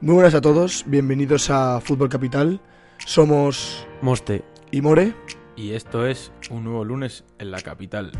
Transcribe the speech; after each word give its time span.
Muy 0.00 0.14
buenas 0.14 0.34
a 0.34 0.40
todos, 0.40 0.84
bienvenidos 0.86 1.50
a 1.50 1.80
Fútbol 1.80 2.08
Capital. 2.08 2.60
Somos 3.04 3.86
Moste. 4.02 4.44
y 4.70 4.80
More. 4.80 5.14
Y 5.56 5.72
esto 5.72 6.06
es 6.06 6.32
un 6.50 6.64
nuevo 6.64 6.84
lunes 6.84 7.24
en 7.38 7.50
la 7.50 7.60
capital. 7.60 8.12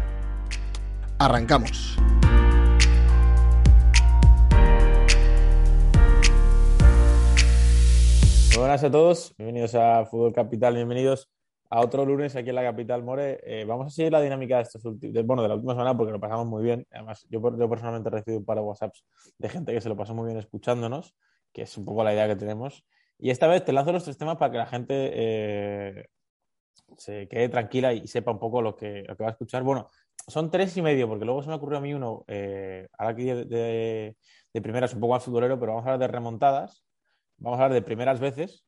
Arrancamos. 1.19 1.97
Muy 8.51 8.59
buenas 8.59 8.83
a 8.85 8.91
todos, 8.91 9.35
bienvenidos 9.39 9.75
a 9.75 10.05
Fútbol 10.07 10.33
Capital, 10.33 10.75
bienvenidos 10.75 11.31
a 11.71 11.81
otro 11.81 12.05
lunes 12.05 12.35
aquí 12.37 12.49
en 12.51 12.57
la 12.57 12.63
capital 12.63 13.03
More. 13.03 13.39
Eh, 13.45 13.65
vamos 13.65 13.87
a 13.87 13.91
seguir 13.91 14.13
la 14.13 14.21
dinámica 14.21 14.57
de, 14.57 14.63
estos 14.63 14.83
de- 15.01 15.23
bueno, 15.23 15.43
de 15.43 15.49
la 15.49 15.55
última 15.55 15.73
semana 15.75 15.97
porque 15.97 16.13
lo 16.13 16.21
pasamos 16.21 16.47
muy 16.47 16.63
bien. 16.65 16.87
Además, 16.91 17.27
yo, 17.31 17.41
yo 17.57 17.69
personalmente 17.71 18.09
he 18.09 18.13
recibido 18.13 18.41
un 18.41 18.45
par 18.45 18.57
de 18.57 18.63
WhatsApps 18.63 19.05
de 19.39 19.49
gente 19.49 19.73
que 19.73 19.81
se 19.81 19.89
lo 19.89 19.97
pasó 19.97 20.15
muy 20.15 20.27
bien 20.27 20.39
escuchándonos, 20.39 21.15
que 21.53 21.63
es 21.63 21.77
un 21.79 21.85
poco 21.85 22.05
la 22.05 22.13
idea 22.13 22.27
que 22.29 22.37
tenemos. 22.37 22.85
Y 23.19 23.31
esta 23.31 23.47
vez 23.47 23.65
te 23.65 23.73
lanzo 23.73 23.93
los 23.93 24.05
tres 24.05 24.17
temas 24.19 24.37
para 24.37 24.51
que 24.53 24.59
la 24.59 24.67
gente 24.67 25.11
eh, 25.13 26.07
se 26.97 27.29
quede 27.29 27.49
tranquila 27.49 27.93
y 27.93 28.07
sepa 28.07 28.31
un 28.33 28.39
poco 28.39 28.63
lo 28.63 28.75
que, 28.77 29.03
lo 29.07 29.17
que 29.17 29.23
va 29.23 29.29
a 29.31 29.33
escuchar. 29.33 29.63
Bueno, 29.63 29.89
son 30.27 30.51
tres 30.51 30.77
y 30.77 30.83
medio, 30.83 31.09
porque 31.09 31.25
luego 31.25 31.43
se 31.43 31.49
me 31.49 31.55
ocurrió 31.55 31.79
a 31.79 31.81
mí 31.81 31.93
uno, 31.95 32.25
eh, 32.29 32.89
ahora 32.99 33.13
aquí 33.13 33.25
de, 33.25 33.45
de, 33.45 34.17
de 34.53 34.63
primeras, 34.63 34.95
un 34.95 35.01
poco 35.01 35.15
más 35.15 35.25
futbolero, 35.25 35.59
pero 35.59 35.73
vamos 35.73 35.87
a 35.87 35.93
hablar 35.93 36.09
de 36.09 36.13
remontadas, 36.13 36.85
vamos 37.39 37.59
a 37.59 37.65
hablar 37.65 37.75
de 37.75 37.83
primeras 37.83 38.21
veces, 38.21 38.65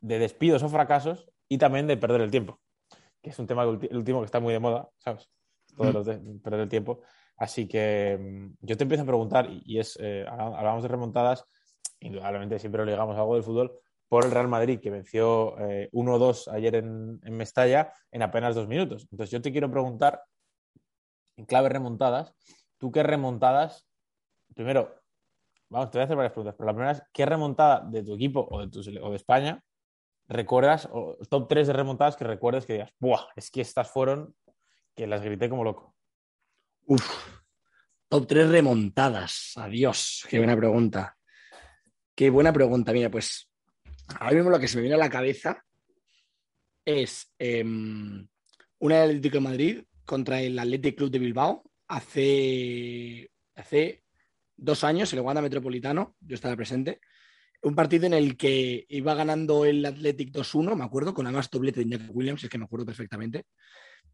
de 0.00 0.18
despidos 0.18 0.62
o 0.62 0.68
fracasos 0.68 1.30
y 1.48 1.58
también 1.58 1.86
de 1.86 1.96
perder 1.96 2.20
el 2.20 2.30
tiempo, 2.30 2.60
que 3.22 3.30
es 3.30 3.38
un 3.38 3.46
tema 3.46 3.62
el 3.64 3.96
último 3.96 4.20
que 4.20 4.26
está 4.26 4.40
muy 4.40 4.52
de 4.52 4.60
moda, 4.60 4.88
¿sabes? 4.98 5.30
Todo 5.76 5.92
lo 5.92 6.04
de 6.04 6.18
perder 6.42 6.60
el 6.60 6.68
tiempo. 6.68 7.00
Así 7.36 7.66
que 7.68 8.16
mm, 8.18 8.66
yo 8.66 8.76
te 8.76 8.84
empiezo 8.84 9.02
a 9.02 9.06
preguntar, 9.06 9.48
y, 9.50 9.78
es, 9.78 9.98
eh, 10.00 10.24
habla- 10.28 10.58
hablamos 10.58 10.82
de 10.82 10.88
remontadas, 10.88 11.44
indudablemente 12.06 12.58
siempre 12.58 12.84
lo 12.84 12.90
ligamos 12.90 13.16
a 13.16 13.20
algo 13.20 13.34
del 13.34 13.44
fútbol, 13.44 13.78
por 14.08 14.24
el 14.24 14.30
Real 14.30 14.48
Madrid, 14.48 14.80
que 14.80 14.90
venció 14.90 15.58
eh, 15.58 15.88
1-2 15.92 16.48
ayer 16.52 16.76
en, 16.76 17.20
Mestalla 17.24 17.92
en 18.10 18.22
apenas 18.22 18.54
dos 18.54 18.68
minutos. 18.68 19.06
Entonces 19.10 19.30
yo 19.32 19.42
te 19.42 19.52
quiero 19.52 19.70
preguntar, 19.70 20.22
en 21.36 21.44
clave 21.44 21.68
remontadas, 21.68 22.32
¿tú 22.78 22.92
qué 22.92 23.02
remontadas? 23.02 23.86
Primero, 24.54 25.02
vamos, 25.68 25.90
te 25.90 25.98
voy 25.98 26.02
a 26.02 26.04
hacer 26.04 26.16
varias 26.16 26.32
preguntas, 26.32 26.54
pero 26.56 26.66
la 26.66 26.72
primera 26.72 26.92
es, 26.92 27.02
¿qué 27.12 27.26
remontada 27.26 27.84
de 27.84 28.02
tu 28.02 28.14
equipo 28.14 28.48
o 28.50 28.66
de 28.66 29.16
España 29.16 29.62
recuerdas, 30.28 30.88
o 30.90 31.16
top 31.28 31.48
3 31.48 31.66
de 31.68 31.72
remontadas 31.72 32.16
que 32.16 32.24
recuerdes 32.24 32.66
que 32.66 32.74
digas, 32.74 32.92
¡buah! 32.98 33.26
Es 33.36 33.50
que 33.50 33.60
estas 33.60 33.90
fueron 33.90 34.34
que 34.94 35.06
las 35.06 35.22
grité 35.22 35.48
como 35.48 35.64
loco. 35.64 35.94
Uf, 36.86 37.06
top 38.08 38.26
3 38.26 38.48
remontadas. 38.48 39.52
Adiós, 39.56 40.26
qué 40.28 40.38
buena 40.38 40.56
pregunta. 40.56 41.15
Qué 42.16 42.30
buena 42.30 42.50
pregunta. 42.50 42.94
Mira, 42.94 43.10
pues 43.10 43.50
ahora 44.18 44.36
mismo 44.36 44.48
lo 44.48 44.58
que 44.58 44.68
se 44.68 44.76
me 44.76 44.82
viene 44.82 44.94
a 44.94 44.98
la 44.98 45.10
cabeza 45.10 45.62
es 46.82 47.30
em, 47.38 48.26
una 48.78 49.00
del 49.00 49.10
Atlético 49.10 49.34
de 49.34 49.40
Madrid 49.40 49.82
contra 50.06 50.40
el 50.40 50.58
Athletic 50.58 50.96
Club 50.96 51.10
de 51.10 51.18
Bilbao 51.18 51.62
hace, 51.88 53.30
hace 53.54 54.02
dos 54.56 54.82
años 54.82 55.12
en 55.12 55.18
el 55.18 55.26
Wanda 55.26 55.42
Metropolitano. 55.42 56.16
Yo 56.20 56.36
estaba 56.36 56.56
presente. 56.56 57.00
Un 57.60 57.74
partido 57.74 58.06
en 58.06 58.14
el 58.14 58.38
que 58.38 58.86
iba 58.88 59.14
ganando 59.14 59.66
el 59.66 59.84
Athletic 59.84 60.32
2-1, 60.32 60.74
me 60.74 60.84
acuerdo, 60.84 61.12
con 61.12 61.26
además 61.26 61.50
doblete 61.50 61.80
de 61.80 61.86
Iñaki 61.86 62.06
Williams, 62.08 62.42
es 62.42 62.48
que 62.48 62.56
me 62.56 62.64
acuerdo 62.64 62.86
perfectamente. 62.86 63.44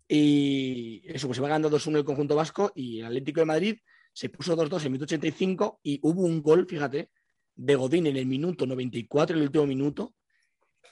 Y 0.08 1.02
eso, 1.04 1.28
pues 1.28 1.38
iba 1.38 1.46
ganando 1.46 1.70
2-1 1.70 1.98
el 1.98 2.04
conjunto 2.04 2.34
vasco 2.34 2.72
y 2.74 2.98
el 2.98 3.06
Atlético 3.06 3.38
de 3.38 3.46
Madrid 3.46 3.78
se 4.12 4.28
puso 4.28 4.56
2-2 4.56 4.80
en 4.80 4.86
el 4.86 4.90
minuto 4.90 5.04
85 5.04 5.78
y 5.84 6.00
hubo 6.02 6.22
un 6.22 6.42
gol, 6.42 6.66
fíjate, 6.66 7.08
de 7.54 7.74
Godín 7.74 8.06
en 8.06 8.16
el 8.16 8.26
minuto 8.26 8.66
94, 8.66 9.36
el 9.36 9.42
último 9.42 9.66
minuto, 9.66 10.14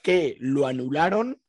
que 0.03 0.37
lo 0.39 0.67
anularon 0.67 1.41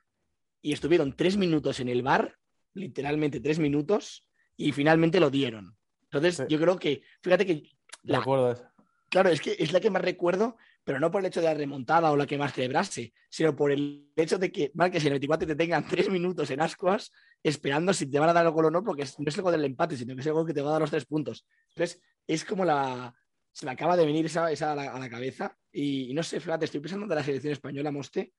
y 0.60 0.72
estuvieron 0.72 1.14
tres 1.16 1.36
minutos 1.36 1.80
en 1.80 1.88
el 1.88 2.02
bar, 2.02 2.36
literalmente 2.74 3.40
tres 3.40 3.58
minutos, 3.58 4.26
y 4.56 4.72
finalmente 4.72 5.20
lo 5.20 5.30
dieron. 5.30 5.76
Entonces, 6.04 6.36
Sí. 6.36 6.44
yo 6.48 6.60
creo 6.60 6.78
que, 6.78 7.02
fíjate 7.22 7.46
que 7.46 7.62
la, 8.04 8.18
acuerdo 8.18 8.48
de 8.48 8.52
eso. 8.54 8.64
Claro, 9.08 9.28
es 9.28 9.40
que 9.40 9.56
es 9.58 9.72
la 9.72 9.80
que 9.80 9.90
más 9.90 10.02
recuerdo, 10.02 10.56
pero 10.84 10.98
no 10.98 11.10
por 11.10 11.20
el 11.20 11.26
hecho 11.26 11.40
de 11.40 11.46
la 11.46 11.54
remontada 11.54 12.10
o 12.10 12.16
la 12.16 12.26
que 12.26 12.38
más 12.38 12.54
celebrarse, 12.54 13.12
sino 13.28 13.54
por 13.54 13.70
el 13.70 14.10
hecho 14.16 14.38
de 14.38 14.50
que 14.50 14.70
marques 14.74 15.02
en 15.02 15.08
el 15.08 15.12
24 15.14 15.44
y 15.44 15.48
te 15.48 15.56
tengan 15.56 15.86
tres 15.86 16.08
minutos 16.08 16.50
en 16.50 16.60
ascuas 16.60 17.12
esperando 17.42 17.92
si 17.92 18.06
te 18.06 18.18
van 18.18 18.30
a 18.30 18.32
dar 18.32 18.46
el 18.46 18.52
gol 18.52 18.66
o 18.66 18.70
no, 18.70 18.82
porque 18.82 19.04
no 19.18 19.28
es 19.28 19.36
el 19.36 19.42
gol 19.42 19.52
del 19.52 19.64
empate, 19.64 19.96
sino 19.96 20.14
que 20.14 20.20
es 20.22 20.26
el 20.26 20.32
gol 20.32 20.46
que 20.46 20.54
te 20.54 20.62
va 20.62 20.70
a 20.70 20.72
dar 20.72 20.80
los 20.80 20.90
tres 20.90 21.04
puntos. 21.04 21.44
Entonces, 21.70 22.00
es 22.26 22.44
como 22.44 22.64
la. 22.64 23.14
Se 23.52 23.66
me 23.66 23.72
acaba 23.72 23.96
de 23.96 24.06
venir 24.06 24.26
esa, 24.26 24.50
esa 24.50 24.72
a, 24.72 24.74
la, 24.74 24.92
a 24.94 24.98
la 24.98 25.08
cabeza. 25.10 25.56
Y, 25.70 26.10
y 26.10 26.14
no 26.14 26.22
sé, 26.22 26.40
fíjate, 26.40 26.64
estoy 26.64 26.80
pensando 26.80 27.06
de 27.06 27.14
la 27.14 27.22
selección 27.22 27.52
española, 27.52 27.90
Moste, 27.92 28.32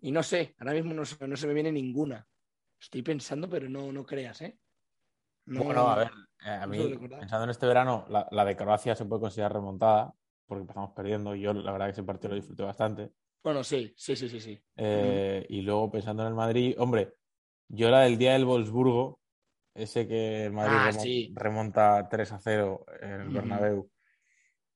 y 0.00 0.12
no 0.12 0.22
sé, 0.22 0.54
ahora 0.58 0.72
mismo 0.74 0.94
no, 0.94 1.04
se- 1.04 1.26
no 1.26 1.36
se 1.36 1.46
me 1.46 1.54
viene 1.54 1.72
ninguna. 1.72 2.26
Estoy 2.80 3.02
pensando, 3.02 3.48
pero 3.48 3.68
no, 3.68 3.92
no 3.92 4.04
creas, 4.04 4.40
¿eh? 4.42 4.58
No- 5.46 5.64
Bueno, 5.64 5.90
a 5.90 5.96
ver, 5.96 6.10
eh, 6.46 6.50
a 6.50 6.66
mí, 6.66 6.78
pensando 7.18 7.44
en 7.44 7.50
este 7.50 7.66
verano, 7.66 8.06
la, 8.08 8.26
la 8.30 8.44
de 8.44 8.56
Croacia 8.56 8.94
se 8.94 9.04
puede 9.04 9.20
considerar 9.22 9.52
remontada, 9.54 10.14
porque 10.46 10.62
empezamos 10.62 10.92
perdiendo 10.92 11.34
y 11.34 11.42
yo 11.42 11.52
la 11.52 11.72
verdad 11.72 11.86
que 11.86 11.92
ese 11.92 12.02
partido 12.02 12.30
lo 12.30 12.36
disfruté 12.36 12.62
bastante. 12.62 13.10
Bueno, 13.42 13.64
sí, 13.64 13.92
sí, 13.96 14.16
sí, 14.16 14.28
sí, 14.28 14.40
sí. 14.40 14.60
Eh, 14.76 15.46
Y 15.48 15.62
luego 15.62 15.90
pensando 15.90 16.22
en 16.22 16.28
el 16.28 16.34
Madrid, 16.34 16.74
hombre, 16.78 17.14
yo 17.68 17.90
la 17.90 18.00
del 18.00 18.18
día 18.18 18.32
del 18.32 18.44
Wolfsburgo, 18.44 19.20
ese 19.74 20.06
que 20.06 20.46
el 20.46 20.52
Madrid 20.52 20.76
Ah, 20.86 20.92
sí. 20.92 21.32
remonta 21.36 22.08
3 22.08 22.32
a 22.32 22.38
0 22.38 22.84
en 23.00 23.10
el. 23.12 23.28
Bernabéu 23.30 23.90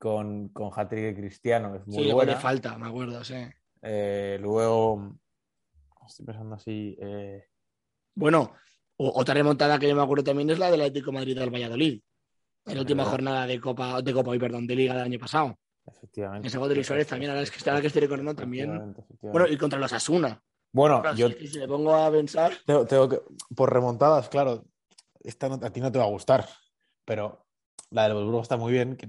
con, 0.05 0.49
con 0.51 0.71
hat-trick 0.77 1.03
de 1.03 1.15
Cristiano, 1.17 1.75
es 1.75 1.87
muy 1.87 2.05
Sí, 2.05 2.13
buena. 2.13 2.37
falta, 2.37 2.77
me 2.77 2.89
acuerdo, 2.89 3.25
sí. 3.25 3.37
Eh, 3.81 4.37
luego, 4.39 5.15
estoy 6.07 6.27
pensando 6.27 6.57
así, 6.57 6.95
eh, 7.01 7.47
Bueno, 8.15 8.53
otra 8.99 9.33
remontada 9.33 9.79
que 9.79 9.89
yo 9.89 9.97
me 9.97 10.03
acuerdo 10.03 10.23
también 10.25 10.51
es 10.51 10.59
la 10.59 10.71
del 10.71 10.83
Atlético 10.83 11.11
de 11.11 11.15
Madrid 11.15 11.39
al 11.39 11.49
Valladolid. 11.49 12.03
En 12.67 12.75
la 12.75 12.81
última 12.83 13.03
verdad. 13.05 13.13
jornada 13.13 13.47
de 13.47 13.59
Copa, 13.59 14.03
de 14.03 14.13
Copa, 14.13 14.33
perdón, 14.39 14.67
de 14.67 14.77
Liga 14.77 14.93
del 14.95 15.05
año 15.05 15.19
pasado. 15.19 15.59
efectivamente. 15.87 16.49
Ese 16.49 16.59
gol 16.59 16.69
de 16.69 16.75
Luis 16.75 16.87
Suárez 16.87 17.07
también, 17.07 17.31
ahora 17.31 17.43
es 17.43 17.51
que, 17.51 17.71
ahora 17.71 17.81
que 17.81 17.87
estoy 17.87 18.03
recordando 18.03 18.35
también. 18.35 18.65
Efectivamente, 18.69 19.01
efectivamente. 19.01 19.39
Bueno, 19.39 19.55
y 19.55 19.57
contra 19.59 19.79
los 19.79 19.93
Asuna. 19.95 20.43
Bueno, 20.73 21.01
Claro, 21.01 21.17
yo 21.17 21.31
si, 21.31 21.47
si 21.49 21.59
me 21.61 21.67
pongo 21.67 21.95
a 21.95 22.11
pensar. 22.11 22.53
tengo, 22.67 22.85
tengo 22.85 23.09
que, 23.09 23.21
por 23.57 23.73
remontadas, 23.73 24.29
claro, 24.29 24.65
esta 25.21 25.49
no- 25.49 25.61
a 25.67 25.71
ti 25.71 25.81
no 25.81 25.91
te 25.91 25.99
va 25.99 26.05
a 26.05 26.09
gustar, 26.09 26.47
pero 27.07 27.44
la 27.95 28.03
del 28.05 28.15
Wolfsburgo 28.15 28.43
está 28.43 28.57
muy 28.57 28.73
bien. 28.73 28.97
que- 28.97 29.09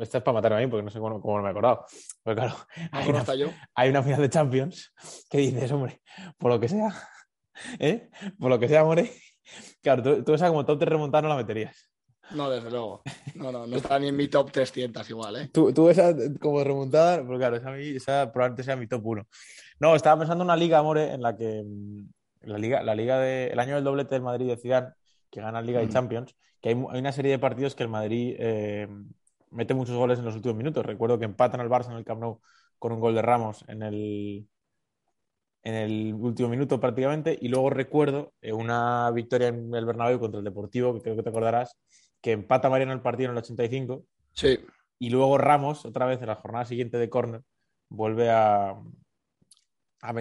esta 0.00 0.18
es 0.18 0.24
para 0.24 0.34
matarme 0.34 0.58
a 0.58 0.60
mí 0.60 0.66
porque 0.66 0.82
no 0.82 0.90
sé 0.90 0.98
cómo, 0.98 1.20
cómo 1.20 1.36
no 1.36 1.42
me 1.42 1.48
he 1.48 1.52
acordado. 1.52 1.86
Pero 2.22 2.36
claro, 2.36 2.54
hay 2.92 3.08
una, 3.08 3.34
yo. 3.34 3.48
hay 3.74 3.90
una 3.90 4.02
final 4.02 4.20
de 4.20 4.30
Champions 4.30 4.92
que 5.30 5.38
dices, 5.38 5.70
hombre, 5.72 6.02
por 6.36 6.50
lo 6.50 6.60
que 6.60 6.68
sea, 6.68 6.92
¿eh? 7.78 8.10
Por 8.38 8.50
lo 8.50 8.58
que 8.58 8.68
sea, 8.68 8.84
more. 8.84 9.10
Claro, 9.82 10.02
tú, 10.02 10.24
tú 10.24 10.34
esa 10.34 10.48
como 10.48 10.64
top 10.64 10.78
te 10.78 10.84
remontada 10.86 11.22
no 11.22 11.28
la 11.28 11.36
meterías. 11.36 11.90
No, 12.30 12.48
desde 12.48 12.70
luego. 12.70 13.02
No, 13.34 13.52
no, 13.52 13.66
no 13.66 13.76
está 13.76 13.98
ni 13.98 14.08
en 14.08 14.16
mi 14.16 14.28
top 14.28 14.50
300 14.50 15.08
igual, 15.10 15.36
¿eh? 15.36 15.50
Tú, 15.52 15.72
tú 15.74 15.90
esa 15.90 16.14
como 16.40 16.64
remontada, 16.64 17.18
pero 17.18 17.36
claro, 17.36 17.56
esa, 17.56 17.76
esa 17.78 18.32
probablemente 18.32 18.62
sea 18.64 18.76
mi 18.76 18.86
top 18.86 19.04
1. 19.06 19.26
No, 19.80 19.94
estaba 19.94 20.18
pensando 20.18 20.42
en 20.42 20.46
una 20.46 20.56
liga, 20.56 20.82
More, 20.82 21.12
en 21.12 21.20
la 21.22 21.36
que 21.36 21.62
mm, 21.64 22.08
la 22.48 22.58
liga, 22.58 22.82
la 22.82 22.94
liga 22.94 23.18
de, 23.18 23.48
el 23.48 23.58
año 23.58 23.74
del 23.74 23.84
doblete 23.84 24.14
del 24.14 24.22
Madrid 24.22 24.46
de 24.48 24.56
Zidane, 24.56 24.88
que 25.34 25.40
gana 25.42 25.60
Liga 25.62 25.82
y 25.82 25.88
Mm. 25.88 25.90
Champions, 25.90 26.36
que 26.60 26.70
hay, 26.70 26.74
hay 26.90 27.00
una 27.00 27.12
serie 27.12 27.32
de 27.32 27.38
partidos 27.40 27.74
que 27.74 27.82
el 27.82 27.88
Madrid 27.90 28.36
eh, 28.38 28.88
mete 29.50 29.74
muchos 29.74 29.96
goles 29.96 30.18
en 30.18 30.24
los 30.24 30.34
últimos 30.36 30.56
minutos. 30.56 30.86
Recuerdo 30.86 31.18
que 31.18 31.24
empatan 31.26 31.60
al 31.60 31.68
Barça 31.70 31.90
en 31.90 31.98
el 31.98 32.04
Camp 32.04 32.20
Nou 32.22 32.40
con 32.78 32.92
un 32.92 33.00
gol 33.00 33.14
de 33.14 33.22
Ramos 33.22 33.64
en 33.68 33.82
el, 33.82 34.48
en 35.62 35.74
el 35.74 36.14
último 36.14 36.48
minuto 36.48 36.80
prácticamente. 36.80 37.36
Y 37.40 37.48
luego 37.48 37.70
recuerdo 37.70 38.32
eh, 38.40 38.52
una 38.52 39.10
victoria 39.10 39.48
en 39.48 39.74
el 39.74 39.86
Bernabéu 39.86 40.18
contra 40.20 40.38
el 40.38 40.44
Deportivo, 40.44 40.94
que 40.94 41.00
creo 41.02 41.16
que 41.16 41.22
te 41.22 41.30
acordarás, 41.30 41.76
que 42.20 42.32
empata 42.32 42.70
Mariano 42.70 42.92
el 42.92 43.02
partido 43.02 43.30
en 43.30 43.36
el 43.36 43.42
85 43.42 44.04
Sí. 44.34 44.58
y 44.98 45.10
luego 45.10 45.38
Ramos, 45.38 45.84
otra 45.86 46.06
vez 46.06 46.20
en 46.20 46.28
la 46.28 46.36
jornada 46.36 46.64
siguiente 46.64 46.98
de 46.98 47.10
córner, 47.10 47.42
vuelve 47.88 48.30
a, 48.30 48.74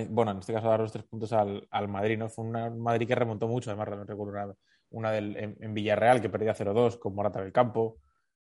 bueno, 0.09 0.31
en 0.31 0.37
este 0.39 0.53
caso 0.53 0.67
a 0.67 0.71
dar 0.71 0.79
los 0.79 0.91
tres 0.91 1.03
puntos 1.05 1.33
al, 1.33 1.67
al 1.69 1.87
Madrid, 1.87 2.17
¿no? 2.17 2.29
Fue 2.29 2.45
un 2.45 2.79
Madrid 2.81 3.07
que 3.07 3.15
remontó 3.15 3.47
mucho, 3.47 3.69
además 3.69 3.89
no 3.89 4.03
recuerdo 4.05 4.31
una, 4.33 4.53
una 4.93 5.11
del, 5.11 5.35
en, 5.37 5.73
Villarreal 5.73 6.21
que 6.21 6.29
perdía 6.29 6.55
0-2 6.55 6.99
con 6.99 7.15
Morata 7.15 7.41
del 7.41 7.51
campo. 7.51 7.97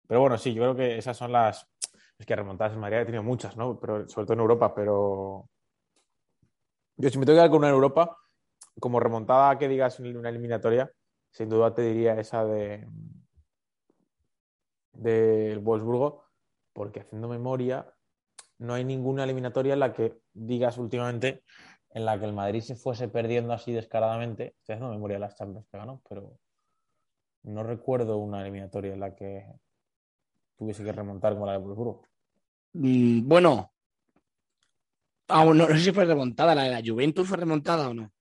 Pero 0.06 0.20
bueno, 0.20 0.38
sí, 0.38 0.52
yo 0.54 0.62
creo 0.62 0.74
que 0.74 0.98
esas 0.98 1.16
son 1.16 1.32
las... 1.32 1.68
Es 2.18 2.26
que 2.26 2.36
remontadas 2.36 2.72
en 2.72 2.80
Madrid 2.80 2.98
ha 2.98 3.04
tenido 3.04 3.22
muchas, 3.22 3.56
¿no? 3.56 3.78
Pero 3.78 4.08
sobre 4.08 4.26
todo 4.26 4.34
en 4.34 4.40
Europa, 4.40 4.74
pero. 4.74 5.48
Yo 6.96 7.08
si 7.08 7.16
me 7.18 7.24
tengo 7.24 7.36
que 7.36 7.40
dar 7.40 7.48
con 7.48 7.60
una 7.60 7.68
en 7.68 7.74
Europa, 7.74 8.18
como 8.78 9.00
remontada 9.00 9.56
que 9.56 9.68
digas 9.68 9.98
una 10.00 10.28
eliminatoria, 10.28 10.92
sin 11.30 11.48
duda 11.48 11.72
te 11.72 11.80
diría 11.80 12.20
esa 12.20 12.44
de 12.44 12.86
del 14.92 15.60
Wolfsburgo, 15.60 16.26
porque 16.74 17.00
haciendo 17.00 17.26
memoria, 17.26 17.90
no 18.58 18.74
hay 18.74 18.84
ninguna 18.84 19.24
eliminatoria 19.24 19.72
en 19.72 19.80
la 19.80 19.94
que 19.94 20.20
digas 20.34 20.76
últimamente 20.76 21.42
en 21.92 22.04
la 22.04 22.18
que 22.18 22.26
el 22.26 22.32
Madrid 22.32 22.60
se 22.60 22.76
fuese 22.76 23.08
perdiendo 23.08 23.52
así 23.52 23.72
descaradamente. 23.72 24.54
Estoy 24.58 24.74
haciendo 24.74 24.94
memoria 24.94 25.16
de 25.16 25.20
las 25.20 25.36
Champions 25.36 25.66
que 25.70 25.78
ganó, 25.78 26.00
pero 26.08 26.38
no 27.42 27.62
recuerdo 27.62 28.18
una 28.18 28.42
eliminatoria 28.42 28.92
en 28.92 29.00
la 29.00 29.14
que 29.14 29.46
tuviese 30.56 30.84
que 30.84 30.92
remontar 30.92 31.34
como 31.34 31.46
la 31.46 31.52
de 31.52 31.58
Wolfsburgo. 31.58 32.02
Mm, 32.74 33.26
bueno, 33.26 33.72
aún 35.28 35.58
no, 35.58 35.68
no 35.68 35.74
sé 35.74 35.80
si 35.80 35.92
fue 35.92 36.04
remontada, 36.04 36.54
la 36.54 36.64
de 36.64 36.70
la 36.70 36.82
Juventus 36.84 37.26
fue 37.26 37.38
remontada 37.38 37.88
o 37.88 37.94
no. 37.94 38.12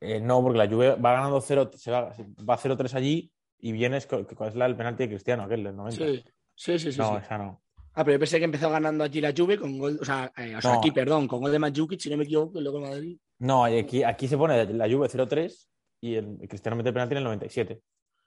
Eh, 0.00 0.20
no, 0.20 0.42
porque 0.42 0.58
la 0.58 0.68
Juve 0.68 0.94
va 0.96 1.12
ganando 1.14 1.40
0, 1.40 1.70
se 1.74 1.90
va, 1.90 2.14
va 2.48 2.58
0-3 2.58 2.94
allí 2.94 3.32
y 3.58 3.72
vienes 3.72 4.06
¿cuál 4.06 4.26
es 4.48 4.54
la 4.54 4.66
del 4.66 4.76
penalti 4.76 5.04
de 5.04 5.08
Cristiano, 5.08 5.44
aquel 5.44 5.64
del 5.64 5.74
90. 5.74 6.04
Sí, 6.04 6.24
sí, 6.54 6.78
sí. 6.78 6.92
sí, 6.92 6.98
no, 6.98 7.12
sí. 7.12 7.24
esa 7.24 7.38
no. 7.38 7.62
Ah, 7.96 8.04
pero 8.04 8.12
yo 8.12 8.18
pensé 8.18 8.38
que 8.38 8.44
empezó 8.44 8.68
ganando 8.70 9.02
allí 9.04 9.20
la 9.22 9.32
Juve 9.36 9.58
con 9.58 9.78
gol, 9.78 9.98
o 10.00 10.04
sea, 10.04 10.30
eh, 10.36 10.54
o 10.54 10.60
sea, 10.60 10.72
No. 10.74 10.78
aquí, 10.78 10.90
perdón, 10.90 11.26
con 11.26 11.40
gol 11.40 11.50
de 11.50 11.58
Mandzukic, 11.58 11.98
si 11.98 12.10
no 12.10 12.18
me 12.18 12.24
equivoco, 12.24 12.58
y 12.58 12.62
luego 12.62 12.78
el 12.78 12.84
Madrid. 12.90 13.18
No, 13.38 13.64
aquí, 13.64 14.02
aquí 14.02 14.28
se 14.28 14.36
pone 14.36 14.64
la 14.74 14.84
Juve 14.88 15.08
0-3 15.08 15.66
y 16.02 16.14
el 16.16 16.36
Cristiano 16.46 16.76
mete 16.76 16.92
penalti 16.92 17.14
en 17.14 17.18
el 17.18 17.24
97. 17.24 17.80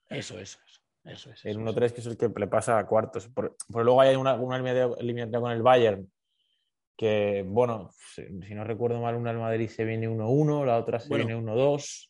Eso, 0.10 0.40
eso, 0.40 0.58
eso. 0.66 0.80
Eso 1.04 1.32
es. 1.32 1.46
El 1.46 1.52
eso 1.52 1.60
1-3 1.62 1.92
que 1.94 2.02
es 2.02 2.08
el 2.08 2.18
que 2.18 2.30
le 2.36 2.48
pasa 2.48 2.80
a 2.80 2.86
cuartos. 2.88 3.28
Por, 3.28 3.56
por 3.72 3.86
luego 3.86 4.02
hay 4.02 4.16
una, 4.16 4.34
una 4.36 4.58
eliminatoria 4.58 5.40
con 5.40 5.52
el 5.52 5.62
Bayern 5.62 6.12
que, 6.98 7.46
bueno, 7.48 7.92
si, 8.14 8.24
si 8.48 8.54
no 8.56 8.64
recuerdo 8.64 9.00
mal, 9.00 9.16
una 9.16 9.30
del 9.32 9.40
Madrid 9.40 9.70
se 9.70 9.86
viene 9.86 10.10
1-1, 10.10 10.66
la 10.66 10.78
otra 10.78 11.00
se 11.00 11.08
Bueno. 11.10 11.26
viene 11.28 11.42
1-2. 11.42 11.76
es. 11.78 12.10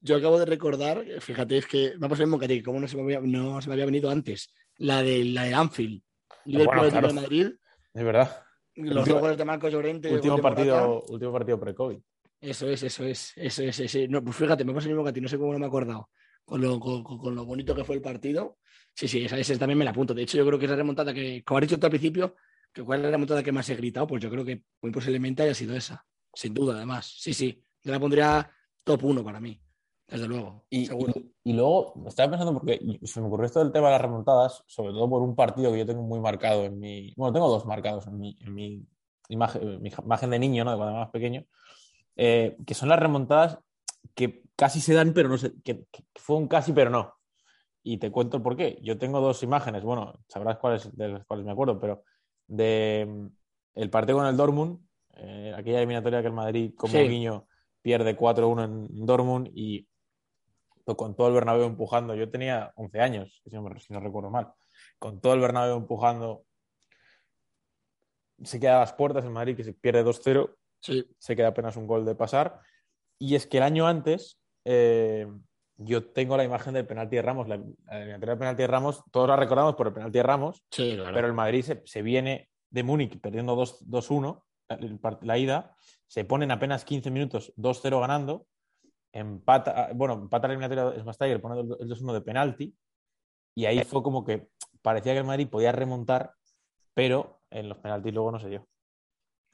Yo 0.00 0.16
acabo 0.16 0.38
de 0.38 0.46
recordar, 0.46 1.04
fíjate, 1.20 1.58
es 1.58 1.66
que 1.66 1.92
vamos 1.96 2.18
a 2.20 2.24
ver 2.26 2.38
que 2.38 2.44
a 2.44 2.48
ti, 2.48 2.62
cómo 2.62 2.80
no 2.80 2.88
se, 2.88 2.96
me 2.96 3.02
había, 3.02 3.20
no 3.20 3.60
se 3.62 3.68
me 3.68 3.74
había 3.74 3.86
venido 3.86 4.10
antes. 4.10 4.52
La 4.82 5.02
de, 5.02 5.24
la 5.26 5.44
de 5.44 5.54
Anfield. 5.54 6.02
Liverpool 6.44 6.90
Bueno, 6.90 7.08
de. 7.08 7.12
Madrid, 7.14 7.46
Es 7.94 8.04
verdad. 8.04 8.44
los 8.74 8.96
Último- 8.98 9.20
goles 9.20 9.38
de 9.38 9.44
Marcos 9.44 9.72
Llorente. 9.72 10.12
Último 10.12 10.38
partido, 10.38 11.04
último 11.08 11.32
partido 11.32 11.60
pre-COVID. 11.60 11.98
Eso 12.40 12.68
es, 12.68 12.82
eso 12.82 13.04
es, 13.04 13.32
eso 13.36 13.62
es, 13.62 13.78
eso 13.78 13.98
es. 14.00 14.10
No, 14.10 14.24
pues 14.24 14.34
fíjate, 14.34 14.64
me 14.64 14.74
pasa 14.74 14.88
lo 14.88 14.94
mismo 14.94 15.04
que 15.04 15.10
a 15.10 15.12
ti, 15.12 15.20
no 15.20 15.28
sé 15.28 15.38
cómo 15.38 15.52
no 15.52 15.60
me 15.60 15.66
he 15.66 15.68
acordado. 15.68 16.10
Con 16.44 16.60
lo, 16.60 16.80
con, 16.80 17.34
lo 17.36 17.44
bonito 17.44 17.72
que 17.76 17.84
fue 17.84 17.94
el 17.94 18.02
partido. 18.02 18.58
Sí, 18.94 19.06
sí, 19.06 19.24
esa, 19.24 19.38
esa 19.38 19.56
también 19.56 19.78
me 19.78 19.84
la 19.84 19.92
apunto. 19.92 20.12
De 20.12 20.22
hecho, 20.22 20.36
yo 20.36 20.44
creo 20.46 20.58
que 20.58 20.64
es 20.64 20.70
la 20.72 20.76
remontada 20.76 21.14
que, 21.14 21.44
como 21.44 21.58
has 21.58 21.62
dicho 21.62 21.78
tú 21.78 21.86
al 21.86 21.90
principio, 21.90 22.34
que 22.72 22.82
cuál 22.82 22.98
es 22.98 23.04
la 23.04 23.10
remontada 23.12 23.42
que 23.44 23.52
más 23.52 23.70
he 23.70 23.76
gritado, 23.76 24.08
pues 24.08 24.20
yo 24.20 24.28
creo 24.28 24.44
que 24.44 24.64
muy 24.80 24.90
posiblemente 24.90 25.44
haya 25.44 25.54
sido 25.54 25.76
esa. 25.76 26.04
Sin 26.34 26.52
duda, 26.52 26.74
además. 26.74 27.14
Sí, 27.20 27.32
sí. 27.32 27.62
Yo 27.84 27.92
la 27.92 28.00
pondría 28.00 28.50
top 28.82 29.04
1 29.04 29.22
para 29.22 29.38
mí. 29.38 29.60
Desde 30.12 30.28
luego. 30.28 30.64
Y, 30.70 30.86
seguro. 30.86 31.12
y- 31.16 31.32
y 31.44 31.52
luego 31.54 31.94
estaba 32.06 32.30
pensando, 32.30 32.52
porque 32.54 32.80
se 33.02 33.20
me 33.20 33.26
ocurrió 33.26 33.46
esto 33.46 33.58
del 33.60 33.72
tema 33.72 33.86
de 33.88 33.92
las 33.94 34.00
remontadas, 34.02 34.62
sobre 34.66 34.92
todo 34.92 35.08
por 35.10 35.22
un 35.22 35.34
partido 35.34 35.72
que 35.72 35.78
yo 35.78 35.86
tengo 35.86 36.02
muy 36.02 36.20
marcado 36.20 36.64
en 36.64 36.78
mi. 36.78 37.12
Bueno, 37.16 37.32
tengo 37.32 37.48
dos 37.48 37.66
marcados 37.66 38.06
en 38.06 38.18
mi, 38.18 38.36
en 38.40 38.54
mi 38.54 38.86
imagen, 39.28 39.82
mi 39.82 39.90
imagen 40.04 40.30
de 40.30 40.38
niño, 40.38 40.64
¿no? 40.64 40.70
De 40.72 40.76
cuando 40.76 40.92
era 40.94 41.04
más 41.04 41.10
pequeño, 41.10 41.44
eh, 42.16 42.56
que 42.66 42.74
son 42.74 42.88
las 42.90 43.00
remontadas 43.00 43.58
que 44.14 44.44
casi 44.56 44.80
se 44.80 44.94
dan, 44.94 45.12
pero 45.14 45.28
no 45.28 45.38
sé, 45.38 45.52
que, 45.64 45.84
que 45.90 46.04
fue 46.16 46.36
un 46.36 46.46
casi, 46.48 46.72
pero 46.72 46.90
no. 46.90 47.14
Y 47.82 47.98
te 47.98 48.12
cuento 48.12 48.36
el 48.36 48.42
por 48.42 48.56
qué. 48.56 48.78
Yo 48.82 48.98
tengo 48.98 49.20
dos 49.20 49.42
imágenes, 49.42 49.82
bueno, 49.82 50.12
sabrás 50.28 50.58
cuáles 50.58 50.96
de 50.96 51.08
las 51.08 51.24
cuales 51.26 51.44
me 51.44 51.52
acuerdo, 51.52 51.80
pero 51.80 52.04
de 52.46 53.06
mm, 53.08 53.26
el 53.80 53.90
partido 53.90 54.18
con 54.18 54.26
el 54.26 54.36
Dortmund, 54.36 54.78
eh, 55.16 55.52
aquella 55.56 55.78
eliminatoria 55.78 56.20
que 56.20 56.28
el 56.28 56.32
Madrid, 56.32 56.72
como 56.76 56.92
Sí. 56.92 57.08
guiño, 57.08 57.46
pierde 57.80 58.14
4-1 58.16 58.62
en 58.64 59.06
Dortmund 59.06 59.50
y 59.54 59.88
con 60.84 61.14
todo 61.16 61.28
el 61.28 61.34
Bernabéu 61.34 61.64
empujando. 61.66 62.14
Yo 62.14 62.28
tenía 62.30 62.72
11 62.76 63.00
años, 63.00 63.40
si 63.44 63.50
no, 63.56 63.78
si 63.78 63.92
no 63.92 64.00
recuerdo 64.00 64.30
mal. 64.30 64.52
Con 64.98 65.20
todo 65.20 65.34
el 65.34 65.40
Bernabéu 65.40 65.76
empujando, 65.76 66.44
se 68.42 68.58
queda 68.60 68.76
a 68.76 68.80
las 68.80 68.92
puertas 68.92 69.24
el 69.24 69.30
Madrid 69.30 69.56
que 69.56 69.64
se 69.64 69.72
pierde 69.74 70.04
2-0 70.04 70.56
Sí. 70.80 71.06
se 71.18 71.36
queda 71.36 71.48
apenas 71.48 71.76
un 71.76 71.86
gol 71.86 72.04
de 72.04 72.14
pasar. 72.16 72.60
Y 73.18 73.36
es 73.36 73.46
que 73.46 73.58
el 73.58 73.62
año 73.62 73.86
antes, 73.86 74.40
eh, 74.64 75.28
yo 75.76 76.04
tengo 76.12 76.36
la 76.36 76.42
imagen 76.44 76.74
del 76.74 76.86
penalti 76.86 77.16
de 77.16 77.22
Ramos, 77.22 77.46
la, 77.48 77.56
la 77.86 77.98
del 78.18 78.38
penalti 78.38 78.62
de 78.62 78.66
Ramos, 78.66 79.04
todos 79.12 79.28
la 79.28 79.36
recordamos 79.36 79.76
por 79.76 79.86
el 79.86 79.92
penalti 79.92 80.18
de 80.18 80.22
Ramos, 80.24 80.64
Sí, 80.72 80.94
claro. 80.96 81.14
pero 81.14 81.28
el 81.28 81.32
Madrid 81.34 81.62
se, 81.62 81.82
se 81.84 82.02
viene 82.02 82.50
de 82.70 82.82
Múnich 82.82 83.20
perdiendo 83.20 83.54
2 83.54 83.84
2-1 83.88 84.42
el 84.70 85.00
part- 85.00 85.22
la 85.22 85.38
ida, 85.38 85.76
se 86.08 86.24
ponen 86.24 86.50
apenas 86.50 86.84
15 86.84 87.10
minutos 87.12 87.52
2-0 87.56 88.00
ganando, 88.00 88.46
empata, 89.12 89.90
bueno, 89.94 90.14
empata 90.14 90.48
la 90.48 90.54
eliminatoria 90.54 90.98
Schweinsteiger, 91.00 91.40
pone 91.40 91.60
el 91.60 91.88
2-1 91.88 92.12
de 92.12 92.20
penalti, 92.22 92.74
y 93.54 93.66
ahí 93.66 93.84
fue 93.84 94.02
como 94.02 94.24
que 94.24 94.48
parecía 94.80 95.12
que 95.12 95.18
el 95.18 95.24
Madrid 95.24 95.48
podía 95.48 95.72
remontar, 95.72 96.32
pero 96.94 97.42
en 97.50 97.68
los 97.68 97.78
penaltis 97.78 98.12
luego 98.12 98.32
no 98.32 98.40
se 98.40 98.48
dio. 98.48 98.68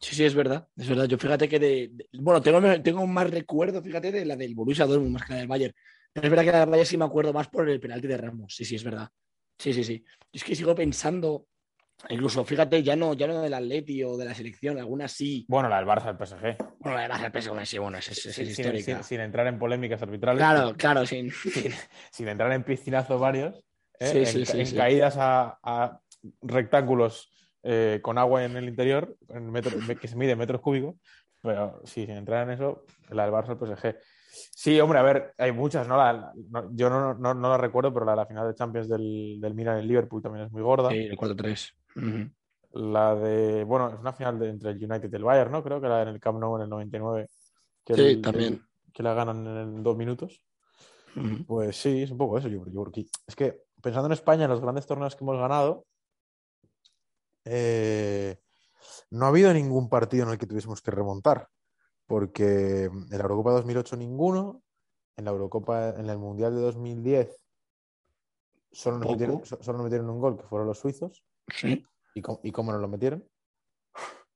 Sí, 0.00 0.14
sí, 0.14 0.24
es 0.24 0.34
verdad. 0.34 0.68
Es 0.76 0.88
verdad. 0.88 1.06
Yo 1.06 1.18
fíjate 1.18 1.48
que 1.48 1.58
de. 1.58 1.88
de- 1.92 2.08
bueno, 2.20 2.40
tengo, 2.40 2.60
tengo 2.82 3.04
más 3.06 3.28
recuerdo, 3.30 3.82
fíjate, 3.82 4.12
de 4.12 4.24
la 4.24 4.36
del 4.36 4.54
Borussia 4.54 4.86
Dortmund 4.86 5.10
más 5.12 5.24
que 5.24 5.32
la 5.32 5.38
del 5.40 5.48
Bayern. 5.48 5.74
Pero 6.12 6.26
es 6.26 6.30
verdad 6.30 6.44
que 6.44 6.52
la 6.52 6.60
del 6.60 6.70
Bayern 6.70 6.86
sí 6.86 6.96
me 6.96 7.04
acuerdo 7.04 7.32
más 7.32 7.48
por 7.48 7.68
el 7.68 7.80
penalti 7.80 8.06
de 8.06 8.16
Ramos. 8.16 8.54
Sí, 8.54 8.64
sí, 8.64 8.76
es 8.76 8.84
verdad. 8.84 9.08
Sí, 9.58 9.72
sí, 9.72 9.82
sí. 9.82 10.04
Es 10.32 10.44
que 10.44 10.54
sigo 10.54 10.72
pensando, 10.76 11.48
incluso, 12.10 12.44
fíjate, 12.44 12.82
ya 12.82 12.96
no, 12.96 13.14
ya 13.14 13.26
no 13.26 13.40
del 13.40 13.54
Atleti 13.54 14.02
o 14.04 14.16
de 14.16 14.24
la 14.24 14.34
selección, 14.34 14.78
algunas 14.78 15.12
sí. 15.12 15.44
Bueno, 15.48 15.68
la 15.68 15.76
del 15.78 15.86
Barça, 15.86 16.08
el 16.10 16.16
PSG. 16.16 16.56
Bueno, 16.80 17.08
la 17.08 17.18
del 17.18 17.32
PSG, 17.32 17.66
sí, 17.66 17.78
bueno, 17.78 17.98
es, 17.98 18.08
es 18.26 18.34
sin, 18.34 18.46
histórica. 18.46 18.96
sin- 18.96 19.04
sin 19.04 19.20
entrar 19.20 19.46
en 19.46 19.58
polémicas 19.58 20.00
arbitrales, 20.02 20.38
Claro, 20.38 20.74
claro, 20.76 21.04
sin. 21.06 21.30
sin, 22.10 22.28
entrar 22.28 22.52
en 22.52 22.64
piscinazos 22.64 23.20
varios, 23.20 23.56
¿eh? 24.00 24.06
Sí, 24.12 24.18
en, 24.18 24.26
sí, 24.26 24.46
sí, 24.46 24.60
en 24.60 24.76
caídas 24.76 25.16
a, 25.18 25.58
a 25.62 26.00
rectángulos 26.42 27.30
eh, 27.62 28.00
con 28.02 28.18
agua 28.18 28.44
en 28.44 28.56
el 28.56 28.68
interior, 28.68 29.16
en 29.28 29.50
metro- 29.50 29.72
que 30.00 30.08
se 30.08 30.16
mide 30.16 30.32
en 30.32 30.38
metros 30.38 30.60
cúbicos, 30.60 30.94
pero 31.42 31.80
sí, 31.84 32.06
sin 32.06 32.16
entrar 32.16 32.44
en 32.48 32.54
eso, 32.54 32.84
la 33.10 33.24
del 33.24 33.32
Barça, 33.32 33.50
el 33.52 33.58
PSG. 33.58 33.96
Sí, 34.30 34.78
hombre, 34.80 34.98
a 34.98 35.02
ver, 35.02 35.34
hay 35.38 35.52
muchas, 35.52 35.88
¿no? 35.88 35.96
La- 35.96 36.12
la- 36.12 36.32
no- 36.50 36.70
yo 36.74 36.90
no, 36.90 37.14
no, 37.14 37.34
no 37.34 37.48
la 37.48 37.56
recuerdo, 37.58 37.92
pero 37.92 38.04
la 38.06 38.14
la 38.14 38.26
final 38.26 38.46
de 38.46 38.54
Champions 38.54 38.88
del, 38.88 39.38
del 39.40 39.54
Milan 39.54 39.78
en 39.78 39.88
Liverpool 39.88 40.22
también 40.22 40.46
es 40.46 40.52
muy 40.52 40.62
gorda. 40.62 40.90
Sí, 40.90 40.96
el 41.10 41.16
4-3. 41.16 41.74
La 42.72 43.14
de, 43.14 43.64
bueno, 43.64 43.88
es 43.88 43.98
una 43.98 44.12
final 44.12 44.38
de- 44.38 44.50
entre 44.50 44.70
el 44.70 44.76
United 44.84 45.10
y 45.12 45.16
el 45.16 45.24
Bayern, 45.24 45.50
¿no? 45.50 45.62
Creo 45.64 45.80
que 45.80 45.88
la 45.88 46.02
en 46.02 46.08
el 46.08 46.20
Camp 46.20 46.38
Nou 46.38 46.56
en 46.56 46.62
el 46.62 46.68
99. 46.68 47.28
Que 47.84 47.94
Sí, 47.94 48.00
el- 48.02 48.22
también. 48.22 48.60
que 48.92 49.02
la 49.02 49.14
ganan 49.14 49.46
en 49.46 49.82
dos 49.82 49.96
minutos. 49.96 50.42
Pues 51.46 51.76
sí, 51.80 52.02
es 52.02 52.10
un 52.10 52.18
poco 52.18 52.38
eso. 52.38 52.48
Yo, 52.48 52.64
yo 52.66 52.84
es 53.26 53.34
que 53.34 53.62
pensando 53.82 54.06
en 54.06 54.12
España, 54.12 54.44
en 54.44 54.50
los 54.50 54.60
grandes 54.60 54.86
torneos 54.86 55.16
que 55.16 55.24
hemos 55.24 55.38
ganado, 55.38 55.84
eh, 57.44 58.38
no 59.10 59.24
ha 59.26 59.28
habido 59.28 59.52
ningún 59.52 59.88
partido 59.88 60.24
en 60.24 60.30
el 60.32 60.38
que 60.38 60.46
tuviésemos 60.46 60.82
que 60.82 60.90
remontar. 60.90 61.48
Porque 62.06 62.84
en 62.84 63.08
la 63.10 63.16
Eurocopa 63.16 63.52
2008 63.52 63.96
ninguno, 63.96 64.62
en 65.16 65.24
la 65.24 65.30
Eurocopa, 65.30 65.90
en 65.90 66.08
el 66.08 66.18
Mundial 66.18 66.54
de 66.54 66.60
2010 66.62 67.36
solo 68.78 68.98
nos, 68.98 69.10
metieron, 69.10 69.44
so- 69.44 69.58
solo 69.60 69.78
nos 69.78 69.84
metieron 69.84 70.08
un 70.10 70.20
gol, 70.20 70.36
que 70.36 70.44
fueron 70.44 70.68
los 70.68 70.78
suizos. 70.78 71.24
Sí. 71.48 71.84
¿Y 72.14 72.22
cómo, 72.22 72.40
y 72.42 72.52
cómo 72.52 72.72
nos 72.72 72.80
lo 72.80 72.88
metieron? 72.88 73.24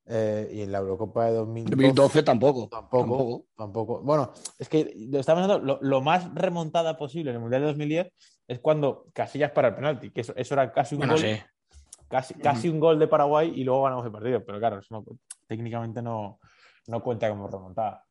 Eh, 0.05 0.51
y 0.53 0.63
en 0.63 0.73
la 0.73 0.79
Eurocopa 0.79 1.27
de 1.27 1.33
2012, 1.35 1.77
2012 1.77 2.23
tampoco. 2.25 2.69
Tampoco. 2.69 2.99
Tampoco. 2.99 3.47
Tampoco. 3.57 4.01
Bueno, 4.03 4.33
es 4.59 4.69
que 4.69 4.93
lo 4.97 5.19
pensando, 5.19 5.59
lo, 5.61 5.79
lo 5.81 6.01
más 6.01 6.35
remontada 6.35 6.97
posible 6.97 7.31
en 7.31 7.37
el 7.37 7.41
Mundial 7.41 7.63
de 7.63 7.69
2010 7.69 8.13
es 8.49 8.59
cuando 8.61 9.07
Casillas 9.13 9.53
para 9.53 9.69
el 9.69 9.75
penalti, 9.77 10.11
que 10.11 10.23
eso, 10.23 10.33
eso 10.37 10.55
era 10.55 10.73
casi 10.73 10.97
un 10.97 11.01
Bueno, 11.01 11.15
gol, 11.15 11.23
sí. 11.23 11.37
casi, 12.09 12.35
casi 12.35 12.69
un 12.69 12.81
gol 12.81 12.99
de 12.99 13.07
Paraguay 13.07 13.53
y 13.55 13.63
luego 13.63 13.85
ganamos 13.85 14.05
el 14.05 14.11
partido. 14.13 14.45
Pero 14.45 14.59
claro, 14.59 14.79
eso 14.81 14.93
no- 14.93 15.05
técnicamente 15.47 16.03
no, 16.03 16.41
no 16.89 17.03
cuenta 17.03 17.29
como 17.31 17.47
remontada. 17.47 18.05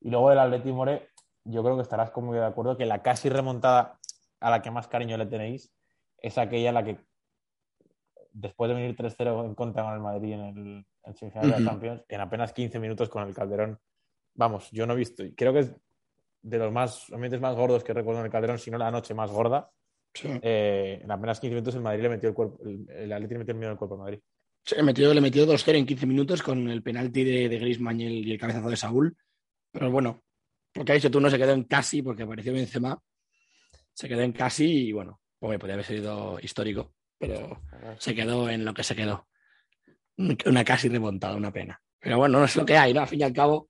Y 0.00 0.10
luego 0.10 0.30
del 0.30 0.40
Atleti 0.40 0.72
More, 0.72 1.10
yo 1.44 1.62
creo 1.62 1.76
que 1.76 1.82
estarás 1.82 2.10
conmigo 2.10 2.40
de 2.40 2.46
acuerdo 2.46 2.76
que 2.76 2.86
la 2.86 3.02
casi 3.02 3.28
remontada 3.28 4.00
a 4.40 4.50
la 4.50 4.60
que 4.62 4.70
más 4.72 4.88
cariño 4.88 5.16
le 5.16 5.26
tenéis 5.26 5.72
es 6.26 6.38
aquella 6.38 6.72
la 6.72 6.84
que 6.84 6.98
después 8.32 8.68
de 8.68 8.74
venir 8.74 8.96
3-0 8.96 9.46
en 9.46 9.54
contra 9.54 9.84
con 9.84 9.94
el 9.94 10.00
Madrid 10.00 10.32
en 10.32 10.40
el 10.40 10.86
en 11.04 11.14
semifinal 11.14 11.50
de 11.50 11.60
la 11.60 11.70
Champions, 11.70 12.04
en 12.08 12.20
apenas 12.20 12.52
15 12.52 12.78
minutos 12.80 13.08
con 13.08 13.26
el 13.26 13.34
Calderón. 13.34 13.78
Vamos, 14.34 14.68
yo 14.72 14.86
no 14.86 14.94
he 14.94 14.96
visto, 14.96 15.24
y 15.24 15.34
creo 15.34 15.52
que 15.52 15.60
es 15.60 15.74
de 16.42 16.58
los 16.58 16.72
más 16.72 17.10
ambientes 17.12 17.40
más 17.40 17.54
gordos 17.54 17.82
que 17.84 17.94
recuerdo 17.94 18.20
en 18.20 18.26
el 18.26 18.32
Calderón, 18.32 18.58
si 18.58 18.70
no 18.70 18.78
la 18.78 18.90
noche 18.90 19.14
más 19.14 19.30
gorda. 19.30 19.70
Sí. 20.12 20.28
Eh, 20.42 21.00
en 21.02 21.10
apenas 21.10 21.40
15 21.40 21.54
minutos 21.54 21.74
el 21.74 21.82
Madrid 21.82 22.02
le 22.02 22.08
metió 22.08 22.28
el 22.28 22.34
cuerpo, 22.34 22.62
el, 22.64 22.88
el 22.90 23.12
Atleti 23.12 23.34
le 23.34 23.38
metió 23.38 23.52
el 23.52 23.58
miedo 23.58 23.70
al 23.70 23.78
cuerpo 23.78 23.94
al 23.94 24.00
Madrid. 24.00 24.20
Sí, 24.64 24.74
le 24.74 24.82
metió, 24.82 25.14
le 25.14 25.20
metió 25.20 25.46
2-0 25.46 25.76
en 25.76 25.86
15 25.86 26.06
minutos 26.06 26.42
con 26.42 26.68
el 26.68 26.82
penalti 26.82 27.22
de, 27.22 27.48
de 27.48 27.58
Griezmann 27.58 28.00
y 28.00 28.06
el, 28.06 28.28
y 28.28 28.32
el 28.32 28.38
cabezazo 28.38 28.68
de 28.68 28.76
Saúl. 28.76 29.16
Pero 29.70 29.90
bueno, 29.90 30.24
porque 30.72 30.92
ha 30.92 30.94
dicho 30.96 31.10
tú, 31.10 31.20
no 31.20 31.30
se 31.30 31.38
quedó 31.38 31.52
en 31.52 31.64
casi 31.64 32.02
porque 32.02 32.24
apareció 32.24 32.52
Benzema. 32.52 33.00
Se 33.92 34.08
quedó 34.08 34.22
en 34.22 34.32
casi 34.32 34.88
y 34.88 34.92
bueno, 34.92 35.20
pues 35.38 35.58
podría 35.58 35.74
haber 35.74 35.86
sido 35.86 36.38
histórico. 36.40 36.92
pero 37.18 37.60
se 37.98 38.14
quedó 38.14 38.48
en 38.48 38.64
lo 38.64 38.74
que 38.74 38.82
se 38.82 38.96
quedó. 38.96 39.26
Una 40.46 40.64
casi 40.64 40.88
remontada, 40.88 41.36
una 41.36 41.52
pena. 41.52 41.80
Pero 42.00 42.18
bueno, 42.18 42.38
no 42.38 42.44
es 42.44 42.56
lo 42.56 42.64
que 42.64 42.76
hay, 42.76 42.94
¿no? 42.94 43.00
Al 43.00 43.08
fin 43.08 43.20
y 43.20 43.24
al 43.24 43.32
cabo, 43.32 43.68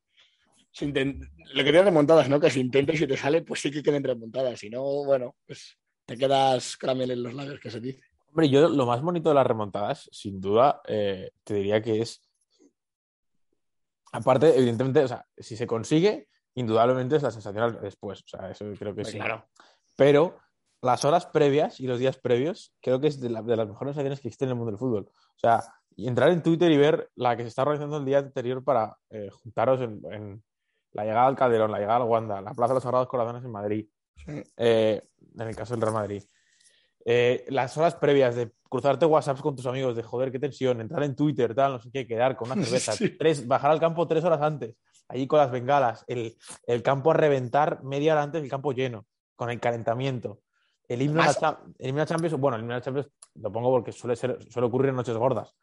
lo 0.80 1.64
que 1.64 1.70
tiene 1.70 1.82
remontadas, 1.82 2.28
¿no? 2.28 2.38
Que 2.38 2.50
si 2.50 2.60
intentas 2.60 2.96
y 2.96 2.98
si 2.98 3.06
te 3.06 3.16
sale, 3.16 3.42
pues 3.42 3.60
sí 3.60 3.70
que 3.70 3.82
queden 3.82 4.04
remontadas. 4.04 4.60
Si 4.60 4.68
no, 4.68 4.82
bueno, 5.04 5.36
pues 5.46 5.78
te 6.04 6.16
quedas 6.16 6.76
caramel 6.76 7.12
en 7.12 7.22
los 7.22 7.34
labios, 7.34 7.60
que 7.60 7.70
se 7.70 7.80
dice. 7.80 8.02
Hombre, 8.28 8.48
yo 8.50 8.68
lo 8.68 8.86
más 8.86 9.00
bonito 9.00 9.30
de 9.30 9.34
las 9.34 9.46
remontadas, 9.46 10.08
sin 10.12 10.40
duda, 10.40 10.82
eh, 10.86 11.30
te 11.44 11.54
diría 11.54 11.80
que 11.80 12.02
es. 12.02 12.22
Aparte, 14.12 14.56
evidentemente, 14.56 15.00
o 15.00 15.08
sea, 15.08 15.26
si 15.36 15.56
se 15.56 15.66
consigue, 15.66 16.28
indudablemente 16.54 17.16
es 17.16 17.22
la 17.22 17.30
sensación 17.30 17.78
después. 17.82 18.22
O 18.22 18.28
sea, 18.28 18.50
eso 18.50 18.66
creo 18.78 18.94
que 18.94 19.04
sí. 19.04 19.16
Claro. 19.16 19.48
Pero 19.96 20.38
las 20.86 21.04
horas 21.04 21.26
previas 21.26 21.80
y 21.80 21.86
los 21.86 21.98
días 21.98 22.16
previos, 22.16 22.74
creo 22.80 23.00
que 23.00 23.08
es 23.08 23.20
de, 23.20 23.28
las 23.28 23.44
mejores 23.44 23.94
sensaciones 23.94 24.20
que 24.20 24.28
existen 24.28 24.48
en 24.48 24.52
el 24.52 24.56
mundo 24.56 24.70
del 24.70 24.78
fútbol. 24.78 25.08
O 25.10 25.38
sea, 25.38 25.62
entrar 25.96 26.30
en 26.30 26.42
Twitter 26.42 26.70
y 26.70 26.76
ver 26.76 27.10
la 27.14 27.36
que 27.36 27.42
se 27.42 27.48
está 27.48 27.62
organizando 27.62 27.98
el 27.98 28.04
día 28.04 28.18
anterior 28.18 28.62
para 28.64 28.96
eh, 29.10 29.28
juntaros 29.30 29.80
en, 29.80 30.42
la 30.92 31.04
llegada 31.04 31.26
al 31.26 31.36
Calderón, 31.36 31.70
la 31.70 31.78
llegada 31.78 31.96
al 31.96 32.08
Wanda, 32.08 32.40
la 32.40 32.54
Plaza 32.54 32.72
de 32.72 32.76
los 32.76 32.82
Sagrados 32.82 33.08
Corazones 33.08 33.44
en 33.44 33.50
Madrid, 33.50 33.86
eh, 34.56 35.02
en 35.38 35.48
el 35.48 35.54
caso 35.54 35.74
del 35.74 35.82
Real 35.82 35.92
Madrid. 35.92 36.22
Eh, 37.04 37.44
las 37.48 37.76
horas 37.76 37.94
previas 37.94 38.34
de 38.34 38.50
cruzarte 38.68 39.06
WhatsApps 39.06 39.40
con 39.40 39.54
tus 39.54 39.66
amigos, 39.66 39.94
de 39.94 40.02
joder, 40.02 40.32
qué 40.32 40.38
tensión, 40.38 40.80
entrar 40.80 41.04
en 41.04 41.14
Twitter, 41.14 41.54
tal, 41.54 41.72
no 41.72 41.78
sé 41.80 41.90
qué, 41.92 42.06
quedar 42.06 42.36
con 42.36 42.50
una 42.50 42.60
cerveza, 42.64 42.94
tres, 43.18 43.46
bajar 43.46 43.70
al 43.70 43.78
campo 43.78 44.08
tres 44.08 44.24
horas 44.24 44.40
antes, 44.42 44.74
allí 45.06 45.26
con 45.26 45.38
las 45.38 45.50
bengalas, 45.50 46.04
el, 46.08 46.36
el, 46.66 46.82
campo 46.82 47.12
a 47.12 47.14
reventar 47.14 47.84
media 47.84 48.14
hora 48.14 48.22
antes, 48.22 48.42
el 48.42 48.50
campo 48.50 48.72
lleno, 48.72 49.06
con 49.36 49.50
el 49.50 49.60
calentamiento. 49.60 50.40
El 50.88 51.02
himno, 51.02 51.20
a 51.20 51.26
la, 51.26 51.34
Champions, 52.06 52.34
bueno, 52.38 52.56
el 52.56 52.62
himno 52.62 52.74
a 52.74 52.78
la 52.78 52.82
Champions 52.82 53.08
lo 53.34 53.50
pongo 53.50 53.70
porque 53.70 53.92
suele, 53.92 54.14
ser, 54.14 54.38
suele 54.50 54.68
ocurrir 54.68 54.90
en 54.90 54.96
noches 54.96 55.16
gordas, 55.16 55.54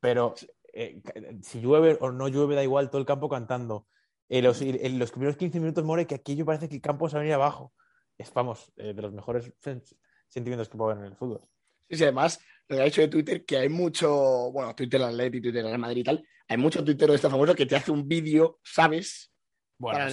pero 0.00 0.34
eh, 0.72 1.00
si 1.42 1.60
llueve 1.60 1.96
o 2.00 2.10
no 2.10 2.28
llueve, 2.28 2.54
da 2.54 2.62
igual, 2.62 2.90
todo 2.90 3.00
el 3.00 3.06
campo 3.06 3.28
cantando. 3.28 3.86
En 4.28 4.42
los, 4.42 4.60
en 4.60 4.98
los 4.98 5.12
primeros 5.12 5.36
15 5.36 5.60
minutos 5.60 5.84
more 5.84 6.04
que 6.06 6.16
aquello 6.16 6.44
parece 6.44 6.68
que 6.68 6.74
el 6.74 6.80
campo 6.80 7.08
se 7.08 7.14
va 7.14 7.20
a 7.20 7.22
venir 7.22 7.34
abajo. 7.34 7.72
Es, 8.18 8.32
vamos, 8.32 8.72
de 8.74 8.92
los 8.94 9.12
mejores 9.12 9.52
sentimientos 10.28 10.68
que 10.68 10.76
puedo 10.76 10.88
ver 10.88 10.98
en 10.98 11.12
el 11.12 11.16
fútbol. 11.16 11.40
Sí, 11.88 11.96
sí, 11.96 12.02
además, 12.02 12.40
lo 12.68 12.76
que 12.76 12.82
ha 12.82 12.86
dicho 12.86 13.00
de 13.00 13.08
Twitter, 13.08 13.44
que 13.44 13.58
hay 13.58 13.68
mucho, 13.68 14.50
bueno, 14.50 14.74
Twitter 14.74 15.00
Atleti, 15.02 15.40
Twitter 15.40 15.64
Real 15.64 15.78
Madrid 15.78 16.00
y 16.00 16.04
tal, 16.04 16.28
hay 16.48 16.56
mucho 16.56 16.84
Twitter 16.84 17.08
de 17.08 17.14
este 17.14 17.30
famoso 17.30 17.54
que 17.54 17.66
te 17.66 17.76
hace 17.76 17.92
un 17.92 18.08
vídeo, 18.08 18.58
¿sabes? 18.64 19.32
Bueno, 19.78 20.08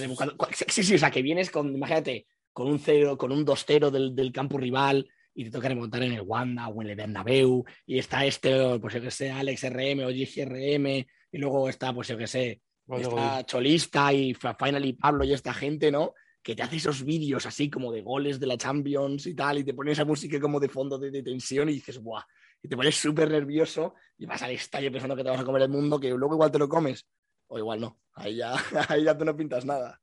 sí, 0.68 0.82
sí, 0.82 0.94
o 0.94 0.98
sea, 0.98 1.10
que 1.10 1.22
vienes 1.22 1.50
con, 1.50 1.74
imagínate, 1.74 2.26
con 2.54 2.68
un 2.68 2.78
cero, 2.78 3.18
con 3.18 3.32
un 3.32 3.44
2-0 3.44 3.90
del, 3.90 4.14
del, 4.14 4.32
campo 4.32 4.56
rival 4.56 5.06
y 5.34 5.44
te 5.44 5.50
toca 5.50 5.68
remontar 5.68 6.02
en 6.02 6.12
el 6.12 6.22
Wanda 6.22 6.68
o 6.68 6.80
en 6.80 6.88
el 6.88 6.96
Bernabéu 6.96 7.64
y 7.84 7.98
está 7.98 8.24
este, 8.24 8.78
pues 8.78 8.94
yo 8.94 9.02
que 9.02 9.10
sé, 9.10 9.30
Alex 9.30 9.64
RM 9.64 10.04
o 10.04 10.08
GGRM 10.08 10.86
y 11.32 11.38
luego 11.38 11.68
está, 11.68 11.92
pues 11.92 12.08
yo 12.08 12.16
que 12.16 12.26
sé, 12.26 12.62
está 12.88 13.44
Cholista 13.44 14.10
y 14.14 14.32
Finally 14.32 14.94
Pablo 14.94 15.24
y 15.24 15.34
esta 15.34 15.52
gente, 15.52 15.90
¿no? 15.90 16.14
que 16.44 16.54
te 16.54 16.62
hace 16.62 16.76
esos 16.76 17.02
vídeos 17.02 17.46
así 17.46 17.70
como 17.70 17.90
de 17.90 18.02
goles 18.02 18.38
de 18.38 18.46
la 18.46 18.58
Champions 18.58 19.26
y 19.26 19.34
tal, 19.34 19.58
y 19.58 19.64
te 19.64 19.72
pones 19.72 19.92
esa 19.92 20.04
música 20.04 20.38
como 20.38 20.60
de 20.60 20.68
fondo 20.68 20.98
de, 20.98 21.22
tensión 21.22 21.70
y 21.70 21.72
dices, 21.72 21.98
¡buah! 21.98 22.22
Y 22.62 22.68
te 22.68 22.76
pones 22.76 22.94
súper 22.96 23.30
nervioso 23.30 23.94
y 24.18 24.26
vas 24.26 24.42
al 24.42 24.50
estadio 24.50 24.92
pensando 24.92 25.16
que 25.16 25.24
te 25.24 25.30
vas 25.30 25.40
a 25.40 25.44
comer 25.44 25.62
el 25.62 25.70
mundo, 25.70 25.98
que 25.98 26.10
luego 26.10 26.34
igual 26.34 26.52
te 26.52 26.58
lo 26.58 26.68
comes, 26.68 27.06
o 27.46 27.58
igual 27.58 27.80
no, 27.80 27.98
ahí 28.12 28.36
ya, 28.36 28.54
ahí 28.90 29.04
ya 29.04 29.16
tú 29.16 29.24
no 29.24 29.34
pintas 29.34 29.64
nada. 29.64 29.98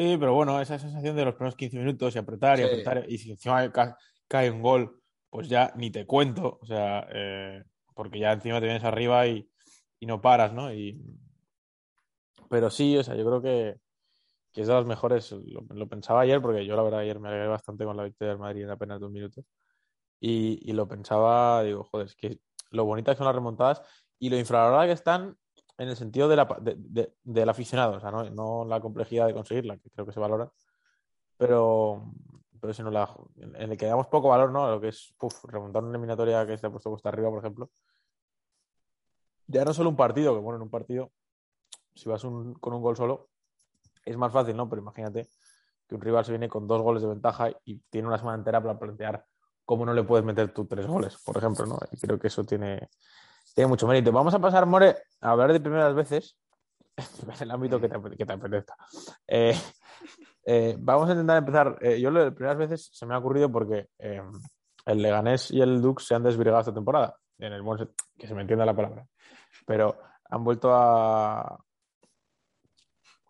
Sí, 0.00 0.16
pero 0.16 0.32
bueno, 0.32 0.60
esa 0.60 0.78
sensación 0.78 1.16
de 1.16 1.24
los 1.24 1.34
primeros 1.34 1.56
15 1.56 1.76
minutos 1.76 2.14
y 2.14 2.18
apretar 2.18 2.60
y 2.60 2.62
apretar, 2.62 3.04
y 3.08 3.18
si 3.18 3.32
encima 3.32 3.72
cae, 4.28 4.50
un 4.50 4.62
gol, 4.62 5.02
pues 5.28 5.48
ya 5.48 5.72
ni 5.74 5.90
te 5.90 6.06
cuento, 6.06 6.60
o 6.62 6.66
sea, 6.66 7.04
eh, 7.12 7.64
porque 7.94 8.20
ya 8.20 8.30
encima 8.32 8.60
te 8.60 8.66
vienes 8.66 8.84
arriba 8.84 9.26
y, 9.26 9.50
y 9.98 10.06
no 10.06 10.20
paras, 10.20 10.52
¿no? 10.52 10.72
Y... 10.72 11.02
Pero 12.48 12.70
sí, 12.70 12.96
o 12.96 13.02
sea, 13.02 13.16
yo 13.16 13.26
creo 13.26 13.42
que, 13.42 13.80
que 14.52 14.60
es 14.60 14.68
de 14.68 14.74
las 14.74 14.86
mejores, 14.86 15.32
lo, 15.32 15.88
pensaba 15.88 16.20
ayer, 16.20 16.40
porque 16.40 16.64
yo 16.64 16.76
la 16.76 16.82
verdad 16.82 17.00
ayer 17.00 17.18
me 17.18 17.28
alegré 17.28 17.48
bastante 17.48 17.84
con 17.84 17.96
la 17.96 18.04
victoria 18.04 18.30
del 18.30 18.40
Madrid 18.40 18.62
en 18.62 18.70
apenas 18.70 19.00
dos 19.00 19.10
minutos. 19.10 19.44
Y, 20.20 20.60
y 20.62 20.74
lo 20.74 20.86
pensaba, 20.86 21.64
digo, 21.64 21.82
joder, 21.82 22.06
es 22.06 22.14
que 22.14 22.40
lo 22.70 22.84
bonitas 22.84 23.18
son 23.18 23.26
las 23.26 23.34
remontadas 23.34 23.82
y 24.20 24.30
lo 24.30 24.38
infravalorada 24.38 24.86
que 24.86 24.92
están 24.92 25.36
en 25.78 25.88
el 25.88 25.96
sentido 25.96 26.28
de 26.28 26.36
la, 26.36 26.44
de, 26.60 27.14
del 27.22 27.48
aficionado, 27.48 27.96
o 27.96 28.00
sea, 28.00 28.10
no, 28.10 28.28
no, 28.30 28.64
la 28.64 28.80
complejidad 28.80 29.26
de 29.26 29.34
conseguirla, 29.34 29.78
que 29.78 29.90
creo 29.90 30.04
que 30.04 30.12
se 30.12 30.20
valora, 30.20 30.50
pero, 31.36 32.12
pero 32.60 32.74
si 32.74 32.82
no 32.82 32.90
la, 32.90 33.08
en 33.36 33.70
el 33.70 33.78
que 33.78 33.86
damos 33.86 34.08
poco 34.08 34.28
valor, 34.28 34.50
¿no? 34.50 34.68
Lo 34.68 34.80
que 34.80 34.88
es 34.88 35.14
remontar 35.44 35.84
una 35.84 35.92
eliminatoria 35.92 36.44
que 36.46 36.58
se 36.58 36.66
ha 36.66 36.70
puesto 36.70 36.90
cuesta 36.90 37.08
arriba, 37.08 37.30
por 37.30 37.38
ejemplo. 37.38 37.70
Ya 39.46 39.64
no 39.64 39.72
solo 39.72 39.88
un 39.88 39.96
partido, 39.96 40.34
que 40.34 40.40
bueno, 40.40 40.56
en 40.56 40.62
un 40.62 40.70
partido, 40.70 41.12
si 41.94 42.08
vas 42.08 42.22
con 42.22 42.74
un 42.74 42.82
gol 42.82 42.96
solo, 42.96 43.30
es 44.04 44.16
más 44.16 44.32
fácil, 44.32 44.56
¿no? 44.56 44.68
Pero 44.68 44.82
imagínate 44.82 45.28
que 45.86 45.94
un 45.94 46.00
rival 46.00 46.24
se 46.24 46.32
viene 46.32 46.48
con 46.48 46.66
dos 46.66 46.82
goles 46.82 47.02
de 47.02 47.08
ventaja 47.08 47.50
y 47.64 47.78
tiene 47.88 48.08
una 48.08 48.18
semana 48.18 48.38
entera 48.38 48.60
para 48.60 48.78
plantear 48.78 49.24
cómo 49.64 49.86
no 49.86 49.94
le 49.94 50.02
puedes 50.02 50.24
meter 50.24 50.52
tú 50.52 50.66
tres 50.66 50.86
goles, 50.86 51.16
por 51.24 51.36
ejemplo, 51.36 51.66
¿no? 51.66 51.78
Y 51.92 51.98
creo 51.98 52.18
que 52.18 52.26
eso 52.26 52.44
tiene, 52.44 52.88
tiene 53.54 53.68
mucho 53.68 53.86
mérito. 53.86 54.12
Vamos 54.12 54.34
a 54.34 54.38
pasar, 54.38 54.66
More, 54.66 54.96
a 55.20 55.30
hablar 55.30 55.52
de 55.52 55.60
primeras 55.60 55.94
veces, 55.94 56.36
en 56.96 57.42
el 57.42 57.50
ámbito 57.50 57.80
que 57.80 57.88
te, 57.88 58.32
apetezca. 58.32 58.76
Eh, 59.26 59.56
eh, 60.44 60.76
vamos 60.78 61.08
a 61.08 61.12
intentar 61.12 61.38
empezar. 61.38 61.78
Eh, 61.80 62.00
yo 62.00 62.10
lo 62.10 62.24
de 62.24 62.32
primeras 62.32 62.58
veces 62.58 62.90
se 62.92 63.06
me 63.06 63.14
ha 63.14 63.18
ocurrido 63.18 63.50
porque 63.50 63.88
el 63.98 65.02
Leganés 65.02 65.50
y 65.50 65.60
el 65.60 65.80
Dux 65.80 66.06
se 66.06 66.14
han 66.14 66.22
desvirgado 66.22 66.60
esta 66.60 66.74
temporada, 66.74 67.16
en 67.38 67.52
el 67.52 67.62
que 68.16 68.26
se 68.26 68.34
me 68.34 68.42
entienda 68.42 68.64
la 68.64 68.74
palabra, 68.74 69.06
pero 69.66 69.96
han 70.24 70.44
vuelto 70.44 70.74
a, 70.74 71.58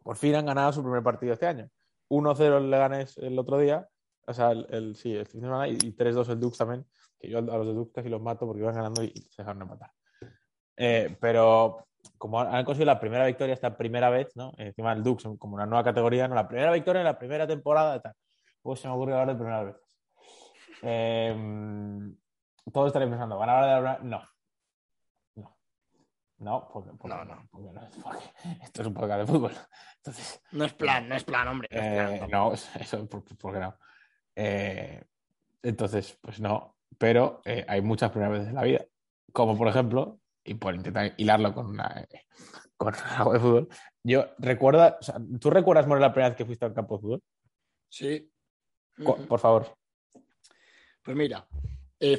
por 0.02 0.16
fin 0.16 0.34
han 0.34 0.46
ganado 0.46 0.72
su 0.72 0.82
primer 0.82 1.02
partido 1.02 1.34
este 1.34 1.46
año. 1.46 1.68
1-0 2.08 2.56
el 2.56 2.70
Leganés 2.70 3.18
el 3.18 3.38
otro 3.38 3.58
día, 3.58 3.86
o 4.26 4.32
sea, 4.32 4.52
el, 4.52 4.96
sí, 4.96 5.14
el 5.14 5.26
fin 5.26 5.42
de 5.42 5.46
semana, 5.48 5.68
y 5.68 5.76
3-2 5.76 6.30
el 6.30 6.40
Dux 6.40 6.56
también, 6.56 6.86
que 7.18 7.28
yo 7.28 7.38
a 7.38 7.42
los 7.42 7.66
de 7.66 7.74
Dux 7.74 7.92
casi 7.92 8.08
los 8.08 8.22
mato 8.22 8.46
porque 8.46 8.62
iban 8.62 8.74
ganando 8.74 9.02
y 9.02 9.10
se 9.10 9.42
dejaron 9.42 9.58
de 9.58 9.64
matar. 9.66 9.90
Eh, 10.78 11.16
pero 11.20 11.86
como 12.16 12.40
han 12.40 12.64
conseguido 12.64 12.86
la 12.86 13.00
primera 13.00 13.26
victoria 13.26 13.52
esta 13.52 13.76
primera 13.76 14.10
vez, 14.10 14.34
¿no? 14.36 14.52
Encima 14.56 14.92
el 14.92 15.02
Dux, 15.02 15.24
como 15.38 15.56
una 15.56 15.66
nueva 15.66 15.84
categoría, 15.84 16.28
¿no? 16.28 16.34
La 16.34 16.48
primera 16.48 16.72
victoria 16.72 17.00
en 17.00 17.06
la 17.06 17.18
primera 17.18 17.46
temporada 17.46 18.00
tal. 18.00 18.14
Pues 18.62 18.80
se 18.80 18.88
me 18.88 18.94
ocurre 18.94 19.12
hablar 19.12 19.28
de 19.28 19.34
primeras 19.34 19.66
veces. 19.66 19.82
Eh, 20.82 21.36
todos 22.72 22.86
estaréis 22.88 23.10
pensando, 23.10 23.38
¿van 23.38 23.48
a 23.48 23.58
hablar 23.58 23.76
de 23.76 23.82
la 23.82 23.98
No, 24.04 24.22
no, 26.38 26.68
porque, 26.72 26.90
no, 27.04 27.24
no. 27.24 27.48
esto 28.62 28.82
es 28.82 28.86
un 28.86 28.94
podcast 28.94 29.20
de 29.20 29.26
fútbol. 29.26 29.52
Entonces, 29.96 30.40
no 30.52 30.64
es 30.64 30.72
plan, 30.72 31.08
no 31.08 31.16
es 31.16 31.24
plan, 31.24 31.48
hombre. 31.48 31.68
No, 31.72 32.52
eh, 32.52 32.56
eso 32.80 33.08
porque 33.08 33.58
no. 33.58 33.76
Eh, 34.36 35.02
entonces, 35.62 36.16
pues 36.22 36.38
no, 36.38 36.76
pero 36.96 37.40
eh, 37.44 37.64
hay 37.68 37.80
muchas 37.80 38.10
primeras 38.10 38.34
veces 38.34 38.48
en 38.48 38.54
la 38.54 38.62
vida, 38.62 38.84
como 39.32 39.58
por 39.58 39.66
ejemplo, 39.66 40.20
y 40.48 40.54
por 40.54 40.74
intentar 40.74 41.14
hilarlo 41.16 41.54
con, 41.54 41.66
una, 41.66 42.06
con 42.76 42.94
algo 42.94 43.32
de 43.32 43.40
fútbol, 43.40 43.68
yo 44.02 44.26
recuerda, 44.38 44.98
o 45.00 45.02
sea, 45.02 45.16
¿tú 45.40 45.50
recuerdas, 45.50 45.86
More, 45.86 46.00
la 46.00 46.12
primera 46.12 46.30
vez 46.30 46.38
que 46.38 46.46
fuiste 46.46 46.64
al 46.64 46.74
campo 46.74 46.96
de 46.96 47.00
fútbol? 47.00 47.22
Sí. 47.88 48.30
Por 49.04 49.38
favor. 49.38 49.76
Pues 51.02 51.16
mira, 51.16 51.46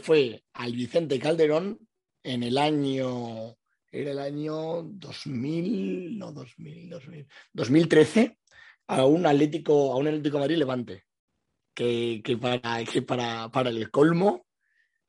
fue 0.01 0.43
al 0.53 0.71
Vicente 0.73 1.19
Calderón 1.19 1.79
en 2.23 2.43
el 2.43 2.57
año 2.57 3.57
era 3.91 4.11
el 4.11 4.19
año 4.19 4.83
2000, 4.83 6.17
no 6.17 6.31
2000, 6.31 6.89
2000 6.89 7.27
2013, 7.53 8.37
a 8.87 9.05
un 9.05 9.25
Atlético, 9.25 9.91
a 9.91 9.95
un 9.97 10.07
Atlético 10.07 10.39
Madrid 10.39 10.57
Levante, 10.57 11.05
que, 11.73 12.21
que, 12.23 12.37
para, 12.37 12.83
que 12.85 13.01
para, 13.01 13.49
para 13.49 13.69
el 13.69 13.89
colmo, 13.89 14.45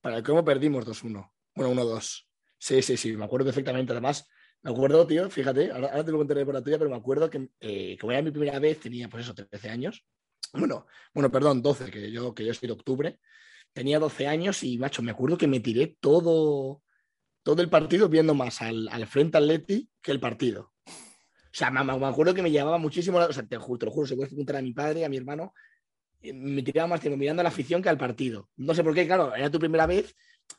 para 0.00 0.19
el 0.19 0.23
colmo 0.23 0.45
perdimos 0.45 0.87
2-1, 0.87 1.31
bueno, 1.55 1.83
1-2. 1.83 2.27
Sí, 2.61 2.83
sí, 2.83 2.97
sí, 2.99 3.17
me 3.17 3.25
acuerdo 3.25 3.47
perfectamente. 3.47 3.93
Además, 3.93 4.29
me 4.62 4.71
acuerdo, 4.71 5.07
tío, 5.07 5.31
fíjate, 5.31 5.73
ahora, 5.73 6.05
te 6.05 6.12
lo 6.12 6.19
contaré 6.19 6.45
por 6.45 6.55
la 6.55 6.62
tuya, 6.62 6.79
pero 6.79 6.90
me 6.90 6.97
acuerdo 6.97 7.31
que 7.31 7.49
eh, 7.59 7.97
como 7.99 8.12
era 8.12 8.21
mi 8.21 8.31
primera 8.31 8.59
vez, 8.59 8.79
tenía 8.79 9.09
pues 9.09 9.25
eso, 9.25 9.35
13 9.35 9.71
años. 9.71 10.05
Bueno, 10.52 10.87
bueno, 11.14 11.31
perdón, 11.31 11.62
12, 11.62 11.90
que 11.90 12.12
yo, 12.12 12.35
que 12.35 12.45
yo 12.45 12.52
soy 12.52 12.67
de 12.67 12.75
octubre. 12.75 13.19
Tenía 13.73 13.99
12 13.99 14.26
años 14.26 14.62
y, 14.62 14.76
macho, 14.76 15.02
me 15.02 15.12
acuerdo 15.12 15.38
que 15.38 15.47
me 15.47 15.61
tiré 15.61 15.97
todo, 16.00 16.83
todo 17.43 17.62
el 17.62 17.71
partido 17.71 18.09
viendo 18.11 18.35
más 18.35 18.61
al, 18.61 18.88
al 18.88 19.07
frente 19.07 19.38
Atleti 19.38 19.88
que 20.02 20.12
el 20.12 20.21
partido. 20.21 20.75
O 20.87 21.52
sea, 21.52 21.71
me, 21.71 21.83
me, 21.83 22.07
acuerdo 22.07 22.35
que 22.35 22.43
me 22.43 22.50
llevaba 22.50 22.76
muchísimo, 22.76 23.19
o 23.19 23.33
sea, 23.33 23.47
te, 23.47 23.57
juro, 23.57 23.79
te 23.79 23.87
lo 23.87 23.93
juro, 23.93 24.07
se 24.07 24.17
puede 24.17 24.29
preguntar 24.29 24.57
a 24.57 24.62
mi 24.62 24.73
padre, 24.75 25.05
a 25.05 25.09
mi 25.09 25.17
hermano, 25.17 25.55
me 26.23 26.62
tiraba 26.62 26.88
más 26.88 27.00
tiempo 27.00 27.17
mirando 27.17 27.40
a 27.40 27.45
la 27.45 27.49
afición 27.49 27.81
que 27.81 27.88
al 27.88 27.97
partido. 27.97 28.50
No 28.57 28.75
sé 28.75 28.85
por 28.85 28.95
qué, 28.95 29.07
claro, 29.07 29.35
era 29.35 29.50
tu 29.50 29.59
primera 29.59 29.87
vez, 29.87 30.14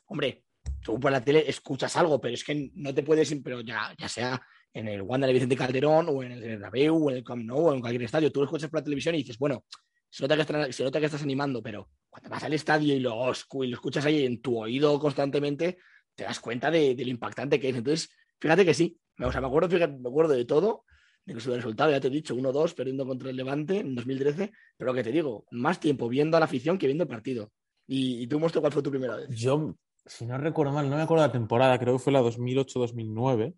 hombre, 0.06 0.44
tú 0.82 0.98
por 0.98 1.12
la 1.12 1.24
tele 1.24 1.44
escuchas 1.48 1.96
algo, 1.96 2.20
pero 2.20 2.34
es 2.34 2.44
que 2.44 2.70
no 2.74 2.94
te 2.94 3.02
puedes, 3.02 3.34
pero 3.42 3.60
ya, 3.60 3.94
ya 3.98 4.08
sea 4.08 4.40
en 4.72 4.88
el 4.88 5.02
Wanda 5.02 5.26
de 5.26 5.32
Vicente 5.32 5.56
Calderón 5.56 6.06
o 6.08 6.22
en 6.22 6.32
el 6.32 6.40
Bernabéu 6.40 6.96
o 6.96 7.10
en 7.10 7.16
el 7.18 7.24
Camp 7.24 7.44
Nou 7.44 7.68
o 7.68 7.74
en 7.74 7.80
cualquier 7.80 8.02
estadio, 8.02 8.32
tú 8.32 8.42
escuchas 8.42 8.70
por 8.70 8.80
la 8.80 8.84
televisión 8.84 9.14
y 9.14 9.18
dices, 9.18 9.38
bueno, 9.38 9.64
se 10.08 10.22
nota 10.22 10.36
que, 10.36 10.42
estás, 10.42 10.76
se 10.76 10.84
nota 10.84 11.00
que 11.00 11.06
estás 11.06 11.22
animando, 11.22 11.62
pero 11.62 11.88
cuando 12.10 12.30
vas 12.30 12.44
al 12.44 12.52
estadio 12.52 12.94
y 12.94 13.00
lo, 13.00 13.30
escuchas 13.30 14.04
ahí 14.04 14.26
en 14.26 14.40
tu 14.40 14.58
oído 14.58 14.98
constantemente, 14.98 15.78
te 16.14 16.24
das 16.24 16.40
cuenta 16.40 16.70
de, 16.70 16.94
de 16.94 17.04
lo 17.04 17.10
impactante 17.10 17.58
que 17.58 17.70
es. 17.70 17.76
Entonces, 17.76 18.10
fíjate 18.38 18.64
que 18.64 18.74
sí, 18.74 18.98
o 19.18 19.32
sea, 19.32 19.40
me 19.40 19.46
acuerdo, 19.46 19.68
me 19.78 20.08
acuerdo 20.08 20.34
de 20.34 20.44
todo, 20.44 20.84
incluso 21.26 21.50
del 21.50 21.60
resultado, 21.60 21.90
ya 21.90 22.00
te 22.00 22.08
he 22.08 22.10
dicho, 22.10 22.34
1-2 22.34 22.74
perdiendo 22.74 23.06
contra 23.06 23.30
el 23.30 23.36
Levante 23.36 23.78
en 23.78 23.94
2013, 23.94 24.52
pero 24.76 24.90
lo 24.90 24.94
que 24.94 25.04
te 25.04 25.12
digo, 25.12 25.46
más 25.50 25.80
tiempo 25.80 26.08
viendo 26.08 26.36
a 26.36 26.40
la 26.40 26.46
afición 26.46 26.78
que 26.78 26.86
viendo 26.86 27.04
el 27.04 27.08
partido. 27.08 27.52
Y, 27.86 28.22
y 28.22 28.26
tú, 28.26 28.38
Monstruo, 28.40 28.62
¿cuál 28.62 28.72
fue 28.72 28.82
tu 28.82 28.90
primera 28.90 29.16
vez? 29.16 29.28
Yo, 29.30 29.76
si 30.06 30.26
no 30.26 30.38
recuerdo 30.38 30.72
mal, 30.72 30.88
no 30.88 30.96
me 30.96 31.02
acuerdo 31.02 31.26
la 31.26 31.32
temporada, 31.32 31.78
creo 31.78 31.94
que 31.94 32.02
fue 32.02 32.12
la 32.12 32.22
2008-2009, 32.22 33.54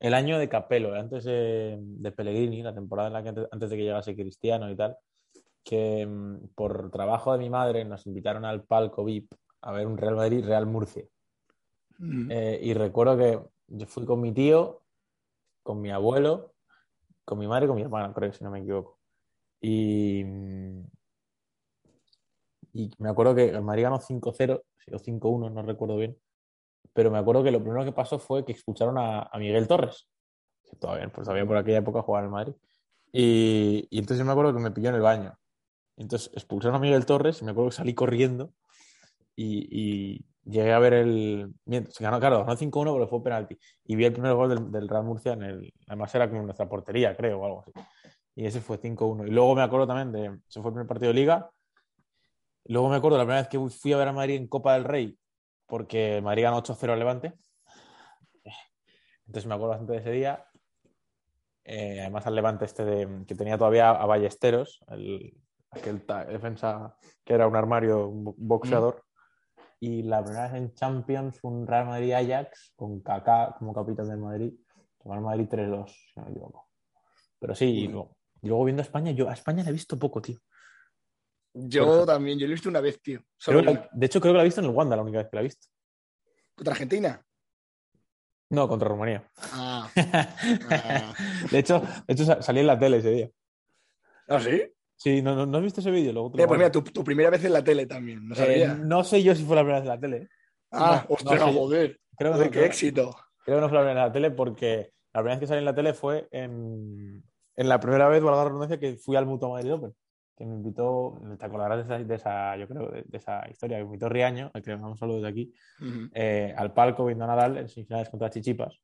el 0.00 0.14
año 0.14 0.38
de 0.38 0.48
Capello, 0.48 0.94
antes 0.94 1.24
de, 1.24 1.76
de, 1.80 2.12
Pellegrini, 2.12 2.62
la 2.62 2.74
temporada 2.74 3.08
en 3.08 3.14
la 3.14 3.22
que 3.22 3.28
antes, 3.30 3.48
antes 3.50 3.70
de 3.70 3.76
que 3.76 3.82
llegase 3.82 4.14
Cristiano 4.14 4.70
y 4.70 4.76
tal, 4.76 4.96
que 5.64 6.06
mm, 6.06 6.48
por 6.54 6.90
trabajo 6.90 7.32
de 7.32 7.38
mi 7.38 7.50
madre 7.50 7.84
nos 7.84 8.06
invitaron 8.06 8.44
al 8.44 8.64
palco 8.64 9.04
VIP 9.04 9.32
a 9.60 9.72
ver 9.72 9.86
un 9.86 9.98
Real 9.98 10.16
Madrid-Real 10.16 10.66
Murcia. 10.66 11.04
Mm. 11.98 12.30
Eh, 12.30 12.60
y 12.62 12.74
recuerdo 12.74 13.18
que 13.18 13.40
yo 13.68 13.86
fui 13.86 14.04
con 14.06 14.20
mi 14.20 14.32
tío, 14.32 14.82
con 15.62 15.80
mi 15.80 15.90
abuelo, 15.90 16.54
con 17.24 17.38
mi 17.38 17.46
madre 17.46 17.66
y 17.66 17.68
con 17.68 17.76
mi 17.76 17.82
hermana, 17.82 18.12
creo, 18.14 18.32
si 18.32 18.44
no 18.44 18.50
me 18.50 18.60
equivoco. 18.60 18.98
Y, 19.60 20.24
y 22.72 22.90
me 22.98 23.10
acuerdo 23.10 23.34
que 23.34 23.48
el 23.48 23.62
Madrid 23.62 23.84
ganó 23.84 23.98
5-0, 24.00 24.62
o 24.92 24.98
5-1, 24.98 25.52
no 25.52 25.62
recuerdo 25.62 25.96
bien. 25.96 26.18
Pero 26.92 27.10
me 27.10 27.18
acuerdo 27.18 27.42
que 27.44 27.50
lo 27.50 27.60
primero 27.60 27.84
que 27.84 27.92
pasó 27.92 28.18
fue 28.18 28.44
que 28.44 28.52
expulsaron 28.52 28.98
a, 28.98 29.22
a 29.22 29.38
Miguel 29.38 29.68
Torres, 29.68 30.08
que 30.64 30.76
todavía, 30.76 31.08
pues 31.08 31.24
todavía 31.24 31.46
por 31.46 31.56
aquella 31.56 31.78
época 31.78 32.02
jugaba 32.02 32.24
en 32.24 32.26
el 32.26 32.32
Madrid. 32.32 32.54
Y, 33.12 33.86
y 33.90 33.98
entonces 33.98 34.18
yo 34.18 34.24
me 34.24 34.32
acuerdo 34.32 34.54
que 34.54 34.60
me 34.60 34.70
pilló 34.70 34.90
en 34.90 34.96
el 34.96 35.00
baño. 35.00 35.34
Entonces 35.96 36.30
expulsaron 36.34 36.76
a 36.76 36.78
Miguel 36.78 37.06
Torres 37.06 37.40
y 37.42 37.44
me 37.44 37.50
acuerdo 37.50 37.70
que 37.70 37.76
salí 37.76 37.94
corriendo 37.94 38.52
y, 39.34 39.68
y 39.70 40.26
llegué 40.44 40.72
a 40.72 40.78
ver 40.78 40.94
el. 40.94 41.54
Se 41.90 42.04
ganó, 42.04 42.18
claro, 42.20 42.44
ganó 42.44 42.56
5-1, 42.56 42.92
pero 42.92 43.08
fue 43.08 43.22
penalti. 43.22 43.58
Y 43.84 43.96
vi 43.96 44.04
el 44.04 44.12
primer 44.12 44.34
gol 44.34 44.48
del, 44.50 44.70
del, 44.70 44.88
Real 44.88 45.04
Murcia 45.04 45.32
en 45.32 45.42
el. 45.42 45.74
Además 45.86 46.14
era 46.14 46.28
como 46.28 46.42
nuestra 46.42 46.68
portería, 46.68 47.16
creo, 47.16 47.40
o 47.40 47.44
algo 47.44 47.60
así. 47.60 47.72
Y 48.34 48.46
ese 48.46 48.60
fue 48.60 48.78
5-1. 48.80 49.26
Y 49.26 49.30
luego 49.30 49.54
me 49.54 49.62
acuerdo 49.62 49.86
también 49.86 50.12
de. 50.12 50.40
Ese 50.48 50.60
fue 50.60 50.70
el 50.70 50.74
primer 50.74 50.86
partido 50.86 51.08
de 51.12 51.14
Liga. 51.14 51.50
Luego 52.68 52.90
me 52.90 52.96
acuerdo 52.96 53.16
la 53.16 53.24
primera 53.24 53.40
vez 53.40 53.48
que 53.48 53.58
fui 53.70 53.92
a 53.94 53.96
ver 53.96 54.08
a 54.08 54.12
Madrid 54.12 54.36
en 54.36 54.46
Copa 54.46 54.74
del 54.74 54.84
Rey, 54.84 55.18
porque 55.66 56.20
Madrid 56.22 56.42
ganó 56.44 56.62
8-0 56.62 56.92
al 56.92 56.98
Levante. 56.98 57.34
Entonces 59.26 59.46
me 59.46 59.54
acuerdo 59.54 59.70
bastante 59.70 59.92
de 59.94 59.98
ese 59.98 60.10
día. 60.10 60.46
Eh, 61.64 62.00
además 62.00 62.26
al 62.26 62.34
Levante 62.34 62.66
este 62.66 62.84
de, 62.84 63.24
que 63.26 63.34
tenía 63.34 63.56
todavía 63.56 63.90
a 63.90 64.04
Ballesteros, 64.04 64.80
el, 64.88 65.34
aquel 65.70 66.04
defensa 66.28 66.94
que 67.24 67.34
era 67.34 67.46
un 67.46 67.56
armario, 67.56 68.08
un 68.08 68.34
boxeador. 68.36 68.96
Mm. 68.96 69.64
Y 69.80 70.02
la 70.02 70.22
primera 70.22 70.48
vez 70.48 70.60
en 70.60 70.74
Champions, 70.74 71.38
un 71.42 71.66
Real 71.66 71.86
Madrid-Ajax 71.86 72.74
con 72.76 73.00
Kaká 73.00 73.54
como 73.58 73.72
capitán 73.72 74.08
del 74.08 74.18
Madrid. 74.18 74.52
Real 75.04 75.22
Madrid 75.22 75.48
3-2, 75.48 75.88
si 75.88 76.20
no 76.20 76.26
me 76.26 76.32
equivoco. 76.32 76.68
Pero 77.38 77.54
sí, 77.54 77.64
y 77.64 77.88
luego, 77.88 78.16
y 78.42 78.48
luego, 78.48 78.64
viendo 78.64 78.82
a 78.82 78.84
España, 78.84 79.12
yo 79.12 79.30
a 79.30 79.32
España 79.32 79.62
la 79.62 79.70
he 79.70 79.72
visto 79.72 79.98
poco, 79.98 80.20
tío. 80.20 80.38
Yo 81.66 82.06
también, 82.06 82.38
yo 82.38 82.46
lo 82.46 82.52
he 82.52 82.54
visto 82.54 82.68
una 82.68 82.80
vez, 82.80 83.00
tío. 83.00 83.20
La, 83.46 83.88
de 83.92 84.06
hecho, 84.06 84.20
creo 84.20 84.32
que 84.32 84.36
la 84.36 84.42
he 84.42 84.46
visto 84.46 84.60
en 84.60 84.66
el 84.66 84.72
Wanda, 84.72 84.96
la 84.96 85.02
única 85.02 85.18
vez 85.18 85.28
que 85.28 85.36
la 85.36 85.40
he 85.40 85.44
visto. 85.44 85.66
¿Contra 86.54 86.72
Argentina? 86.72 87.24
No, 88.50 88.68
contra 88.68 88.88
Rumanía. 88.88 89.28
Ah. 89.52 89.90
ah. 89.96 91.14
de, 91.50 91.58
hecho, 91.58 91.82
de 92.06 92.14
hecho, 92.14 92.42
salí 92.42 92.60
en 92.60 92.66
la 92.66 92.78
tele 92.78 92.98
ese 92.98 93.10
día. 93.10 93.30
¿Ah, 94.28 94.40
sí? 94.40 94.62
Sí, 94.96 95.22
¿no, 95.22 95.34
no, 95.34 95.46
¿no 95.46 95.58
has 95.58 95.64
visto 95.64 95.80
ese 95.80 95.90
vídeo? 95.90 96.12
Luego 96.12 96.32
eh, 96.38 96.46
pues 96.46 96.58
mira, 96.58 96.72
tu, 96.72 96.82
tu, 96.82 97.04
primera 97.04 97.30
vez 97.30 97.44
en 97.44 97.52
la 97.52 97.62
tele 97.62 97.86
también. 97.86 98.28
No, 98.28 98.34
eh, 98.36 98.66
no, 98.78 99.04
sé 99.04 99.22
yo 99.22 99.34
si 99.34 99.44
fue 99.44 99.54
la 99.54 99.62
primera 99.62 99.80
vez 99.80 99.84
en 99.84 99.94
la 99.94 100.00
tele. 100.00 100.28
Ah, 100.72 101.06
no, 101.08 101.14
ostras, 101.14 101.40
no, 101.40 101.52
joder. 101.52 102.00
Creo 102.16 102.38
que, 102.38 102.50
qué 102.50 102.64
éxito. 102.64 103.16
Creo 103.44 103.58
que 103.58 103.60
no 103.60 103.68
fue 103.68 103.78
la 103.78 103.84
primera 103.84 103.94
vez 103.94 104.02
en 104.02 104.08
la 104.08 104.12
tele 104.12 104.30
porque 104.32 104.92
la 105.12 105.20
primera 105.20 105.36
vez 105.36 105.40
que 105.40 105.46
salí 105.46 105.58
en 105.58 105.64
la 105.64 105.74
tele 105.74 105.94
fue 105.94 106.26
en, 106.32 107.22
en 107.54 107.68
la 107.68 107.78
primera 107.78 108.08
vez, 108.08 108.22
valga 108.22 108.38
la 108.38 108.44
redundancia, 108.46 108.80
que 108.80 108.96
fui 108.96 109.14
al 109.14 109.26
Mutua 109.26 109.50
Madrid 109.50 109.74
Open. 109.74 109.94
Que 110.38 110.46
me 110.46 110.54
invitó, 110.54 111.20
te 111.36 111.44
acordarás 111.44 111.88
de 111.88 111.96
esa, 111.96 112.04
de 112.04 112.14
esa 112.14 112.56
yo 112.56 112.68
creo, 112.68 112.88
de, 112.90 113.02
de, 113.02 113.18
esa 113.18 113.42
historia, 113.50 113.78
que 113.78 113.82
me 113.82 113.88
invitó 113.88 114.08
Riaño, 114.08 114.52
al 114.54 114.62
que 114.62 114.70
le 114.70 114.76
mandamos 114.76 114.94
un 114.94 114.98
saludo 115.00 115.16
desde 115.16 115.28
aquí, 115.28 115.52
uh 115.80 115.84
-huh. 115.84 116.10
eh, 116.14 116.54
al 116.56 116.72
palco 116.72 117.04
viendo 117.04 117.24
a 117.24 117.26
Nadal 117.26 117.58
en 117.58 117.68
semifinales 117.68 118.08
contra 118.08 118.30
Chichipas. 118.30 118.80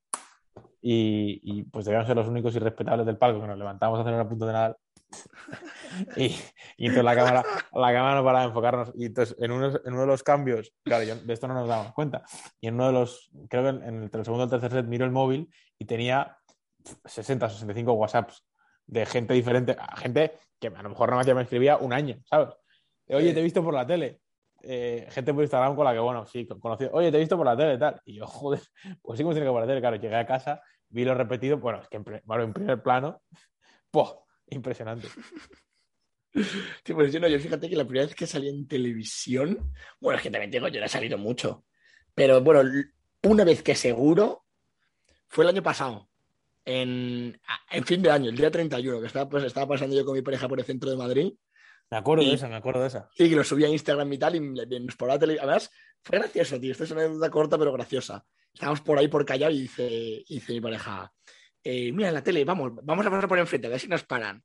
Y, 0.83 1.41
y, 1.45 1.63
pues 1.63 1.85
debíamos 1.85 2.09
ser 2.09 2.17
los 2.17 2.27
únicos 2.27 2.55
irrespetables 2.57 3.07
del 3.07 3.17
palco 3.17 3.41
que 3.41 3.47
nos 3.47 3.57
levantamos 3.57 3.99
a 3.99 4.03
hacer 4.03 4.15
una 4.15 4.29
punto 4.29 4.47
de 4.47 4.53
Nadal. 4.53 4.77
y, 6.17 6.25
y, 6.77 6.87
entonces 6.87 7.05
la 7.05 7.15
cámara, 7.15 7.45
la 7.73 7.93
cámara 7.93 8.15
no 8.17 8.25
paraba 8.25 8.41
de 8.41 8.49
enfocarnos. 8.49 8.93
Y 8.97 9.07
entonces 9.07 9.37
en 9.39 9.53
uno, 9.53 9.69
en 9.69 9.93
uno 9.93 10.01
de 10.01 10.07
los 10.09 10.23
cambios, 10.25 10.73
claro, 10.83 11.05
yo, 11.05 11.17
de 11.17 11.33
esto 11.33 11.47
no 11.47 11.55
nos 11.55 11.69
damos 11.69 11.93
cuenta. 11.95 12.25
Y 12.61 12.67
en 12.67 12.75
uno 12.75 12.89
de 12.89 12.93
los, 12.93 13.31
creo 13.49 13.63
que 13.63 13.87
en, 13.87 14.11
el 14.13 14.25
segundo 14.25 14.43
o 14.43 14.45
el 14.45 14.51
tercer 14.51 14.73
set 14.73 14.87
miro 14.87 15.05
el 15.05 15.13
móvil 15.13 15.49
y 15.79 15.85
tenía 15.85 16.37
60, 17.05 17.49
65 17.49 17.93
WhatsApps 17.93 18.45
de 18.87 19.07
gente 19.07 19.35
diferente, 19.35 19.77
gente 19.97 20.33
que 20.61 20.69
a 20.69 20.83
lo 20.83 20.91
mejor 20.91 21.11
no 21.11 21.35
me 21.35 21.43
escribía 21.43 21.77
un 21.77 21.93
año, 21.93 22.17
¿sabes? 22.25 22.49
Oye, 23.09 23.33
te 23.33 23.41
he 23.41 23.43
visto 23.43 23.63
por 23.63 23.75
la 23.75 23.87
tele. 23.87 24.21
Eh, 24.63 25.07
gente 25.11 25.35
por 25.35 25.43
Instagram 25.43 25.77
con 25.77 25.85
la 25.85 25.93
que, 25.93 25.99
bueno, 25.99 26.25
sí, 26.27 26.47
conocí. 26.47 26.87
Oye, 26.91 27.11
te 27.11 27.19
he 27.19 27.21
visto 27.21 27.37
por 27.37 27.45
la 27.45 27.57
tele 27.57 27.75
y 27.75 27.79
tal. 27.79 28.01
Y 28.05 28.15
yo, 28.15 28.27
joder, 28.27 28.61
pues 29.03 29.19
sí, 29.19 29.23
como 29.23 29.35
tiene 29.35 29.47
que 29.47 29.53
por 29.53 29.61
la 29.61 29.67
tele. 29.67 29.81
Claro, 29.81 29.97
llegué 29.97 30.17
a 30.17 30.27
casa, 30.27 30.63
vi 30.89 31.05
lo 31.05 31.15
repetido. 31.15 31.59
Bueno, 31.59 31.81
es 31.81 31.89
que 31.89 31.99
en, 31.99 32.05
bueno, 32.25 32.45
en 32.45 32.53
primer 32.53 32.83
plano, 32.83 33.23
¡poh! 33.91 34.27
Impresionante. 34.49 35.09
Sí, 36.85 36.93
pues 36.93 37.13
yo 37.13 37.21
no, 37.21 37.29
yo 37.29 37.39
fíjate 37.39 37.71
que 37.71 37.77
la 37.77 37.85
primera 37.85 38.07
vez 38.07 38.17
que 38.17 38.27
salí 38.27 38.49
en 38.49 38.67
televisión, 38.67 39.73
bueno, 40.01 40.17
es 40.17 40.23
que 40.25 40.33
también 40.33 40.51
digo, 40.51 40.67
yo 40.67 40.81
no 40.81 40.87
he 40.87 40.89
salido 40.89 41.17
mucho, 41.17 41.65
pero 42.13 42.41
bueno, 42.41 42.69
una 43.23 43.45
vez 43.45 43.63
que 43.63 43.77
seguro 43.77 44.45
fue 45.29 45.45
el 45.45 45.51
año 45.51 45.63
pasado, 45.63 46.09
en, 46.65 47.41
en 47.71 47.85
fin 47.85 48.03
de 48.03 48.11
año, 48.11 48.31
el 48.31 48.37
día 48.37 48.51
31, 48.51 49.01
que 49.01 49.07
estaba, 49.07 49.29
pues, 49.29 49.45
estaba 49.45 49.69
pasando 49.69 49.95
yo 49.95 50.05
con 50.05 50.15
mi 50.15 50.23
pareja 50.23 50.49
por 50.49 50.59
el 50.59 50.65
centro 50.65 50.91
de 50.91 50.97
Madrid. 50.97 51.33
Me 51.91 51.99
acuerdo 51.99 52.23
y, 52.25 52.31
de 52.31 52.35
esa, 52.35 52.49
me 52.49 52.57
acuerdo 52.57 52.81
de 52.81 52.89
esa. 52.89 53.09
Y 53.17 53.29
que 53.29 53.37
lo 53.37 53.45
subí 53.45 53.65
a 53.65 53.69
Instagram 53.69 54.13
y 54.13 54.19
tal, 54.19 54.37
y 54.37 54.41
nos 54.41 54.97
por 54.97 55.09
la 55.09 55.19
tele. 55.19 55.39
Además, 55.39 55.71
fue 56.03 56.19
gracioso, 56.19 56.59
tío. 56.59 56.73
Esto 56.73 56.85
es 56.85 56.91
una 56.91 57.03
anécdota 57.03 57.31
corta, 57.31 57.59
pero 57.59 57.73
graciosa. 57.73 58.25
Estábamos 58.53 58.81
por 58.81 58.99
ahí 58.99 59.09
por 59.09 59.25
callar 59.25 59.53
y 59.53 59.63
dice, 59.63 60.25
dice 60.29 60.53
mi 60.53 60.61
pareja, 60.61 61.13
eh, 61.63 61.93
mira 61.93 62.09
en 62.09 62.15
la 62.15 62.23
tele, 62.23 62.45
vamos, 62.45 62.73
vamos 62.83 63.07
a 63.07 63.11
pasar 63.11 63.29
por 63.29 63.39
enfrente, 63.39 63.67
a 63.67 63.71
ver 63.71 63.81
si 63.81 63.89
nos 63.89 64.05
paran. 64.05 64.43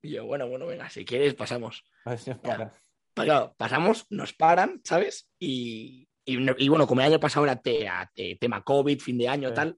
Y 0.00 0.10
yo, 0.10 0.26
bueno, 0.26 0.48
bueno, 0.48 0.66
venga, 0.66 0.88
si 0.88 1.04
quieres, 1.04 1.34
pasamos. 1.34 1.84
A 2.04 2.10
ver 2.10 2.18
si 2.18 2.30
nos 2.30 2.38
paran. 2.38 2.70
Claro, 3.14 3.54
pasamos, 3.56 4.06
nos 4.10 4.32
paran, 4.32 4.80
¿sabes? 4.84 5.28
Y, 5.40 6.08
y, 6.24 6.64
y 6.64 6.68
bueno, 6.68 6.86
como 6.86 7.00
el 7.00 7.08
año 7.08 7.18
pasado 7.18 7.46
era 7.46 7.56
te, 7.56 7.88
te, 8.14 8.36
tema 8.36 8.62
COVID, 8.62 9.00
fin 9.00 9.18
de 9.18 9.28
año, 9.28 9.48
sí. 9.48 9.54
tal, 9.56 9.76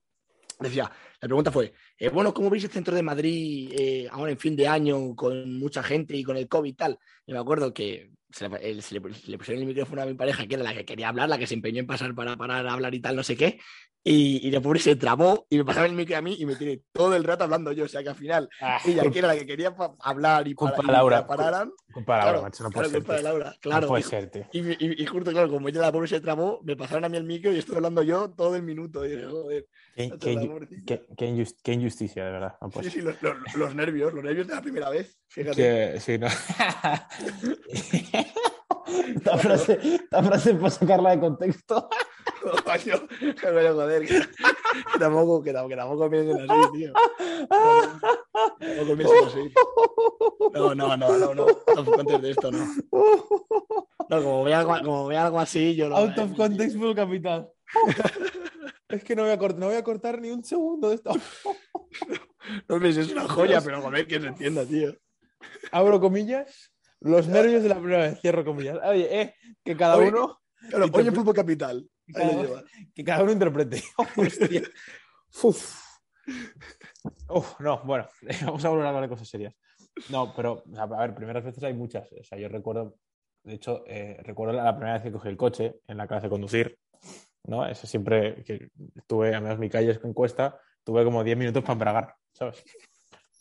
decía, 0.58 0.90
la 1.20 1.28
pregunta 1.28 1.52
fue, 1.52 1.74
eh, 1.98 2.08
bueno, 2.08 2.32
¿cómo 2.32 2.48
veis 2.48 2.64
el 2.64 2.70
centro 2.70 2.94
de 2.94 3.02
Madrid 3.02 3.72
eh, 3.76 4.08
ahora 4.10 4.32
en 4.32 4.38
fin 4.38 4.56
de 4.56 4.66
año 4.66 5.14
con 5.14 5.58
mucha 5.58 5.82
gente 5.82 6.16
y 6.16 6.22
con 6.22 6.36
el 6.36 6.48
COVID 6.48 6.70
y 6.70 6.72
tal? 6.74 6.98
Y 7.26 7.32
me 7.32 7.38
acuerdo 7.38 7.74
que 7.74 8.12
se 8.30 8.48
le, 8.48 8.80
se 8.80 8.94
le, 8.94 9.00
le 9.26 9.38
pusieron 9.38 9.62
el 9.62 9.68
micrófono 9.68 10.00
a 10.00 10.06
mi 10.06 10.14
pareja, 10.14 10.46
que 10.46 10.54
era 10.54 10.64
la 10.64 10.72
que 10.72 10.86
quería 10.86 11.10
hablar, 11.10 11.28
la 11.28 11.36
que 11.36 11.46
se 11.46 11.54
empeñó 11.54 11.80
en 11.80 11.86
pasar 11.86 12.14
para 12.14 12.36
parar 12.36 12.66
a 12.66 12.72
hablar 12.72 12.94
y 12.94 13.00
tal, 13.00 13.16
no 13.16 13.22
sé 13.22 13.36
qué. 13.36 13.60
Y, 14.02 14.46
y 14.46 14.50
de 14.50 14.62
pobre 14.62 14.80
se 14.80 14.96
trabó 14.96 15.46
y 15.50 15.58
me 15.58 15.64
pasaba 15.64 15.84
el 15.84 15.92
micro 15.92 16.16
a 16.16 16.22
mí 16.22 16.34
y 16.38 16.46
me 16.46 16.56
tiene 16.56 16.80
todo 16.90 17.14
el 17.14 17.22
rato 17.22 17.44
hablando 17.44 17.70
yo. 17.72 17.84
O 17.84 17.88
sea 17.88 18.02
que 18.02 18.08
al 18.08 18.14
final 18.14 18.48
ah, 18.62 18.80
ella, 18.86 19.02
que 19.10 19.18
era 19.18 19.28
la 19.28 19.36
que 19.36 19.44
quería 19.44 19.74
hablar 19.98 20.48
y, 20.48 20.54
para, 20.54 20.74
y 20.82 20.86
Laura, 20.86 21.26
pararan. 21.26 21.70
Culpa 21.92 22.16
de 22.16 22.24
Laura, 22.24 22.42
macho, 22.42 22.64
no 22.64 22.70
puede 22.70 22.88
claro, 22.88 23.04
ser. 23.04 23.22
Laura, 23.22 23.54
claro. 23.60 23.80
No 23.82 23.88
puede 23.88 24.02
ser. 24.04 24.30
Y, 24.52 24.60
y, 24.60 25.02
y, 25.02 25.06
justo, 25.06 25.32
claro, 25.32 25.50
como 25.50 25.68
ella 25.68 25.82
la 25.82 25.92
pobre 25.92 26.08
se 26.08 26.20
trabó, 26.20 26.60
me 26.62 26.76
pasaron 26.76 27.04
a 27.04 27.10
mí 27.10 27.18
el 27.18 27.24
micro 27.24 27.52
y 27.52 27.58
estoy 27.58 27.76
hablando 27.76 28.02
yo 28.02 28.30
todo 28.30 28.56
el 28.56 28.62
minuto. 28.62 29.04
Y 29.04 29.22
joder. 29.22 29.66
Qué, 29.94 30.10
qué, 30.18 30.50
qué, 30.86 31.06
qué, 31.16 31.26
injust, 31.26 31.60
qué, 31.62 31.72
injusticia, 31.74 32.24
de 32.24 32.30
verdad. 32.30 32.54
No 32.60 32.70
sí, 32.82 32.90
sí, 32.90 33.02
los, 33.02 33.20
los, 33.20 33.36
los, 33.54 33.74
nervios, 33.74 34.14
los 34.14 34.24
nervios 34.24 34.46
de 34.46 34.54
la 34.54 34.62
primera 34.62 34.88
vez. 34.88 35.18
Fíjate. 35.28 35.56
Que, 35.56 36.00
sí, 36.00 36.16
no. 36.16 36.28
esta, 39.16 39.38
frase, 39.38 39.78
esta 39.82 40.22
frase 40.22 40.54
para 40.54 40.70
sacarla 40.70 41.10
de 41.10 41.20
contexto. 41.20 41.88
Coño, 42.64 43.06
pero 43.40 43.74
joder, 43.74 44.06
que, 44.06 44.14
que, 44.92 44.98
tampoco, 44.98 45.42
que, 45.42 45.52
que 45.52 45.76
tampoco 45.76 46.10
piensen 46.10 46.50
así, 46.50 46.72
tío. 46.72 46.92
Tampoco 48.58 48.96
piensen 48.96 49.24
así. 49.26 49.54
No, 50.54 50.74
no, 50.74 50.96
no, 50.96 51.18
no, 51.18 51.34
no. 51.34 51.42
Out 51.42 51.78
of 51.78 51.96
context 51.96 52.22
de 52.22 52.30
esto, 52.30 52.50
no. 52.50 52.66
No, 54.08 54.22
como 54.22 54.44
vea 54.44 54.60
algo, 54.60 54.74
como 54.82 55.06
vea 55.06 55.26
algo 55.26 55.40
así, 55.40 55.74
yo 55.74 55.88
lo. 55.88 55.96
Out 55.96 56.18
of 56.18 56.36
context 56.36 56.76
full 56.76 56.94
capital. 56.94 57.50
Es 58.88 59.04
que 59.04 59.14
no 59.14 59.22
voy, 59.22 59.30
a 59.30 59.38
cortar, 59.38 59.60
no 59.60 59.66
voy 59.66 59.76
a 59.76 59.84
cortar 59.84 60.20
ni 60.20 60.30
un 60.30 60.42
segundo 60.44 60.88
de 60.88 60.96
esto. 60.96 61.12
No, 62.68 62.78
no 62.78 62.86
es 62.86 63.12
una 63.12 63.28
joya, 63.28 63.60
pero 63.60 63.82
joder, 63.82 64.06
que 64.06 64.18
se 64.18 64.26
entienda, 64.26 64.64
tío. 64.64 64.96
Abro 65.70 66.00
comillas. 66.00 66.69
Los 67.00 67.28
nervios 67.28 67.62
de 67.62 67.68
la 67.68 67.78
primera 67.78 68.02
vez, 68.02 68.20
cierro 68.20 68.44
comillas. 68.44 68.78
Oye, 68.84 69.20
eh, 69.20 69.34
que 69.64 69.76
cada 69.76 69.96
oye, 69.96 70.08
uno. 70.08 70.38
Claro, 70.68 70.86
oye, 70.92 71.08
en 71.08 71.14
Fútbol 71.14 71.34
Capital. 71.34 71.88
Que 72.06 72.12
cada, 72.12 72.64
que 72.94 73.04
cada, 73.04 73.22
uno 73.22 73.32
interprete. 73.32 73.82
Hostia. 74.16 74.62
Uf. 75.42 75.80
Uf, 77.28 77.60
no, 77.60 77.82
bueno, 77.84 78.06
vamos 78.44 78.64
a 78.64 78.68
volver 78.68 78.84
a 78.84 78.88
hablar 78.88 79.02
de 79.04 79.08
cosas 79.08 79.28
serias. 79.28 79.54
No, 80.10 80.34
pero, 80.34 80.62
o 80.70 80.74
sea, 80.74 80.84
a 80.84 81.00
ver, 81.00 81.14
primeras 81.14 81.44
veces 81.44 81.62
hay 81.64 81.74
muchas. 81.74 82.12
O 82.12 82.22
sea, 82.22 82.38
yo 82.38 82.48
recuerdo, 82.48 82.96
de 83.44 83.54
hecho, 83.54 83.82
eh, 83.86 84.18
recuerdo 84.22 84.54
la 84.54 84.76
primera 84.76 84.94
vez 84.94 85.02
que 85.02 85.12
cogí 85.12 85.28
el 85.28 85.36
coche 85.36 85.80
en 85.86 85.96
la 85.96 86.06
clase 86.06 86.26
de 86.26 86.30
conducir, 86.30 86.78
¿no? 87.44 87.66
Eso 87.66 87.86
siempre 87.86 88.44
que 88.44 88.68
estuve, 88.94 89.34
a 89.34 89.40
menos 89.40 89.58
mi 89.58 89.70
calle 89.70 89.90
es 89.90 89.98
con 89.98 90.12
cuesta, 90.12 90.60
tuve 90.84 91.04
como 91.04 91.24
10 91.24 91.36
minutos 91.36 91.62
para 91.62 91.72
embragar, 91.72 92.14
¿sabes? 92.32 92.62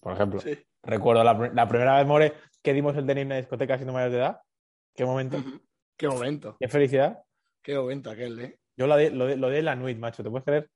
Por 0.02 0.14
ejemplo. 0.14 0.40
Sí. 0.40 0.58
Recuerdo 0.82 1.24
la, 1.24 1.34
la 1.54 1.68
primera 1.68 1.98
vez, 1.98 2.08
More, 2.08 2.34
que 2.70 2.74
dimos 2.76 2.96
el 2.96 3.06
tenis 3.08 3.22
en 3.24 3.28
una 3.30 3.38
discoteca 3.38 3.76
siendo 3.78 3.94
mayores 3.94 4.14
de 4.14 4.20
edad. 4.20 4.42
¿Qué 4.96 5.04
momento? 5.06 5.38
Qué 5.98 6.08
momento, 6.08 6.56
¿Qué 6.60 6.68
felicidad? 6.68 7.20
qué 7.64 7.76
momento 7.76 8.10
aquel, 8.12 8.40
¿eh? 8.40 8.60
Yo 8.78 8.86
lo 8.88 8.96
de, 8.96 9.10
lo 9.10 9.26
de, 9.26 9.36
lo 9.38 9.50
de 9.50 9.62
la 9.64 9.76
Nuit, 9.76 9.98
macho, 9.98 10.24
¿te 10.24 10.30
puedes 10.30 10.46
creer? 10.46 10.70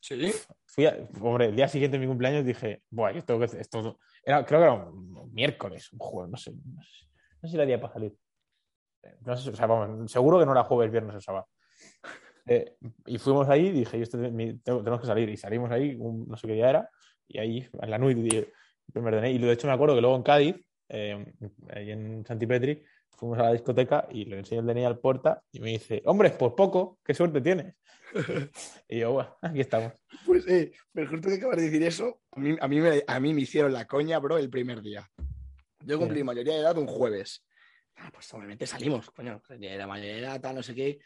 Sí. 0.00 0.32
Fui 0.66 0.86
a- 0.86 0.96
hombre, 1.20 1.46
el 1.46 1.56
día 1.56 1.68
siguiente 1.68 1.96
de 1.96 2.00
mi 2.00 2.08
cumpleaños 2.08 2.44
dije, 2.44 2.82
Buah, 2.90 3.12
que 3.12 3.18
esto 3.18 3.98
era, 4.24 4.44
creo 4.44 4.60
que 4.60 4.64
era 4.64 4.72
un, 4.72 5.16
un 5.16 5.32
miércoles, 5.34 5.92
un 5.92 5.98
jueves, 5.98 6.30
no 6.30 6.36
sé, 6.36 6.52
no 6.52 6.82
sé, 6.82 7.06
no 7.42 7.48
sé 7.48 7.48
si 7.48 7.54
era 7.56 7.66
día 7.66 7.80
para 7.80 7.92
salir. 7.92 8.16
No 9.20 9.36
sé, 9.36 9.50
o 9.50 9.54
sea, 9.54 9.66
vamos, 9.66 10.10
seguro 10.10 10.38
que 10.38 10.46
no 10.46 10.52
era 10.52 10.64
jueves, 10.64 10.90
viernes 10.90 11.14
o 11.16 11.20
sábado. 11.20 11.46
Eh, 12.48 12.76
y 13.06 13.18
fuimos 13.18 13.48
ahí, 13.48 13.72
dije, 13.72 13.96
yo 13.98 14.04
esto- 14.04 14.18
mi- 14.18 14.56
tengo- 14.60 14.78
tenemos 14.78 15.00
que 15.00 15.08
salir. 15.08 15.28
Y 15.28 15.36
salimos 15.36 15.68
ahí, 15.72 15.96
un- 15.98 16.28
no 16.28 16.36
sé 16.36 16.46
qué 16.46 16.52
día 16.52 16.70
era, 16.70 16.90
y 17.26 17.38
ahí, 17.40 17.68
en 17.82 17.90
la 17.90 17.98
nuit, 17.98 18.16
el 18.32 18.52
primer 18.92 19.16
DNI. 19.16 19.30
Y 19.34 19.38
de 19.38 19.50
hecho 19.50 19.66
me 19.66 19.72
acuerdo 19.72 19.96
que 19.96 20.00
luego 20.00 20.14
en 20.14 20.22
Cádiz, 20.22 20.54
eh, 20.88 21.32
ahí 21.70 21.90
en 21.90 22.24
Santipetri, 22.26 22.82
fuimos 23.10 23.38
a 23.38 23.44
la 23.44 23.52
discoteca 23.52 24.06
y 24.10 24.24
le 24.26 24.38
enseño 24.38 24.60
el 24.60 24.66
DNI 24.66 24.84
al 24.84 24.98
puerta 24.98 25.42
y 25.52 25.60
me 25.60 25.70
dice, 25.70 26.02
hombre, 26.04 26.30
pues 26.30 26.52
poco, 26.52 26.98
qué 27.04 27.14
suerte 27.14 27.40
tienes. 27.40 27.74
y 28.88 29.00
yo, 29.00 29.12
bueno, 29.12 29.36
aquí 29.40 29.60
estamos. 29.60 29.92
Pues, 30.24 30.46
eh, 30.48 30.72
pero 30.92 31.08
justo 31.08 31.28
que 31.28 31.34
acabas 31.34 31.56
de 31.56 31.64
decir 31.64 31.82
eso, 31.82 32.20
a 32.32 32.40
mí, 32.40 32.56
a, 32.60 32.68
mí 32.68 32.80
me, 32.80 33.02
a 33.06 33.20
mí 33.20 33.34
me 33.34 33.40
hicieron 33.42 33.72
la 33.72 33.86
coña, 33.86 34.18
bro, 34.18 34.38
el 34.38 34.50
primer 34.50 34.82
día. 34.82 35.08
Yo 35.84 35.98
cumplí 35.98 36.18
Sí. 36.18 36.24
mayoría 36.24 36.54
de 36.54 36.60
edad 36.60 36.78
un 36.78 36.86
jueves. 36.86 37.44
Ah, 37.96 38.10
pues 38.12 38.32
obviamente 38.34 38.66
salimos, 38.66 39.10
coño. 39.10 39.40
De 39.48 39.76
la 39.76 39.86
mayoría 39.86 40.14
de 40.14 40.20
edad, 40.20 40.40
tal, 40.40 40.56
no 40.56 40.62
sé 40.62 40.74
qué. 40.74 40.98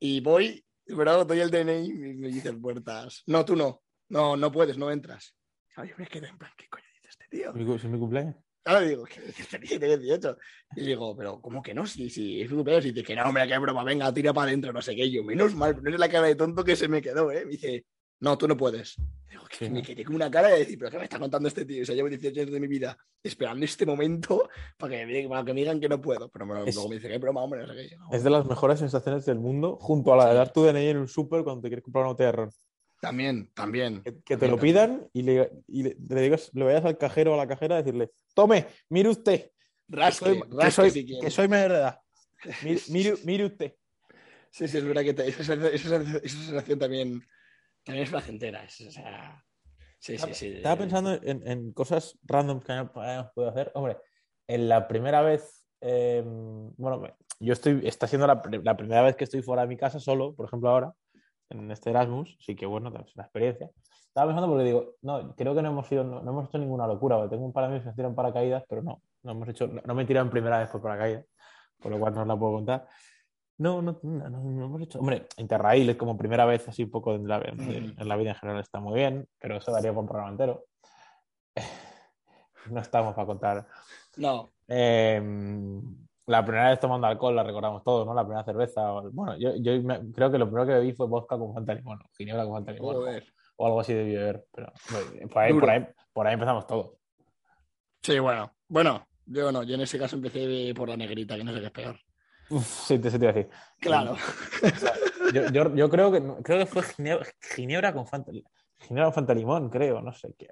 Y 0.00 0.20
voy, 0.20 0.64
bro, 0.86 1.24
doy 1.24 1.40
el 1.40 1.50
DNI 1.50 1.86
y 1.86 1.92
me 2.14 2.28
dicen 2.28 2.60
puertas. 2.60 3.22
No, 3.26 3.44
tú 3.44 3.54
no. 3.54 3.82
No, 4.08 4.36
no 4.36 4.50
puedes, 4.50 4.76
no 4.76 4.90
entras. 4.90 5.36
Yo 5.76 5.94
me 5.98 6.06
quedo 6.06 6.26
en 6.26 6.38
plan, 6.38 6.52
¿qué 6.56 6.68
coño 6.68 6.84
dice 6.94 7.08
este 7.10 7.26
tío? 7.28 7.50
¿Es 7.50 7.54
mi, 7.54 7.74
es 7.74 7.84
mi 7.84 7.98
cumpleaños? 7.98 8.36
Claro, 8.64 8.86
digo, 8.86 9.04
¿qué 9.12 9.20
dice 9.20 9.58
tío? 9.58 9.78
Tiene 9.78 9.98
18. 9.98 10.36
Y 10.76 10.86
digo, 10.86 11.14
pero 11.16 11.40
¿cómo 11.40 11.62
que 11.62 11.74
no? 11.74 11.86
Si, 11.86 12.08
si 12.10 12.40
es 12.40 12.48
mi 12.50 12.56
cumpleaños. 12.56 12.86
Y 12.86 12.92
dice 12.92 13.04
que 13.06 13.14
no, 13.14 13.24
hombre, 13.28 13.46
qué 13.46 13.58
broma, 13.58 13.84
venga, 13.84 14.12
tira 14.12 14.32
para 14.32 14.48
adentro, 14.48 14.72
no 14.72 14.80
sé 14.82 14.96
qué. 14.96 15.10
Yo, 15.10 15.22
menos 15.22 15.54
mal, 15.54 15.74
pero 15.76 15.82
no 15.90 15.90
es 15.94 16.00
la 16.00 16.08
cara 16.08 16.26
de 16.26 16.34
tonto 16.34 16.64
que 16.64 16.74
se 16.74 16.88
me 16.88 17.02
quedó, 17.02 17.30
¿eh? 17.30 17.44
Me 17.44 17.52
dice, 17.52 17.84
no, 18.20 18.38
tú 18.38 18.48
no 18.48 18.56
puedes. 18.56 18.96
Digo, 19.28 19.44
que 19.50 19.66
Sí, 19.66 19.70
me 19.70 19.82
quedé 19.82 20.04
con 20.04 20.14
una 20.14 20.30
cara 20.30 20.48
de 20.48 20.60
decir, 20.60 20.78
pero 20.78 20.90
¿qué 20.90 20.96
me 20.98 21.04
está 21.04 21.18
contando 21.18 21.46
este 21.48 21.64
tío? 21.66 21.82
O 21.82 21.84
sea, 21.84 21.94
llevo 21.94 22.08
18 22.08 22.40
años 22.40 22.52
de 22.52 22.60
mi 22.60 22.68
vida 22.68 22.96
esperando 23.22 23.64
este 23.66 23.84
momento 23.84 24.48
para 24.78 24.96
que 24.96 25.06
me, 25.06 25.12
digan- 25.12 25.28
para 25.28 25.44
que 25.44 25.52
me 25.52 25.60
digan 25.60 25.80
que 25.80 25.88
no 25.88 26.00
puedo. 26.00 26.30
Pero 26.30 26.46
bueno, 26.46 26.64
Es- 26.64 26.74
luego 26.74 26.88
me 26.88 26.94
dice, 26.96 27.08
qué 27.08 27.18
broma, 27.18 27.42
hombre, 27.42 27.60
no 27.60 27.68
sé 27.68 27.74
qué. 27.74 27.96
Es 28.16 28.24
de 28.24 28.30
las 28.30 28.46
mejores 28.46 28.78
sensaciones 28.78 29.26
del 29.26 29.38
mundo, 29.40 29.76
junto 29.78 30.14
a 30.14 30.16
la 30.16 30.28
de 30.30 30.34
dar 30.36 30.52
tu 30.52 30.62
DNI 30.64 30.86
en 30.88 30.96
un 30.98 31.08
súper 31.08 31.42
cuando 31.44 31.60
te 31.62 31.68
quieres 31.68 31.84
comprar 31.84 32.04
una 32.04 32.12
botella 32.12 32.30
de 32.30 32.36
ron. 32.36 32.50
También, 33.04 33.50
también. 33.52 34.02
Que, 34.02 34.18
que 34.22 34.36
te 34.38 34.48
lo 34.48 34.58
pidan 34.58 35.08
y 35.12 35.20
le, 35.22 35.50
y 35.68 35.82
le, 35.82 35.96
le 36.08 36.20
digas, 36.22 36.50
le 36.54 36.64
vayas 36.64 36.84
al 36.86 36.96
cajero 36.96 37.32
o 37.32 37.34
a 37.34 37.36
la 37.36 37.46
cajera 37.46 37.74
a 37.74 37.82
decirle, 37.82 38.10
tome, 38.34 38.66
mire 38.88 39.10
usted, 39.10 39.40
que 39.42 39.50
Rasque, 39.88 40.24
que 40.40 40.56
rasque 40.56 40.70
soy- 40.70 40.90
si 40.90 41.04
quiere. 41.04 41.20
que 41.20 41.30
soy 41.30 41.46
de 41.48 41.56
edad. 41.64 42.00
Mire, 42.62 42.80
mire, 42.88 43.14
mire 43.26 43.44
usted. 43.44 43.74
Sí, 44.50 44.68
sí, 44.68 44.78
es 44.78 44.84
verdad 44.84 45.02
que 45.02 45.12
te- 45.12 45.28
esa, 45.28 45.42
esa, 45.42 45.68
esa, 45.68 45.96
esa 45.96 46.22
sensación 46.22 46.78
también, 46.78 47.20
también 47.84 48.04
es 48.04 48.10
placentera. 48.10 48.64
es- 48.64 48.80
o 48.80 48.90
sea, 48.90 49.44
sí, 49.98 50.16
sí, 50.16 50.32
sí. 50.32 50.46
Estaba 50.54 50.76
pensando 50.78 51.12
en, 51.22 51.46
en 51.46 51.72
cosas 51.72 52.18
random 52.22 52.60
que 52.60 52.72
hayamos 52.72 52.92
podido 53.34 53.50
hacer. 53.50 53.70
Hombre, 53.74 53.98
en 54.48 54.66
la 54.70 54.88
primera 54.88 55.20
vez, 55.20 55.66
eh, 55.82 56.22
bueno, 56.24 57.06
yo 57.38 57.52
estoy, 57.52 57.86
está 57.86 58.06
siendo 58.06 58.26
la 58.26 58.40
primera 58.76 59.02
vez 59.02 59.14
que 59.14 59.24
estoy 59.24 59.42
fuera 59.42 59.60
de 59.62 59.68
mi 59.68 59.76
casa 59.76 60.00
solo, 60.00 60.34
por 60.34 60.46
ejemplo, 60.46 60.70
ahora, 60.70 60.94
en 61.50 61.70
este 61.70 61.90
Erasmus, 61.90 62.36
sí 62.40 62.54
que 62.56 62.66
bueno, 62.66 62.88
es 62.88 63.14
una 63.14 63.24
experiencia. 63.24 63.70
Estaba 64.06 64.28
pensando 64.28 64.48
porque 64.48 64.64
digo, 64.64 64.94
no, 65.02 65.34
creo 65.34 65.54
que 65.54 65.62
no 65.62 65.70
hemos, 65.70 65.90
ido, 65.90 66.04
no, 66.04 66.22
no 66.22 66.30
hemos 66.30 66.48
hecho 66.48 66.58
ninguna 66.58 66.86
locura. 66.86 67.16
porque 67.16 67.30
Tengo 67.30 67.46
un 67.46 67.52
par 67.52 67.62
de 67.64 67.66
amigos 67.68 67.84
que 67.84 67.90
se 67.90 67.96
tiran 67.96 68.14
paracaídas, 68.14 68.64
pero 68.68 68.82
no, 68.82 69.02
no 69.22 69.32
hemos 69.32 69.48
hecho, 69.48 69.66
no, 69.66 69.80
no 69.84 69.94
me 69.94 70.02
en 70.04 70.30
primera 70.30 70.58
vez 70.58 70.68
por 70.68 70.80
paracaídas, 70.82 71.24
por 71.80 71.90
lo 71.92 71.98
cual 71.98 72.14
no 72.14 72.22
os 72.22 72.26
la 72.28 72.36
puedo 72.38 72.52
contar. 72.54 72.86
No, 73.58 73.82
no, 73.82 73.98
no, 74.02 74.28
no, 74.30 74.40
no 74.42 74.64
hemos 74.66 74.82
hecho. 74.82 74.98
Hombre, 74.98 75.26
Interrail 75.36 75.88
es 75.90 75.96
como 75.96 76.16
primera 76.16 76.44
vez 76.44 76.66
así 76.68 76.84
un 76.84 76.90
poco 76.90 77.14
en 77.14 77.26
la, 77.28 77.38
en- 77.38 77.94
en 77.98 78.08
la 78.08 78.16
vida 78.16 78.30
en 78.30 78.36
general 78.36 78.60
está 78.60 78.80
muy 78.80 78.94
bien, 78.94 79.28
pero 79.38 79.56
eso 79.56 79.70
daría 79.72 79.90
para 79.90 80.00
un 80.00 80.06
programa 80.06 80.30
entero. 80.32 80.64
No 82.70 82.80
estamos 82.80 83.14
para 83.14 83.26
contar. 83.26 83.66
No, 84.16 84.50
Eh, 84.68 85.20
la 86.26 86.44
primera 86.44 86.70
vez 86.70 86.80
tomando 86.80 87.06
alcohol 87.06 87.36
la 87.36 87.42
recordamos 87.42 87.82
todos, 87.84 88.06
¿no? 88.06 88.14
La 88.14 88.22
primera 88.22 88.44
cerveza. 88.44 88.92
o- 88.92 89.10
Bueno, 89.10 89.36
yo, 89.38 89.54
yo 89.56 89.80
me- 89.82 90.10
creo 90.12 90.30
que 90.30 90.38
lo 90.38 90.46
primero 90.46 90.66
que 90.66 90.72
bebí 90.74 90.92
fue 90.92 91.06
vodka 91.06 91.36
con 91.38 91.52
Fanta 91.52 91.74
Limón, 91.74 91.98
ginebra 92.16 92.44
con 92.44 92.54
Fanta 92.54 92.72
Limón, 92.72 92.96
o, 93.56 93.66
algo 93.66 93.80
así 93.80 93.92
de 93.94 94.04
beber. 94.04 94.44
Pero 94.52 94.72
por 95.30 95.42
ahí, 95.42 95.52
por 95.52 95.70
ahí, 95.70 95.86
por 96.12 96.26
ahí 96.26 96.34
empezamos 96.34 96.66
todos. 96.66 96.92
Sí, 98.02 98.18
bueno. 98.18 98.52
Bueno, 98.68 99.06
yo 99.26 99.52
no, 99.52 99.62
yo 99.62 99.74
en 99.74 99.82
ese 99.82 99.98
caso 99.98 100.16
empecé 100.16 100.72
por 100.74 100.88
la 100.88 100.96
negrita, 100.96 101.36
que 101.36 101.44
no 101.44 101.52
sé 101.52 101.60
qué 101.60 101.66
es 101.66 101.72
peor. 101.72 101.98
Uf, 102.50 102.66
sí, 102.66 102.98
te, 102.98 103.10
sí 103.10 103.18
te 103.18 103.24
iba 103.24 103.30
a 103.32 103.34
decir. 103.34 103.50
Claro. 103.80 104.16
Yo, 105.32 105.48
yo, 105.50 105.74
yo 105.74 105.90
creo 105.90 106.12
que 106.12 106.22
creo 106.42 106.58
que 106.58 106.66
fue 106.66 106.82
ginebra, 106.82 107.26
ginebra 107.54 107.92
con 107.94 108.06
Fanta, 108.06 108.30
ginebra 108.78 109.06
con 109.06 109.14
Fanta 109.14 109.34
Limón, 109.34 109.70
creo, 109.70 110.02
no 110.02 110.12
sé 110.12 110.34
qué. 110.38 110.48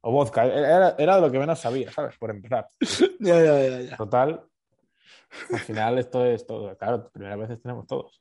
O 0.00 0.12
vodka, 0.12 0.44
era, 0.46 0.94
era 0.98 1.16
de 1.16 1.20
lo 1.20 1.30
que 1.30 1.38
menos 1.38 1.58
sabía, 1.58 1.90
¿sabes? 1.92 2.16
Por 2.18 2.30
empezar. 2.30 2.66
Ya, 3.20 3.42
ya, 3.42 3.68
ya, 3.68 3.80
ya. 3.82 3.96
Total, 3.96 4.42
al 5.52 5.58
final 5.60 5.98
esto 5.98 6.24
es 6.24 6.46
todo. 6.46 6.76
Claro, 6.76 7.10
primeras 7.10 7.38
veces 7.38 7.62
tenemos 7.62 7.86
todos. 7.86 8.20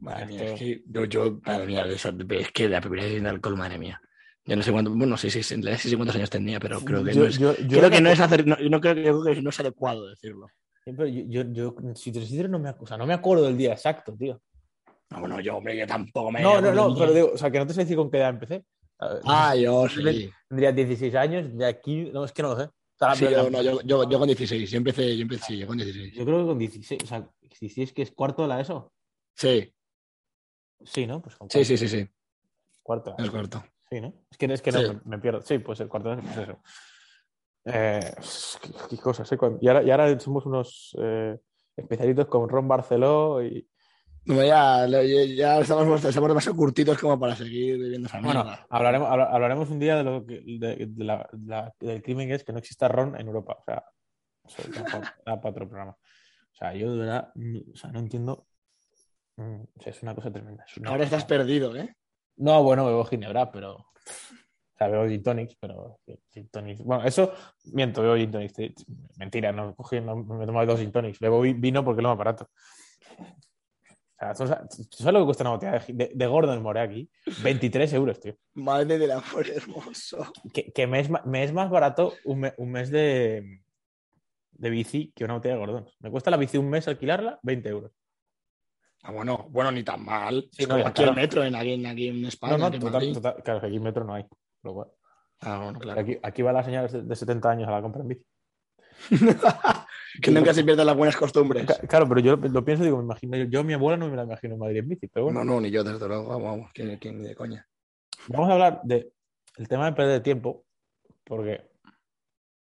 Madre 0.00 0.22
Ah, 0.24 0.26
mía, 0.26 0.44
es 0.44 0.52
que 0.58 0.82
yo, 0.86 1.04
yo, 1.06 1.40
madre 1.44 1.66
mía, 1.66 1.84
es 1.86 2.52
que 2.52 2.68
la 2.68 2.80
primera 2.80 3.04
vez 3.04 3.22
de 3.22 3.28
alcohol, 3.28 3.56
madre 3.56 3.78
mía. 3.78 4.00
Yo 4.44 4.56
no 4.56 4.62
sé 4.62 4.72
cuánto, 4.72 4.94
bueno, 4.94 5.16
sí, 5.16 5.28
sí, 5.30 5.42
sí, 5.42 5.60
sí 5.76 5.96
cuántos 5.96 6.16
años 6.16 6.30
tenía, 6.30 6.58
pero 6.60 6.80
creo 6.80 7.04
que 7.04 7.12
Yo- 7.12 7.20
no 7.22 7.26
es, 7.26 7.38
yo- 7.38 7.56
yo 7.56 7.78
creo 7.78 7.90
que 7.90 8.00
no 8.00 8.08
es 8.10 8.20
hacer, 8.20 8.46
no, 8.46 8.56
no 8.56 8.80
creo 8.80 8.94
que, 8.94 9.02
creo 9.02 9.22
que 9.34 9.42
no 9.42 9.50
es 9.50 9.60
adecuado 9.60 10.08
decirlo. 10.08 10.46
Sí, 10.84 10.92
pero 10.96 11.06
yo, 11.06 11.42
yo, 11.52 11.74
si 11.94 12.12
te 12.12 12.24
sincero, 12.24 12.48
no 12.48 12.58
me, 12.58 12.70
o 12.70 12.86
sea, 12.86 12.96
no 12.96 13.06
me 13.06 13.12
acuerdo 13.12 13.44
del 13.44 13.58
día 13.58 13.72
exacto, 13.72 14.14
tío. 14.16 14.40
No, 15.10 15.20
bueno, 15.20 15.40
yo, 15.40 15.56
hombre, 15.56 15.76
yo 15.76 15.86
tampoco 15.86 16.30
me. 16.30 16.40
No, 16.42 16.60
no, 16.60 16.72
no, 16.72 16.94
pero 16.94 17.12
digo, 17.12 17.30
o 17.34 17.36
sea, 17.36 17.50
que 17.50 17.58
no 17.58 17.66
te 17.66 17.74
sé 17.74 17.80
decir 17.80 17.96
con 17.96 18.10
qué 18.10 18.18
edad 18.18 18.30
empecé. 18.30 18.64
Ver, 19.00 19.20
Ah, 19.24 19.54
yo 19.54 19.88
sí. 19.88 20.30
Tendría 20.48 20.72
16 20.72 21.14
años, 21.14 21.56
de 21.56 21.66
aquí, 21.66 22.10
no, 22.12 22.24
es 22.24 22.32
que 22.32 22.42
no 22.42 22.50
lo 22.54 22.60
sé. 22.60 22.70
Sí, 23.14 23.26
yo, 23.30 23.48
no, 23.48 23.62
yo, 23.62 23.80
yo, 23.82 24.08
yo 24.10 24.18
con 24.18 24.26
16, 24.26 24.70
yo 24.70 24.76
empecé, 24.78 25.16
yo 25.16 25.22
empecé, 25.22 25.44
sí, 25.46 25.58
yo 25.58 25.66
con 25.68 25.76
16. 25.78 26.14
yo 26.14 26.24
creo 26.24 26.38
que 26.40 26.46
con 26.46 26.58
16, 26.58 27.02
o 27.04 27.06
sea, 27.06 27.30
si 27.52 27.82
es 27.82 27.92
que 27.92 28.02
es 28.02 28.10
cuarto 28.10 28.42
de 28.42 28.48
la 28.48 28.60
ESO. 28.60 28.92
Sí, 29.34 29.72
Sí, 30.84 31.06
¿no? 31.06 31.20
Pues 31.20 31.36
con 31.36 31.50
sí, 31.50 31.64
sí, 31.64 31.76
sí, 31.76 31.88
sí, 31.88 32.08
Cuarto. 32.82 33.14
es 33.18 33.30
corto. 33.30 33.64
Sí, 33.90 34.00
¿no? 34.00 34.12
Es 34.30 34.38
que, 34.38 34.46
es 34.46 34.62
que 34.62 34.70
no, 34.72 34.80
Sí. 34.80 34.86
me, 34.88 35.00
me 35.16 35.18
pierdo. 35.18 35.42
Sí, 35.42 35.58
pues 35.58 35.80
el 35.80 35.88
cuarto 35.88 36.10
de 36.14 36.22
pues 36.22 36.36
eso. 36.36 36.58
Eh, 37.64 38.14
qué, 38.62 38.70
qué 38.90 38.96
cosas, 38.98 39.30
¿eh? 39.32 39.38
Y 39.60 39.68
ahora, 39.68 39.82
y 39.82 39.90
ahora 39.90 40.18
somos 40.20 40.46
unos 40.46 40.96
eh, 41.00 41.38
especialitos 41.76 42.26
con 42.26 42.48
Ron 42.48 42.66
Barceló 42.68 43.42
y, 43.44 43.68
No, 44.28 44.42
ya, 44.42 44.86
ya, 44.86 45.58
estamos, 45.60 46.04
estamos 46.04 46.28
demasiado 46.28 46.56
curtidos 46.56 46.98
como 46.98 47.18
para 47.18 47.34
seguir 47.34 47.78
viviendo 47.78 48.08
esa 48.08 48.20
Bueno, 48.20 48.44
hablaremos, 48.68 49.08
habla- 49.10 49.24
hablaremos 49.32 49.70
un 49.70 49.78
día 49.78 49.96
de 49.96 50.04
lo 50.04 50.26
que, 50.26 50.42
de, 50.46 50.86
de 50.86 51.04
la- 51.04 51.28
la- 51.46 51.74
del 51.80 52.02
crimen 52.02 52.28
que 52.28 52.34
es 52.34 52.44
que 52.44 52.52
no 52.52 52.58
exista 52.58 52.88
ron 52.88 53.18
en 53.18 53.26
Europa. 53.26 53.56
O 53.58 53.64
sea, 53.64 53.84
eso 54.46 54.62
da 54.72 54.84
pa- 54.84 55.14
da 55.24 55.40
para 55.40 55.50
otro 55.50 55.68
programa. 55.68 55.92
O 55.92 56.54
sea, 56.58 56.74
yo 56.74 56.92
de 56.92 56.98
verdad 56.98 57.32
o 57.72 57.76
sea, 57.76 57.90
no 57.90 58.00
entiendo. 58.00 58.46
Mm, 59.36 59.62
o 59.62 59.80
sea, 59.82 59.92
es 59.92 60.02
una 60.02 60.14
cosa 60.14 60.30
tremenda. 60.30 60.64
es 60.68 60.76
una 60.76 60.90
Ahora 60.90 61.04
estás 61.04 61.24
cosa- 61.24 61.28
perdido, 61.28 61.76
¿eh? 61.76 61.94
No, 62.36 62.62
bueno, 62.62 62.84
bebo 62.86 63.04
ginebra, 63.04 63.50
pero. 63.50 63.76
O 63.76 64.76
sea, 64.76 64.88
bebo 64.88 65.08
gin 65.08 65.22
tonics, 65.22 65.56
pero. 65.60 66.00
gin 66.32 66.48
tonics- 66.50 66.82
Bueno, 66.84 67.04
eso 67.04 67.32
miento, 67.72 68.02
bebo 68.02 68.16
gin 68.16 68.30
tonics. 68.30 68.54
Mentira, 69.16 69.52
no, 69.52 69.74
cogí, 69.74 70.00
no 70.00 70.16
me 70.16 70.44
tomo 70.46 70.64
dos 70.66 70.78
gin 70.80 70.92
tonics. 70.92 71.18
Bebo 71.18 71.40
vi- 71.40 71.54
vino 71.54 71.84
porque 71.84 72.00
es 72.00 72.02
lo 72.02 72.10
más 72.10 72.18
barato. 72.18 72.48
O 74.20 74.34
sea, 74.46 74.66
¿tú 74.68 74.96
sabes 74.96 75.12
lo 75.14 75.20
que 75.20 75.24
cuesta 75.26 75.44
una 75.44 75.50
botella 75.50 75.72
de, 75.72 75.80
gi- 75.80 75.92
de, 75.94 76.10
de 76.14 76.26
Gordon 76.26 76.60
More 76.62 76.80
aquí? 76.80 77.08
23 77.42 77.92
euros, 77.92 78.18
tío. 78.18 78.34
Madre 78.54 78.98
del 78.98 79.12
amor 79.12 79.48
hermoso. 79.48 80.32
que, 80.52 80.72
que 80.72 80.86
me, 80.88 81.00
es, 81.00 81.08
me 81.24 81.44
es 81.44 81.52
más 81.52 81.70
barato 81.70 82.14
un, 82.24 82.40
me- 82.40 82.54
un 82.56 82.70
mes 82.72 82.90
de, 82.90 83.60
de 84.52 84.70
bici 84.70 85.12
que 85.14 85.24
una 85.24 85.34
botella 85.34 85.54
de 85.54 85.60
Gordon. 85.60 85.88
Me 86.00 86.10
cuesta 86.10 86.30
la 86.32 86.36
bici 86.36 86.56
un 86.58 86.68
mes 86.68 86.88
alquilarla, 86.88 87.38
20 87.42 87.68
euros. 87.68 87.92
Ah, 89.04 89.12
bueno, 89.12 89.46
bueno, 89.50 89.70
ni 89.70 89.84
tan 89.84 90.04
mal. 90.04 90.48
Sí, 90.50 90.62
es 90.64 90.68
no, 90.68 90.74
como 90.74 90.86
aquí 90.88 90.96
claro. 90.96 91.10
el 91.12 91.16
metro 91.16 91.44
en, 91.44 91.54
aquí, 91.54 91.72
en, 91.74 91.86
aquí 91.86 92.08
en 92.08 92.24
España. 92.24 92.58
No, 92.58 92.70
no, 92.70 92.78
total, 92.78 93.12
total- 93.12 93.42
claro, 93.44 93.60
que 93.60 93.66
aquí 93.68 93.78
metro 93.78 94.04
no 94.04 94.14
hay. 94.14 94.26
Lo 94.64 94.74
cual- 94.74 94.88
Ah, 95.40 95.60
bueno, 95.62 95.78
claro. 95.78 96.00
aquí, 96.00 96.18
aquí 96.20 96.42
va 96.42 96.52
la 96.52 96.64
señora 96.64 96.88
de 96.88 97.02
de 97.02 97.14
70 97.14 97.48
años 97.48 97.68
a 97.68 97.70
la 97.70 97.80
compra 97.82 98.02
en 98.02 98.08
bici. 98.08 98.24
que 100.20 100.30
nunca 100.30 100.54
se 100.54 100.64
pierdan 100.64 100.86
las 100.86 100.96
buenas 100.96 101.16
costumbres. 101.16 101.66
Claro, 101.88 102.08
pero 102.08 102.20
yo 102.20 102.36
lo, 102.36 102.64
pienso 102.64 102.82
y 102.82 102.86
digo, 102.86 102.98
me 102.98 103.04
imagino, 103.04 103.36
yo, 103.36 103.64
mi 103.64 103.72
abuela 103.72 103.96
no 103.96 104.08
me 104.08 104.16
la 104.16 104.24
imagino 104.24 104.54
en 104.54 104.60
Madrid 104.60 104.78
en 104.78 104.88
bici, 104.88 105.08
pero 105.08 105.26
bueno. 105.26 105.44
No, 105.44 105.54
no, 105.54 105.60
ni 105.60 105.70
yo, 105.70 105.84
desde 105.84 106.06
luego. 106.06 106.28
Vamos, 106.28 106.42
vamos. 106.42 106.70
¿Quién, 106.72 106.96
quién 106.98 107.22
de 107.22 107.34
coña? 107.34 107.66
Vamos 108.28 108.50
a 108.50 108.52
hablar 108.54 108.80
del 108.84 109.10
tema 109.68 109.86
de 109.86 109.92
perder 109.92 110.22
tiempo, 110.22 110.64
porque 111.24 111.68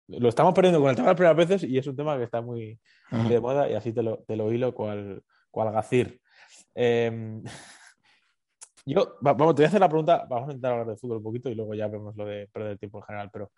lo 0.07 0.29
estamos 0.29 0.53
perdiendo 0.53 0.79
con 0.79 0.89
el 0.89 0.95
tema 0.95 1.07
de 1.07 1.11
las 1.11 1.17
primeras 1.17 1.37
veces 1.37 1.63
y 1.69 1.77
es 1.77 1.85
un 1.87 1.95
tema 1.95 2.17
que 2.17 2.23
está 2.23 2.41
muy, 2.41 2.79
de 3.11 3.39
moda 3.39 3.69
y 3.69 3.75
así 3.75 3.93
te 3.93 4.01
lo, 4.01 4.19
te 4.19 4.35
lo 4.35 4.51
hilo 4.51 4.73
cual, 4.73 5.23
cual 5.51 5.71
gacir. 5.71 6.19
Eh, 6.73 7.41
yo, 8.85 9.17
va- 9.25 9.33
vamos, 9.33 9.55
te 9.55 9.61
voy 9.61 9.65
a 9.65 9.67
hacer 9.67 9.79
la 9.79 9.89
pregunta, 9.89 10.25
vamos 10.29 10.49
a 10.49 10.51
intentar 10.51 10.71
hablar 10.71 10.87
de 10.87 10.97
fútbol 10.97 11.17
un 11.17 11.23
poquito 11.23 11.49
y 11.49 11.55
luego 11.55 11.75
ya 11.75 11.87
vemos 11.87 12.15
lo 12.15 12.25
de 12.25 12.47
perder 12.47 12.77
tiempo 12.77 12.99
en 12.99 13.03
general, 13.03 13.29
pero 13.31 13.51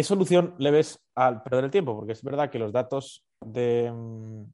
¿qué 0.00 0.04
solución 0.04 0.54
le 0.56 0.70
ves 0.70 0.98
al 1.14 1.42
perder 1.42 1.64
el 1.64 1.70
tiempo? 1.70 1.94
Porque 1.94 2.12
es 2.12 2.22
verdad 2.22 2.48
que 2.50 2.58
los 2.58 2.72
datos 2.72 3.22
de, 3.44 3.92
mm, 3.92 4.44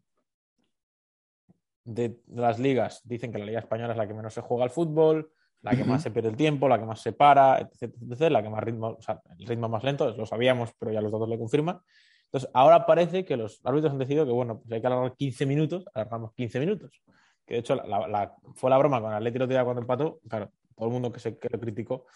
de 1.85 2.18
las 2.35 2.59
ligas 2.59 3.00
dicen 3.04 3.30
que 3.30 3.38
la 3.38 3.44
Liga 3.44 3.61
Española 3.61 3.92
es 3.92 3.96
la 3.96 4.09
que 4.09 4.14
menos 4.14 4.35
se 4.35 4.40
juega 4.40 4.64
al 4.64 4.70
fútbol, 4.70 5.30
la 5.62 5.76
que 5.76 5.85
más 5.85 6.02
se 6.02 6.11
pierde 6.11 6.30
el 6.30 6.37
tiempo, 6.37 6.68
la 6.68 6.80
que 6.80 6.85
más 6.85 7.00
se 7.00 7.12
para, 7.12 7.61
etc, 7.61 7.94
etc, 8.11 8.20
la 8.32 8.42
que 8.42 8.48
más 8.50 8.64
ritmo, 8.64 8.88
o 8.98 9.00
sea, 9.00 9.20
el 9.38 9.46
ritmo 9.46 9.68
más 9.68 9.85
lento, 9.85 10.11
lo 10.16 10.26
sabíamos, 10.26 10.72
pero 10.80 10.90
ya 10.90 11.00
los 11.00 11.12
datos 11.12 11.28
le 11.28 11.38
confirman. 11.38 11.78
Entonces, 12.24 12.50
ahora 12.52 12.85
parece 12.85 13.24
que 13.24 13.37
los 13.37 13.61
árbitros 13.64 13.92
han 13.92 13.98
decidido 14.00 14.26
que, 14.26 14.32
bueno, 14.32 14.59
pues 14.59 14.72
hay 14.72 14.80
que 14.80 14.87
alargar 14.88 15.14
15 15.14 15.46
minutos, 15.46 15.85
alargamos 15.94 16.32
15 16.35 16.59
minutos. 16.59 17.00
Que 17.46 17.54
de 17.54 17.61
hecho 17.61 17.76
la- 17.76 18.09
la- 18.09 18.35
fue 18.56 18.68
la 18.68 18.78
broma 18.78 19.00
con 19.00 19.11
el 19.12 19.16
Atlético 19.18 19.46
de 19.46 19.62
cuando 19.62 19.80
empató, 19.82 20.18
claro, 20.28 20.50
todo 20.74 20.88
el 20.88 20.92
mundo 20.92 21.12
que, 21.12 21.20
se, 21.20 21.38
que 21.38 21.48
lo 21.48 21.61
criticó. 21.61 22.06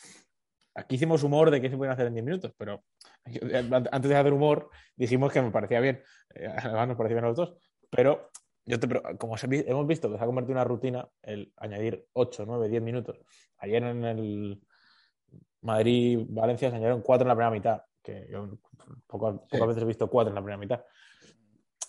Aquí 0.74 0.94
hicimos 0.96 1.22
humor 1.24 1.50
de 1.50 1.60
que 1.60 1.68
se 1.68 1.76
pueden 1.76 1.92
hacer 1.92 2.06
en 2.06 2.14
10 2.14 2.24
minutos, 2.24 2.52
pero 2.56 2.84
yo- 3.26 3.40
antes 3.90 4.08
de 4.08 4.16
hacer 4.16 4.32
humor 4.32 4.70
dijimos 4.96 5.32
que 5.32 5.42
me 5.42 5.50
parecía 5.50 5.80
bien, 5.80 6.02
eh, 6.34 6.46
además 6.46 6.88
nos 6.88 6.96
parecía 6.96 7.16
bien 7.16 7.24
a 7.24 7.28
los 7.28 7.36
dos, 7.36 7.54
pero 7.90 8.30
yo 8.64 8.78
te, 8.78 8.86
pero 8.86 9.02
como 9.18 9.36
hemos 9.40 9.86
visto 9.86 10.10
que 10.10 10.16
se 10.18 10.22
ha 10.22 10.26
convertido 10.26 10.52
en 10.52 10.58
una 10.58 10.64
rutina 10.64 11.08
el 11.22 11.52
añadir 11.56 12.06
8, 12.12 12.44
9, 12.46 12.68
10 12.68 12.82
minutos. 12.82 13.18
Ayer 13.58 13.82
en 13.82 14.04
el 14.04 14.60
Madrid-Valencia 15.62 16.70
se 16.70 16.76
añadieron 16.76 17.02
4 17.02 17.22
en 17.24 17.28
la 17.28 17.34
primera 17.34 17.50
mitad, 17.50 17.82
que 18.02 18.26
yo 18.30 18.58
pocas, 19.06 19.34
Sí. 19.42 19.48
pocas 19.50 19.68
veces 19.68 19.82
he 19.82 19.86
visto 19.86 20.08
4 20.08 20.28
en 20.30 20.34
la 20.36 20.40
primera 20.40 20.58
mitad. 20.58 20.84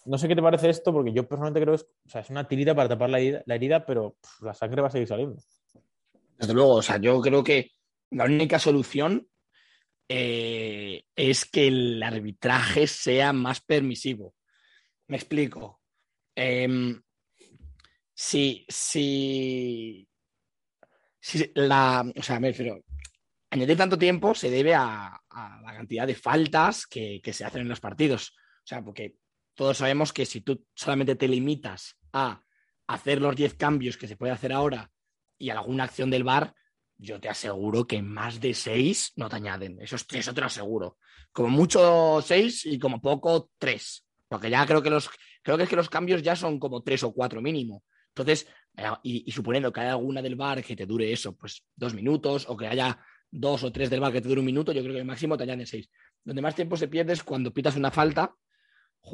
No 0.06 0.18
sé 0.18 0.28
qué 0.28 0.36
te 0.36 0.42
parece 0.42 0.70
esto, 0.70 0.92
porque 0.92 1.14
yo 1.14 1.28
personalmente 1.28 1.62
creo 1.62 1.74
que 1.76 1.84
es, 1.84 1.88
o 2.06 2.10
sea, 2.10 2.22
es 2.22 2.30
una 2.32 2.48
tirita 2.48 2.74
para 2.74 2.90
tapar 2.90 3.10
la 3.12 3.20
herida, 3.20 3.44
la 3.46 3.56
herida, 3.56 3.86
pero 3.86 4.16
pff, 4.20 4.42
la 4.42 4.54
sangre 4.54 4.82
va 4.82 4.88
a 4.88 4.92
seguir 4.92 5.08
saliendo. 5.08 5.36
Desde 6.38 6.54
luego, 6.54 6.76
o 6.76 6.82
sea, 6.82 6.98
yo 6.98 7.22
creo 7.22 7.44
que 7.44 7.70
la 8.12 8.26
única 8.26 8.60
solución 8.60 9.28
eh, 10.08 11.06
es 11.16 11.46
que 11.46 11.68
el 11.68 12.04
arbitraje 12.04 12.86
sea 12.88 13.34
más 13.34 13.62
permisivo. 13.62 14.36
Me 15.08 15.18
explico. 15.18 15.82
Em, 16.36 17.02
si, 18.14 18.66
si, 18.68 20.08
si 21.20 21.52
la, 21.56 22.06
o 22.16 22.24
sea, 22.24 22.40
me 22.40 22.50
refiero, 22.50 22.84
añadir 23.50 23.78
tanto 23.78 23.98
tiempo 23.98 24.36
se 24.36 24.50
debe 24.50 24.76
a, 24.76 25.20
la 25.30 25.74
cantidad 25.74 26.06
de 26.06 26.16
faltas 26.16 26.86
que, 26.88 27.22
que 27.24 27.34
se 27.34 27.46
hacen 27.46 27.62
en 27.62 27.70
los 27.70 27.80
partidos. 27.80 28.36
O 28.64 28.68
sea, 28.68 28.84
porque 28.84 29.16
todos 29.56 29.78
sabemos 29.78 30.12
que 30.12 30.26
si 30.26 30.42
tú 30.42 30.66
solamente 30.74 31.16
te 31.16 31.28
limitas 31.28 31.98
a 32.12 32.44
hacer 32.88 33.22
los 33.22 33.36
10 33.36 33.56
cambios 33.56 33.96
que 33.96 34.08
se 34.08 34.18
puede 34.18 34.34
hacer 34.34 34.52
ahora 34.52 34.92
y 35.38 35.50
alguna 35.50 35.86
acción 35.86 36.10
del 36.10 36.26
VAR, 36.26 36.54
yo 37.02 37.20
te 37.20 37.30
aseguro 37.30 37.86
que 37.86 38.02
más 38.02 38.40
de 38.40 38.54
6 38.54 39.14
no 39.16 39.28
te 39.28 39.36
añaden. 39.38 39.82
Esos 39.82 40.06
tres 40.06 40.28
yo 40.28 40.34
te 40.34 40.42
lo 40.42 40.48
aseguro. 40.48 40.98
Como 41.32 41.50
mucho 41.50 42.22
6 42.22 42.68
y 42.68 42.78
como 42.78 43.02
poco 43.02 43.50
3. 43.58 44.06
Porque 44.28 44.52
ya 44.52 44.66
creo 44.68 44.84
que 44.84 44.92
los 44.92 45.10
creo 45.42 45.58
que 45.58 45.64
es 45.64 45.70
que 45.70 45.76
los 45.76 45.90
cambios 45.90 46.22
ya 46.22 46.36
son 46.36 46.60
como 46.60 46.84
3 46.84 47.04
o 47.04 47.12
4 47.12 47.42
mínimo. 47.42 47.84
Entonces, 48.10 48.48
eh, 48.78 48.84
y, 49.02 49.32
suponiendo 49.32 49.74
que 49.74 49.82
haya 49.82 49.92
alguna 49.92 50.22
del 50.22 50.36
VAR 50.36 50.64
que 50.64 50.76
te 50.76 50.86
dure 50.86 51.12
eso, 51.12 51.36
pues 51.36 51.64
dos 51.76 51.96
minutos, 51.96 52.46
o 52.48 52.56
que 52.56 52.68
haya 52.68 53.00
dos 53.32 53.64
o 53.64 53.72
tres 53.72 53.90
del 53.90 54.00
VAR 54.00 54.14
que 54.14 54.22
te 54.22 54.28
dure 54.28 54.42
un 54.42 54.46
minuto, 54.46 54.72
yo 54.72 54.82
creo 54.82 54.94
que 54.94 55.00
el 55.00 55.06
máximo 55.06 55.38
te 55.38 55.44
añaden 55.44 55.66
6. 55.66 55.90
Donde 56.24 56.42
más 56.42 56.54
tiempo 56.54 56.78
se 56.78 56.88
pierde 56.88 57.14
es 57.14 57.24
cuando 57.24 57.52
pitas 57.52 57.76
una 57.76 57.90
falta, 57.90 58.36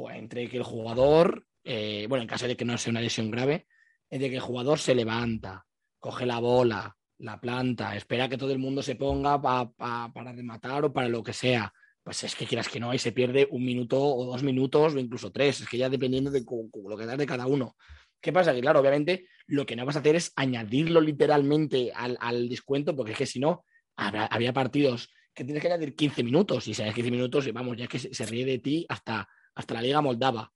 entre 0.10 0.50
que 0.50 0.58
el 0.58 0.64
jugador, 0.64 1.46
eh, 1.64 2.06
bueno, 2.10 2.24
en 2.24 2.28
caso 2.28 2.48
de 2.48 2.58
que 2.58 2.66
no 2.66 2.78
sea 2.78 2.92
una 2.92 3.02
lesión 3.02 3.32
grave, 3.32 3.68
entre 4.10 4.30
que 4.30 4.36
el 4.36 4.42
jugador 4.42 4.78
se 4.78 4.94
levanta, 4.94 5.66
coge 6.00 6.26
la 6.26 6.40
bola, 6.40 6.97
la 7.20 7.40
planta, 7.40 7.96
espera 7.96 8.30
que 8.30 8.38
todo 8.38 8.52
el 8.52 8.60
mundo 8.60 8.82
se 8.84 8.96
ponga 8.96 9.42
pa- 9.42 9.70
pa- 9.72 10.12
para 10.14 10.32
rematar 10.34 10.86
o 10.86 10.94
para 10.94 11.10
lo 11.10 11.24
que 11.24 11.34
sea. 11.34 11.74
Pues 12.04 12.24
es 12.24 12.36
que 12.36 12.46
quieras 12.46 12.70
que 12.70 12.80
no, 12.80 12.92
ahí 12.92 13.00
se 13.00 13.12
pierde 13.12 13.48
un 13.52 13.66
minuto 13.66 14.02
o 14.02 14.26
dos 14.26 14.44
minutos 14.44 14.94
o 14.96 15.00
incluso 15.00 15.32
tres. 15.32 15.62
Es 15.62 15.68
que 15.68 15.78
ya 15.78 15.90
dependiendo 15.90 16.32
de 16.32 16.44
lo 16.88 16.98
que 16.98 17.06
das 17.06 17.18
de 17.18 17.26
cada 17.26 17.48
uno. 17.48 17.76
¿Qué 18.22 18.32
pasa? 18.32 18.54
Que 18.54 18.62
claro, 18.62 18.80
obviamente 18.80 19.28
lo 19.48 19.66
que 19.66 19.76
no 19.76 19.86
vas 19.86 19.96
a 19.96 20.00
hacer 20.00 20.16
es 20.16 20.32
añadirlo 20.36 21.02
literalmente 21.02 21.92
al, 21.94 22.18
al 22.20 22.50
descuento, 22.50 22.96
porque 22.96 23.12
es 23.12 23.18
que 23.18 23.26
si 23.26 23.40
no, 23.40 23.66
había 23.96 24.54
partidos 24.54 25.10
que 25.34 25.44
tienes 25.44 25.62
que 25.62 25.68
añadir 25.68 25.96
15 25.96 26.24
minutos 26.24 26.68
y 26.68 26.74
si 26.74 26.82
hay 26.82 26.94
15 26.94 27.12
minutos, 27.12 27.46
y 27.46 27.52
vamos, 27.52 27.78
ya 27.78 27.88
que 27.88 28.00
se, 28.00 28.26
ríe 28.26 28.46
de 28.46 28.58
ti 28.60 28.86
hasta, 28.90 29.28
hasta 29.54 29.74
la 29.76 29.82
Liga 29.82 30.02
Moldava. 30.02 30.52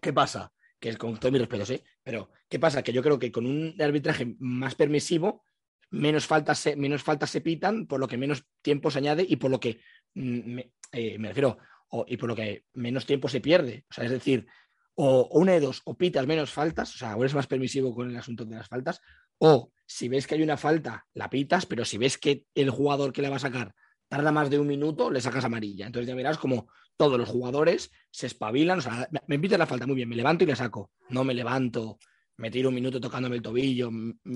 ¿Qué 0.00 0.12
pasa? 0.12 0.52
Que 0.80 0.96
con 0.96 1.18
todo 1.18 1.30
mi 1.32 1.38
respeto, 1.38 1.66
¿sí? 1.66 1.82
Pero, 2.02 2.30
¿qué 2.48 2.58
pasa? 2.58 2.82
Que 2.82 2.92
yo 2.92 3.02
creo 3.02 3.18
que 3.18 3.30
con 3.30 3.46
un 3.46 3.74
arbitraje 3.80 4.34
más 4.38 4.74
permisivo, 4.74 5.44
menos 5.90 6.26
faltas 6.26 6.58
se, 6.58 6.76
menos 6.76 7.02
faltas 7.02 7.30
se 7.30 7.40
pitan, 7.40 7.86
por 7.86 8.00
lo 8.00 8.08
que 8.08 8.16
menos 8.18 8.44
tiempo 8.62 8.90
se 8.90 8.98
añade 8.98 9.24
y 9.28 9.36
por 9.36 9.50
lo 9.50 9.60
que 9.60 9.80
mm, 10.14 10.54
me, 10.54 10.72
eh, 10.92 11.18
me 11.18 11.28
refiero, 11.28 11.58
y 12.06 12.16
por 12.16 12.28
lo 12.28 12.36
que 12.36 12.64
menos 12.74 13.06
tiempo 13.06 13.28
se 13.28 13.40
pierde. 13.40 13.86
O 13.90 13.94
sea, 13.94 14.04
es 14.04 14.10
decir, 14.10 14.46
o, 14.94 15.28
una 15.32 15.52
de 15.52 15.60
dos, 15.60 15.80
o 15.84 15.96
pitas 15.96 16.26
menos 16.26 16.50
faltas, 16.50 16.94
o 16.94 16.98
sea, 16.98 17.16
o 17.16 17.20
eres 17.20 17.34
más 17.34 17.46
permisivo 17.46 17.94
con 17.94 18.10
el 18.10 18.16
asunto 18.16 18.44
de 18.44 18.56
las 18.56 18.68
faltas, 18.68 19.00
o 19.38 19.72
si 19.86 20.08
ves 20.08 20.26
que 20.26 20.34
hay 20.34 20.42
una 20.42 20.56
falta, 20.56 21.06
la 21.14 21.30
pitas, 21.30 21.64
pero 21.64 21.84
si 21.84 21.96
ves 21.96 22.18
que 22.18 22.44
el 22.54 22.70
jugador 22.70 23.12
que 23.12 23.22
le 23.22 23.30
va 23.30 23.36
a 23.36 23.40
sacar 23.40 23.74
tarda 24.08 24.32
más 24.32 24.50
de 24.50 24.58
un 24.58 24.66
minuto, 24.66 25.10
le 25.10 25.20
sacas 25.20 25.44
amarilla. 25.44 25.86
Entonces 25.86 26.08
ya 26.08 26.14
verás 26.14 26.38
como 26.38 26.68
todos 26.96 27.18
los 27.18 27.28
jugadores 27.28 27.90
se 28.10 28.26
espabilan, 28.26 28.78
o 28.78 28.82
sea, 28.82 29.08
me- 29.26 29.38
pitas 29.38 29.58
la 29.58 29.66
falta, 29.66 29.86
muy 29.86 29.96
bien, 29.96 30.08
me 30.08 30.16
levanto 30.16 30.44
y 30.44 30.46
le 30.46 30.56
saco. 30.56 30.90
No 31.10 31.24
me 31.24 31.34
levanto, 31.34 31.98
me 32.38 32.50
un 32.66 32.74
minuto 32.74 33.00
tocándome 33.00 33.36
el 33.36 33.42
tobillo, 33.42 33.90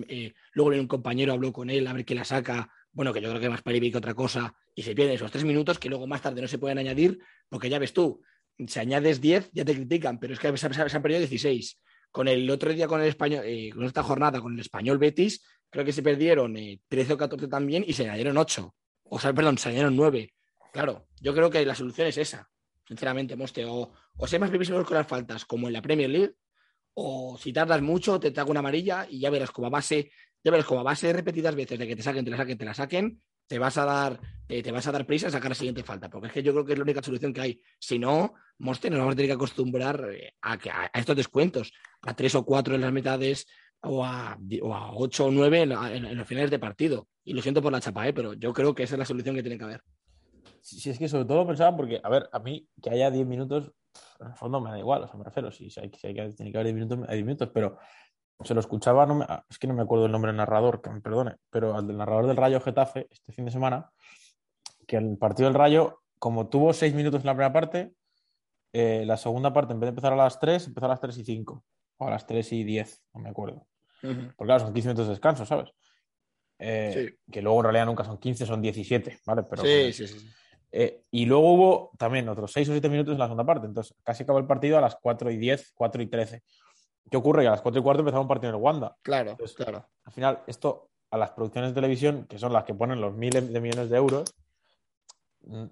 eh, 0.09 0.33
luego 0.53 0.71
viene 0.71 0.83
un 0.83 0.89
compañero, 0.89 1.33
hablo 1.33 1.53
con 1.53 1.71
él, 1.71 1.87
a 1.87 1.93
ver 1.93 2.05
qué 2.05 2.15
la 2.15 2.25
saca, 2.25 2.69
bueno, 2.93 3.13
que 3.13 3.21
yo 3.21 3.29
creo 3.31 3.41
que 3.41 3.49
más 3.49 3.63
para 3.63 3.79
que 3.79 3.97
otra 3.97 4.13
cosa, 4.15 4.55
y 4.75 4.83
se 4.83 4.95
pierden 4.95 5.15
esos 5.15 5.31
tres 5.31 5.45
minutos 5.45 5.79
que 5.79 5.89
luego 5.89 6.07
más 6.07 6.21
tarde 6.21 6.43
no 6.43 6.49
se 6.49 6.59
pueden 6.59 6.79
añadir, 6.79 7.19
porque 7.49 7.71
ya 7.71 7.79
ves 7.79 7.93
tú, 7.93 8.21
si 8.67 8.79
añades 8.81 9.21
10 9.21 9.51
ya 9.53 9.65
te 9.65 9.75
critican, 9.75 10.19
pero 10.19 10.35
es 10.35 10.39
que 10.41 10.55
se, 10.57 10.73
se- 10.73 10.89
se 10.89 10.97
han 10.97 11.03
perdido 11.03 11.21
16. 11.21 11.81
Con 12.11 12.29
el 12.29 12.51
otro 12.51 12.73
día 12.73 12.87
con 12.87 13.01
el 13.01 13.09
español, 13.09 13.43
eh, 13.47 13.71
con 13.73 13.85
esta 13.85 14.03
jornada 14.03 14.41
con 14.41 14.53
el 14.53 14.61
español 14.61 14.99
Betis, 14.99 15.43
creo 15.71 15.85
que 15.85 15.93
se 15.95 16.03
perdieron 16.03 16.57
eh, 16.59 16.81
13 16.89 17.15
o 17.15 17.17
14 17.17 17.49
también 17.49 17.85
y 17.87 17.95
se 17.95 18.03
añadieron 18.05 18.37
8. 18.37 18.75
O 19.05 19.19
sea, 19.19 19.33
perdón, 19.33 19.57
se 19.57 19.69
añadieron 19.71 19.97
9. 19.97 20.35
Claro, 20.73 21.07
yo 21.21 21.33
creo 21.35 21.49
que 21.51 21.65
la 21.65 21.75
solución 21.75 22.09
es 22.09 22.19
esa. 22.19 22.49
Sinceramente, 22.87 23.37
Moste, 23.37 23.65
o, 23.65 23.93
o 24.17 24.27
ser 24.27 24.41
más 24.41 24.51
previsivos 24.51 24.85
con 24.87 24.97
las 24.99 25.07
faltas, 25.07 25.47
como 25.47 25.69
en 25.69 25.73
la 25.73 25.81
Premier 25.81 26.11
League, 26.11 26.35
o 26.95 27.39
si 27.39 27.53
tardas 27.53 27.83
mucho, 27.83 28.21
te 28.21 28.31
trago 28.31 28.51
una 28.51 28.61
amarilla 28.61 29.07
y 29.09 29.21
ya 29.21 29.31
verás 29.31 29.51
como 29.51 29.67
a 29.69 29.71
base, 29.71 30.11
ya 30.43 30.51
verás 30.51 30.67
como 30.67 30.81
a 30.81 30.85
base 30.85 31.13
repetidas 31.13 31.55
veces 31.55 31.79
de 31.79 31.87
que 31.87 31.97
te 31.97 32.03
saquen, 32.03 32.25
te 32.25 32.31
la 32.31 32.37
saquen, 32.37 32.59
te 32.59 32.65
la 32.65 32.75
saquen, 32.75 33.23
te 33.47 33.59
vas 33.59 33.77
a 33.79 33.85
dar, 33.85 34.21
te, 34.47 34.63
te 34.63 34.73
vas 34.73 34.87
a 34.87 34.93
dar 34.93 35.07
prisa 35.07 35.29
a 35.29 35.31
sacar 35.31 35.51
la 35.51 35.55
siguiente 35.55 35.83
falta. 35.83 36.09
Porque 36.09 36.29
es 36.29 36.33
que 36.33 36.43
yo 36.43 36.53
creo 36.53 36.65
que 36.65 36.73
es 36.73 36.79
la 36.79 36.85
única 36.85 37.03
solución 37.03 37.33
que 37.33 37.41
hay. 37.41 37.61
Si 37.79 37.99
no, 37.99 38.35
Moste, 38.59 38.91
nos 38.91 38.99
vamos 38.99 39.13
a 39.13 39.17
tener 39.17 39.29
que 39.29 39.35
acostumbrar 39.35 40.09
eh, 40.13 40.35
a, 40.41 40.53
a, 40.53 40.91
a 40.93 40.99
estos 40.99 41.17
descuentos, 41.17 41.73
a 42.03 42.15
tres 42.15 42.35
o 42.35 42.45
cuatro 42.45 42.75
en 42.75 42.81
las 42.81 42.93
mitades 42.93 43.47
o 43.83 44.05
a, 44.05 44.39
o 44.63 44.75
a 44.75 44.93
ocho 44.95 45.27
o 45.27 45.31
nueve 45.31 45.63
en, 45.63 46.17
los 46.17 46.27
finales 46.27 46.51
de 46.51 46.59
partido. 46.59 47.09
Y 47.25 47.35
lo 47.35 47.43
siento 47.43 47.63
por 47.63 47.73
la 47.73 47.81
chapa, 47.81 48.07
¿eh? 48.09 48.13
pero 48.13 48.35
yo 48.35 48.53
creo 48.53 48.75
que 48.75 48.85
esa 48.85 48.95
es 48.95 48.99
la 48.99 49.05
solución 49.05 49.35
que 49.35 49.43
tiene 49.43 49.59
que 49.59 49.65
haber. 49.65 49.83
Si, 50.61 50.79
si 50.79 50.91
es 50.91 50.99
que 50.99 51.09
sobre 51.09 51.25
todo 51.25 51.47
pensaba 51.47 51.77
porque, 51.77 52.01
a 52.03 52.09
ver, 52.09 52.29
a 52.33 52.39
mí 52.39 52.69
que 52.81 52.91
haya 52.91 53.11
10 53.11 53.27
minutos, 53.27 53.73
en 54.21 54.27
el 54.29 54.35
fondo 54.35 54.61
me 54.61 54.71
da 54.71 54.79
igual, 54.79 55.03
o 55.03 55.07
sea, 55.09 55.17
me 55.17 55.25
refiero, 55.25 55.51
si, 55.51 55.65
hay, 55.65 55.71
si 55.71 55.81
hay 56.07 56.15
que, 56.15 56.29
tiene 56.33 56.53
que 56.53 56.59
haber 56.59 56.73
10 56.73 56.75
minutos, 56.75 56.99
hay 57.09 57.17
10 57.17 57.27
minutos, 57.27 57.51
pero 57.53 57.79
se 58.43 58.55
lo 58.55 58.61
escuchaba, 58.61 59.07
no 59.07 59.15
me- 59.17 59.27
ah, 59.29 59.45
es 59.49 59.59
que 59.59 59.67
no 59.67 59.75
me 59.75 59.83
acuerdo 59.83 60.07
el 60.07 60.13
nombre 60.13 60.31
del 60.31 60.37
narrador, 60.37 60.81
que 60.83 60.91
me 60.91 61.01
perdone, 61.01 61.37
pero 61.51 61.75
al 61.77 61.87
del 61.87 61.97
narrador 61.99 62.27
del 62.27 62.37
Rayo 62.37 62.61
Getafe 62.61 63.07
este 63.11 63.33
fin 63.33 63.45
de 63.45 63.51
semana, 63.51 63.91
que 64.87 64.97
el 64.97 65.17
partido 65.19 65.49
del 65.49 65.59
Rayo, 65.59 66.01
como 66.19 66.49
tuvo 66.49 66.73
6 66.73 66.95
minutos 66.95 67.21
en 67.21 67.27
la 67.27 67.33
primera 67.35 67.53
parte, 67.53 67.95
eh, 68.73 69.05
la 69.07 69.17
segunda 69.17 69.53
parte, 69.53 69.73
en 69.75 69.81
vez 69.81 69.87
de 69.87 69.91
empezar 69.91 70.13
a 70.13 70.17
las 70.17 70.39
3, 70.41 70.67
empezó 70.67 70.87
a 70.87 70.91
las 70.91 71.01
3 71.01 71.17
y 71.19 71.25
5, 71.25 71.65
o 71.99 72.07
a 72.07 72.11
las 72.11 72.27
3 72.27 72.53
y 72.53 72.65
10, 72.65 73.05
no 73.15 73.21
me 73.21 73.29
acuerdo. 73.31 73.67
Porque 74.37 74.49
claro, 74.49 74.61
son 74.65 74.73
15 74.73 74.89
minutos 74.89 75.07
de 75.07 75.13
descanso, 75.13 75.45
¿sabes? 75.47 75.71
Eh, 76.59 76.93
Que 77.31 77.43
luego 77.43 77.59
en 77.59 77.65
realidad 77.65 77.87
nunca 77.87 78.05
son 78.05 78.19
15, 78.19 78.47
son 78.47 78.63
17, 78.63 79.19
¿vale? 79.27 79.43
Pero, 79.45 79.63
sí, 79.65 79.93
sí, 79.93 80.07
sí, 80.09 80.19
sí. 80.21 80.31
Eh, 80.73 81.03
y 81.11 81.27
luego 81.27 81.53
hubo 81.53 81.91
también 81.99 82.29
otros 82.29 82.51
6 82.53 82.69
o 82.71 82.73
7 82.73 82.89
minutos 82.89 83.13
en 83.13 83.19
la 83.19 83.27
segunda 83.27 83.45
parte. 83.45 83.67
Entonces, 83.67 83.95
casi 84.03 84.23
acabó 84.23 84.39
el 84.39 84.47
partido 84.47 84.79
a 84.79 84.81
las 84.81 84.97
4 84.97 85.31
y 85.31 85.37
10, 85.37 85.73
4 85.75 86.03
y 86.03 86.07
13. 86.07 86.43
¿Qué 87.11 87.17
ocurre? 87.17 87.43
Que 87.43 87.49
a 87.49 87.53
las 87.53 87.61
4 87.63 87.81
y 87.81 87.83
cuarto 87.85 88.01
empezaba 88.01 88.23
un 88.23 88.29
partido 88.29 88.51
en 88.51 88.57
el 88.57 88.63
Wanda. 88.63 88.97
Claro, 89.03 89.33
Entonces, 89.33 89.55
claro. 89.57 89.87
Al 90.05 90.13
final, 90.13 90.43
esto 90.47 90.89
a 91.11 91.19
las 91.19 91.31
producciones 91.33 91.71
de 91.71 91.75
televisión, 91.75 92.27
que 92.27 92.39
son 92.39 92.53
las 92.55 92.65
que 92.65 92.73
ponen 92.75 93.01
los 93.01 93.15
miles 93.15 93.53
de 93.53 93.61
millones 93.61 93.91
de 93.91 93.97
euros, 93.99 94.35
mm, 95.43 95.65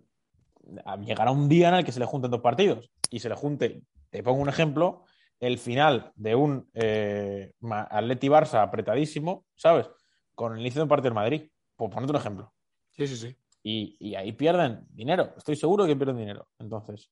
llegará 1.05 1.31
un 1.31 1.49
día 1.49 1.69
en 1.71 1.77
el 1.77 1.85
que 1.85 1.93
se 1.93 2.01
le 2.01 2.07
junten 2.07 2.31
dos 2.31 2.41
partidos 2.41 2.91
y 3.11 3.21
se 3.21 3.29
le 3.29 3.35
junte, 3.35 3.83
te 4.11 4.23
pongo 4.23 4.41
un 4.43 4.49
ejemplo, 4.49 5.05
el 5.41 5.59
final 5.59 6.13
de 6.17 6.35
un 6.35 6.69
eh, 6.75 7.53
Ma- 7.61 7.89
Atleti 7.91 8.29
Barça 8.29 8.61
apretadísimo, 8.63 9.47
¿sabes? 9.55 9.89
Con 10.35 10.53
el 10.55 10.61
inicio 10.61 10.81
de 10.81 10.83
un 10.83 10.89
partido 10.91 11.09
en 11.09 11.15
Madrid. 11.15 11.51
Por 11.77 11.89
ponerte 11.89 12.13
un 12.13 12.19
ejemplo. 12.19 12.53
Sí, 12.91 13.07
sí, 13.07 13.17
sí. 13.17 13.37
Y, 13.63 13.97
y 14.01 14.15
ahí 14.15 14.33
pierden 14.33 14.87
dinero. 14.91 15.35
Estoy 15.37 15.57
seguro 15.57 15.87
que 15.87 15.97
pierden 15.97 16.17
dinero. 16.17 16.49
Entonces, 16.59 17.11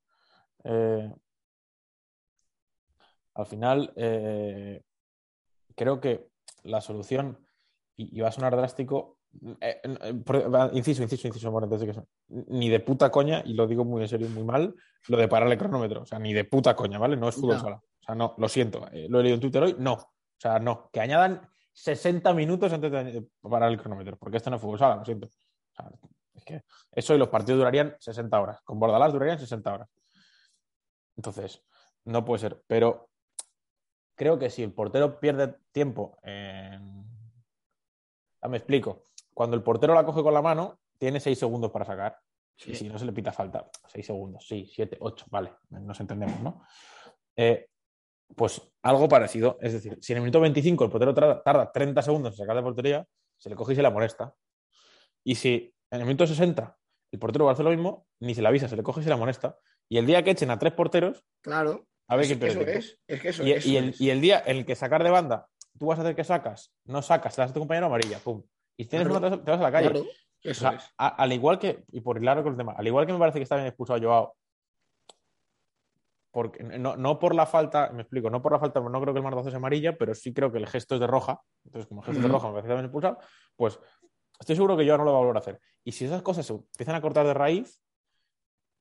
eh, 0.65 1.13
al 3.35 3.47
final, 3.47 3.93
eh, 3.97 4.83
creo 5.77 6.01
que 6.01 6.29
la 6.65 6.81
solución, 6.81 7.39
y, 7.97 8.17
y 8.17 8.21
va 8.21 8.29
a 8.29 8.33
sonar 8.33 8.57
drástico, 8.57 9.19
eh, 9.61 9.81
inciso, 10.73 11.03
inciso, 11.03 11.29
inciso, 11.29 11.49
amor, 11.49 11.65
antes 11.65 11.81
de 11.81 11.87
que 11.87 11.95
se- 11.95 12.07
ni 12.29 12.69
de 12.69 12.81
puta 12.81 13.11
coña, 13.11 13.43
y 13.45 13.53
lo 13.55 13.67
digo 13.67 13.85
muy 13.85 14.03
en 14.03 14.09
serio 14.09 14.27
y 14.27 14.31
muy 14.31 14.45
mal, 14.45 14.75
lo 15.09 15.17
de 15.17 15.29
parar 15.29 15.51
el 15.53 15.59
cronómetro. 15.59 16.03
O 16.03 16.07
sea, 16.07 16.19
ni 16.19 16.33
de 16.33 16.45
puta 16.45 16.75
coña, 16.75 16.99
¿vale? 16.99 17.17
No 17.17 17.29
es 17.29 17.35
fútbol 17.37 17.57
No. 17.57 17.61
sala. 17.61 17.77
O 17.77 18.05
sea, 18.05 18.15
no, 18.15 18.35
lo 18.39 18.49
siento. 18.49 18.81
lo 19.09 19.21
he 19.21 19.23
leído 19.23 19.35
en 19.35 19.41
Twitter 19.41 19.63
hoy, 19.63 19.77
no. 19.79 19.93
O 19.93 20.41
sea, 20.41 20.59
no. 20.59 20.89
Que 20.93 21.01
añadan 21.01 21.47
60 21.73 22.33
minutos 22.35 22.73
antes 22.73 22.91
de 22.91 23.29
parar 23.43 23.71
el 23.71 23.79
cronómetro, 23.79 24.17
porque 24.17 24.39
esto 24.39 24.51
no 24.51 24.57
es 24.57 24.63
fútbol 24.63 24.79
sala, 24.79 24.97
lo 24.97 25.05
siento. 25.05 25.27
O 25.27 25.75
sea, 25.75 25.91
es 26.39 26.45
que 26.45 26.63
eso 26.93 27.15
y 27.15 27.19
los 27.19 27.29
partidos 27.29 27.59
durarían 27.59 27.97
60 27.99 28.41
horas. 28.41 28.61
Con 28.63 28.79
Bordalás 28.79 29.13
durarían 29.13 29.39
60 29.39 29.73
horas. 29.73 29.89
Entonces, 31.17 31.63
no 32.05 32.25
puede 32.25 32.41
ser. 32.41 32.63
Pero 32.67 33.11
creo 34.15 34.39
que 34.39 34.51
si 34.51 34.63
el 34.63 34.73
portero 34.73 35.21
pierde 35.21 35.57
tiempo 35.73 36.19
en... 36.23 37.05
Ya 38.41 38.49
me 38.49 38.59
explico. 38.59 39.05
Cuando 39.35 39.57
el 39.57 39.63
portero 39.63 39.95
la 39.95 40.05
coge 40.05 40.23
con 40.23 40.35
la 40.35 40.43
mano, 40.43 40.81
tiene 40.99 41.21
6 41.21 41.39
segundos 41.39 41.71
para 41.71 41.85
sacar. 41.85 42.19
Sí. 42.57 42.73
Y 42.73 42.75
si 42.75 42.89
no 42.89 42.99
se 42.99 43.05
le 43.05 43.13
pita 43.13 43.33
falta, 43.33 43.71
6 43.87 44.05
segundos, 44.05 44.45
sí, 44.47 44.67
7, 44.67 44.99
8, 45.01 45.27
vale, 45.31 45.53
nos 45.71 46.01
entendemos, 46.01 46.41
¿no? 46.41 46.65
Eh, 47.37 47.69
pues 48.35 48.61
algo 48.83 49.09
parecido. 49.09 49.59
Es 49.61 49.73
decir, 49.75 49.97
si 50.01 50.13
en 50.13 50.19
el 50.19 50.23
minuto 50.23 50.41
25 50.41 50.85
el 50.85 50.91
portero 50.91 51.15
tarda, 51.15 51.43
tarda 51.43 51.71
30 51.71 52.03
segundos 52.03 52.33
en 52.33 52.39
sacar 52.39 52.57
de 52.57 52.63
portería, 52.63 53.07
se 53.37 53.49
le 53.49 53.57
coge 53.57 53.73
y 53.73 53.77
se 53.77 53.83
la 53.83 53.91
molesta. 53.91 54.35
Y 55.25 55.37
si 55.37 55.73
en 55.91 56.01
el 56.01 56.07
minuto 56.07 56.27
60 56.27 56.77
el 57.11 57.19
portero 57.19 57.49
hace 57.49 57.63
lo 57.63 57.71
mismo, 57.71 58.07
ni 58.21 58.35
se 58.35 58.43
le 58.43 58.49
avisa, 58.49 58.69
se 58.69 58.77
le 58.77 58.83
coge 58.83 59.01
y 59.01 59.05
se 59.05 59.09
la 59.11 59.17
molesta. 59.17 59.59
Y 59.89 59.97
el 59.97 60.05
día 60.07 60.23
que 60.23 60.31
echen 60.33 60.51
a 60.51 60.59
tres 60.59 60.75
porteros, 60.75 61.25
Claro. 61.43 61.87
a 62.09 62.17
ver 62.17 62.27
quién 62.27 62.39
pierde 62.39 62.77
es, 62.79 63.01
es 63.07 63.21
que 63.23 63.29
eso, 63.31 63.43
Y, 63.43 63.53
eso 63.53 63.67
y 63.69 63.77
el, 63.79 63.89
es. 63.91 64.01
y 64.01 64.11
el 64.11 64.21
día 64.21 64.43
en 64.45 64.59
el 64.59 64.67
que 64.67 64.75
sacar 64.77 65.03
de 65.03 65.11
banda, 65.11 65.49
tú 65.79 65.87
vas 65.87 65.99
a 65.99 66.03
hacer 66.03 66.15
que 66.15 66.25
sacas, 66.25 66.75
no 66.85 67.01
sacas, 67.01 67.35
te 67.35 67.41
das 67.41 67.51
a 67.51 67.55
tu 67.55 67.61
compañero 67.61 67.87
amarilla, 67.87 68.19
pum. 68.19 68.43
Y 68.77 68.85
si 68.85 68.91
tienes 68.91 69.09
Claro. 69.09 69.27
una, 69.27 69.43
te 69.43 69.51
vas- 69.51 69.61
a 69.61 69.63
la 69.63 69.73
calle. 69.73 69.91
Claro, 69.91 70.05
O 70.05 70.07
eso 70.43 70.61
sea, 70.61 70.73
es. 70.77 70.85
a- 70.99 71.09
al 71.09 71.33
igual 71.33 71.59
que, 71.59 71.85
y 71.93 72.03
por 72.03 72.19
hilar 72.21 72.43
con 72.43 72.53
el 72.53 72.59
tema, 72.59 72.75
al 72.77 72.87
igual 72.87 73.07
que 73.07 73.15
me 73.15 73.19
parece 73.19 73.39
que 73.39 73.45
está 73.45 73.57
bien 73.57 73.69
expulsado 73.69 73.99
Joao, 74.03 74.35
porque 76.31 76.63
no, 76.63 76.97
no 76.97 77.19
por 77.19 77.35
la 77.35 77.47
falta, 77.47 77.91
me 77.91 78.03
explico, 78.03 78.29
no 78.29 78.43
por 78.43 78.53
la 78.53 78.59
falta, 78.61 78.81
no 78.81 79.01
creo 79.01 79.15
que 79.15 79.19
el 79.19 79.25
manotazo 79.25 79.49
es 79.49 79.55
amarilla, 79.55 79.97
pero 79.97 80.15
sí 80.15 80.35
creo 80.35 80.53
que 80.53 80.59
el 80.59 80.67
gesto 80.67 80.95
es 80.95 81.01
de 81.01 81.07
roja. 81.07 81.41
Entonces, 81.65 81.89
como 81.89 82.03
el 82.03 82.07
gesto 82.07 82.21
es 82.21 82.27
de 82.27 82.31
roja 82.33 82.49
me 82.49 82.53
parece 82.53 82.67
que 82.69 82.73
está 82.73 82.81
bien 82.81 82.85
expulsado, 82.85 83.19
pues 83.57 83.81
estoy 84.39 84.57
seguro 84.57 84.77
que 84.77 84.85
Joao 84.85 84.99
no 84.99 85.05
lo 85.05 85.13
va 85.13 85.19
a 85.19 85.21
volver 85.21 85.37
a 85.37 85.41
hacer. 85.41 85.61
Y 85.85 85.93
si 85.93 86.05
esas 86.05 86.23
cosas 86.23 86.47
se 86.47 86.53
empiezan 86.53 86.95
a 86.95 87.01
cortar 87.01 87.27
de 87.27 87.35
raíz, 87.35 87.83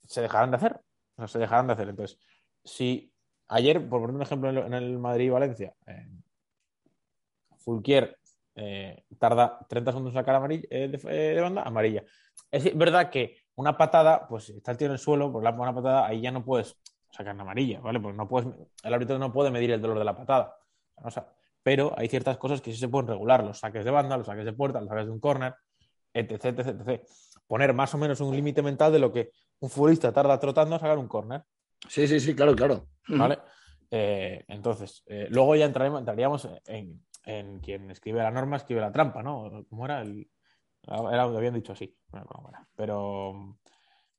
se 0.05 0.21
dejarán 0.21 0.51
de 0.51 0.57
hacer. 0.57 0.81
O 1.15 1.21
sea, 1.21 1.27
se 1.27 1.39
dejarán 1.39 1.67
de 1.67 1.73
hacer. 1.73 1.89
Entonces, 1.89 2.19
si 2.63 3.13
ayer, 3.47 3.87
por 3.87 4.01
poner 4.01 4.15
un 4.15 4.21
ejemplo 4.21 4.49
en 4.49 4.57
el, 4.57 4.65
en 4.65 4.73
el 4.73 4.99
Madrid-Valencia, 4.99 5.73
eh, 5.87 6.07
Fulquier 7.57 8.17
eh, 8.55 9.03
tarda 9.19 9.59
30 9.67 9.91
segundos 9.91 10.13
en 10.13 10.19
sacar 10.19 10.35
amarilla, 10.35 10.67
eh, 10.69 10.87
de, 10.87 10.97
eh, 11.11 11.35
de 11.35 11.41
banda, 11.41 11.61
amarilla. 11.63 12.03
Es 12.49 12.75
verdad 12.75 13.09
que 13.09 13.37
una 13.55 13.77
patada, 13.77 14.27
pues 14.27 14.49
está 14.49 14.71
el 14.71 14.77
tío 14.77 14.87
en 14.87 14.93
el 14.93 14.99
suelo, 14.99 15.31
por 15.31 15.43
la 15.43 15.51
una 15.51 15.75
patada, 15.75 16.07
ahí 16.07 16.21
ya 16.21 16.31
no 16.31 16.43
puedes 16.43 16.75
sacar 17.11 17.33
una 17.33 17.43
amarilla, 17.43 17.79
¿vale? 17.81 17.99
Pues 17.99 18.15
no 18.15 18.27
puedes, 18.27 18.49
el 18.83 18.93
árbitro 18.93 19.19
no 19.19 19.31
puede 19.31 19.51
medir 19.51 19.71
el 19.71 19.81
dolor 19.81 19.99
de 19.99 20.05
la 20.05 20.15
patada. 20.15 20.55
O 20.95 21.11
sea, 21.11 21.27
pero 21.67 21.93
hay 21.97 22.07
ciertas 22.07 22.37
cosas 22.37 22.61
que 22.61 22.71
sí 22.71 22.77
se 22.77 22.87
pueden 22.87 23.09
regular, 23.09 23.43
los 23.43 23.59
saques 23.59 23.83
de 23.83 23.91
banda, 23.91 24.15
los 24.15 24.27
saques 24.27 24.45
de 24.45 24.53
puerta, 24.53 24.79
los 24.79 24.87
saques 24.87 25.05
de 25.07 25.11
un 25.11 25.19
córner, 25.19 25.53
etc, 26.13 26.45
etc, 26.45 26.67
etc. 26.79 27.01
Poner 27.45 27.73
más 27.73 27.93
o 27.93 27.97
menos 27.97 28.21
un 28.21 28.33
límite 28.33 28.61
mental 28.61 28.93
de 28.93 28.99
lo 28.99 29.11
que 29.11 29.31
un 29.59 29.69
futbolista 29.69 30.13
tarda 30.13 30.39
trotando 30.39 30.77
a 30.77 30.79
sacar 30.79 30.97
un 30.97 31.09
córner. 31.09 31.43
Sí, 31.89 32.07
sí, 32.07 32.21
sí, 32.21 32.33
claro, 32.33 32.55
claro. 32.55 32.87
¿Vale? 33.09 33.39
Eh, 33.91 34.45
entonces, 34.47 35.03
eh, 35.07 35.27
luego 35.29 35.57
ya 35.57 35.65
entraremos, 35.65 35.99
entraríamos 35.99 36.47
en, 36.67 37.05
en 37.25 37.59
quien 37.59 37.91
escribe 37.91 38.23
la 38.23 38.31
norma, 38.31 38.55
escribe 38.55 38.79
la 38.79 38.93
trampa, 38.93 39.21
¿no? 39.21 39.65
¿Cómo 39.69 39.83
era? 39.83 40.03
El, 40.03 40.25
era, 40.83 41.27
lo 41.27 41.37
habían 41.37 41.55
dicho 41.55 41.73
así, 41.73 41.93
no 42.13 42.19
me 42.19 42.21
acuerdo 42.21 42.43
cómo 42.43 42.49
era. 42.49 42.67
Pero, 42.77 43.57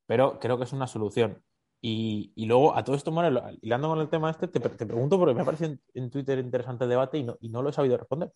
pero 0.05 0.39
creo 0.39 0.59
que 0.59 0.65
es 0.65 0.73
una 0.75 0.87
solución. 0.87 1.43
Y, 1.81 2.33
y 2.35 2.47
luego, 2.47 2.77
a 2.77 2.83
todo 2.83 2.97
esto, 2.97 3.13
More, 3.13 3.31
hilando 3.63 3.89
con 3.89 4.01
el 4.01 4.09
tema 4.09 4.31
este, 4.31 4.49
te, 4.49 4.61
te 4.61 4.87
pregunto 4.87 5.19
porque 5.19 5.35
me 5.35 5.45
parece 5.45 5.67
en, 5.67 5.81
en, 5.95 6.11
Twitter 6.11 6.39
interesante 6.39 6.85
el 6.85 6.91
debate 6.91 7.19
y 7.19 7.23
no, 7.23 7.37
y 7.41 7.49
no 7.51 7.63
lo 7.63 7.71
he 7.71 7.73
sabido 7.73 7.97
responder. 7.97 8.33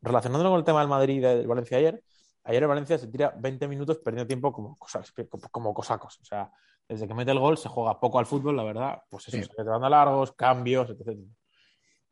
Relacionándolo 0.00 0.50
con 0.50 0.58
el 0.58 0.64
tema 0.64 0.80
del 0.80 0.88
Madrid 0.88 1.16
y 1.16 1.20
del 1.20 1.46
Valencia 1.46 1.78
ayer, 1.78 2.02
ayer 2.44 2.62
el 2.62 2.68
Valencia 2.68 2.98
se 2.98 3.08
tira 3.08 3.34
20 3.36 3.66
minutos 3.66 3.98
perdiendo 3.98 4.28
tiempo 4.28 4.52
como, 4.52 4.76
cosas, 4.76 5.12
como, 5.12 5.48
como 5.50 5.74
cosacos. 5.74 6.18
O 6.20 6.24
sea, 6.24 6.52
desde 6.88 7.08
que 7.08 7.14
mete 7.14 7.32
el 7.32 7.38
gol 7.38 7.58
se 7.58 7.68
juega 7.68 7.98
poco 7.98 8.18
al 8.18 8.26
fútbol, 8.26 8.56
la 8.56 8.62
verdad, 8.62 9.02
pues 9.08 9.26
eso, 9.28 9.36
sí. 9.36 9.50
se 9.56 9.62
van 9.62 9.82
a 9.82 9.88
largos, 9.88 10.32
cambios, 10.32 10.90
etc. 10.90 11.18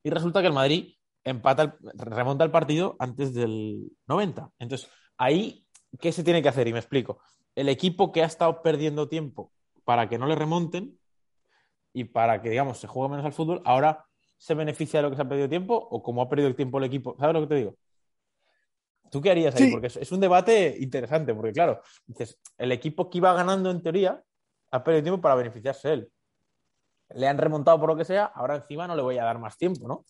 Y 0.02 0.10
resulta 0.10 0.40
que 0.40 0.48
el 0.48 0.52
Madrid 0.52 0.94
empata, 1.22 1.62
el, 1.62 1.72
remonta 1.94 2.44
el 2.44 2.50
partido 2.50 2.96
antes 2.98 3.32
del 3.32 3.92
90. 4.06 4.50
Entonces, 4.58 4.90
ahí, 5.18 5.66
¿qué 6.00 6.10
se 6.10 6.24
tiene 6.24 6.42
que 6.42 6.48
hacer? 6.48 6.66
Y 6.66 6.72
me 6.72 6.80
explico. 6.80 7.20
El 7.54 7.68
equipo 7.68 8.10
que 8.10 8.22
ha 8.22 8.26
estado 8.26 8.62
perdiendo 8.62 9.08
tiempo 9.08 9.52
para 9.92 10.08
que 10.08 10.16
no 10.16 10.26
le 10.26 10.34
remonten 10.34 10.98
y 11.92 12.04
para 12.04 12.40
que, 12.40 12.48
digamos, 12.48 12.78
se 12.78 12.86
juegue 12.86 13.10
menos 13.10 13.26
al 13.26 13.34
fútbol, 13.34 13.60
ahora 13.66 14.06
se 14.38 14.54
beneficia 14.54 15.00
de 15.00 15.02
lo 15.02 15.10
que 15.10 15.16
se 15.16 15.20
ha 15.20 15.28
perdido 15.28 15.50
tiempo 15.50 15.74
o 15.74 16.02
como 16.02 16.22
ha 16.22 16.30
perdido 16.30 16.48
el 16.48 16.56
tiempo 16.56 16.78
el 16.78 16.84
equipo. 16.84 17.14
¿Sabes 17.20 17.34
lo 17.34 17.42
que 17.42 17.46
te 17.48 17.54
digo? 17.56 17.76
¿Tú 19.10 19.20
qué 19.20 19.32
harías 19.32 19.54
ahí? 19.54 19.64
Sí. 19.66 19.70
Porque 19.70 19.88
es, 19.88 20.10
un 20.10 20.20
debate 20.20 20.78
interesante, 20.80 21.34
porque 21.34 21.52
claro, 21.52 21.82
dices, 22.06 22.40
el 22.56 22.72
equipo 22.72 23.10
que 23.10 23.18
iba 23.18 23.34
ganando 23.34 23.70
en 23.70 23.82
teoría 23.82 24.18
ha 24.70 24.82
perdido 24.82 25.02
tiempo 25.02 25.20
para 25.20 25.34
beneficiarse 25.34 25.92
él. 25.92 26.10
Le 27.10 27.28
han 27.28 27.36
remontado 27.36 27.78
por 27.78 27.90
lo 27.90 27.96
que 27.96 28.06
sea, 28.06 28.24
ahora 28.24 28.56
encima 28.56 28.86
no 28.86 28.96
le 28.96 29.02
voy 29.02 29.18
a 29.18 29.24
dar 29.24 29.38
más 29.38 29.58
tiempo, 29.58 29.86
¿no? 29.86 30.06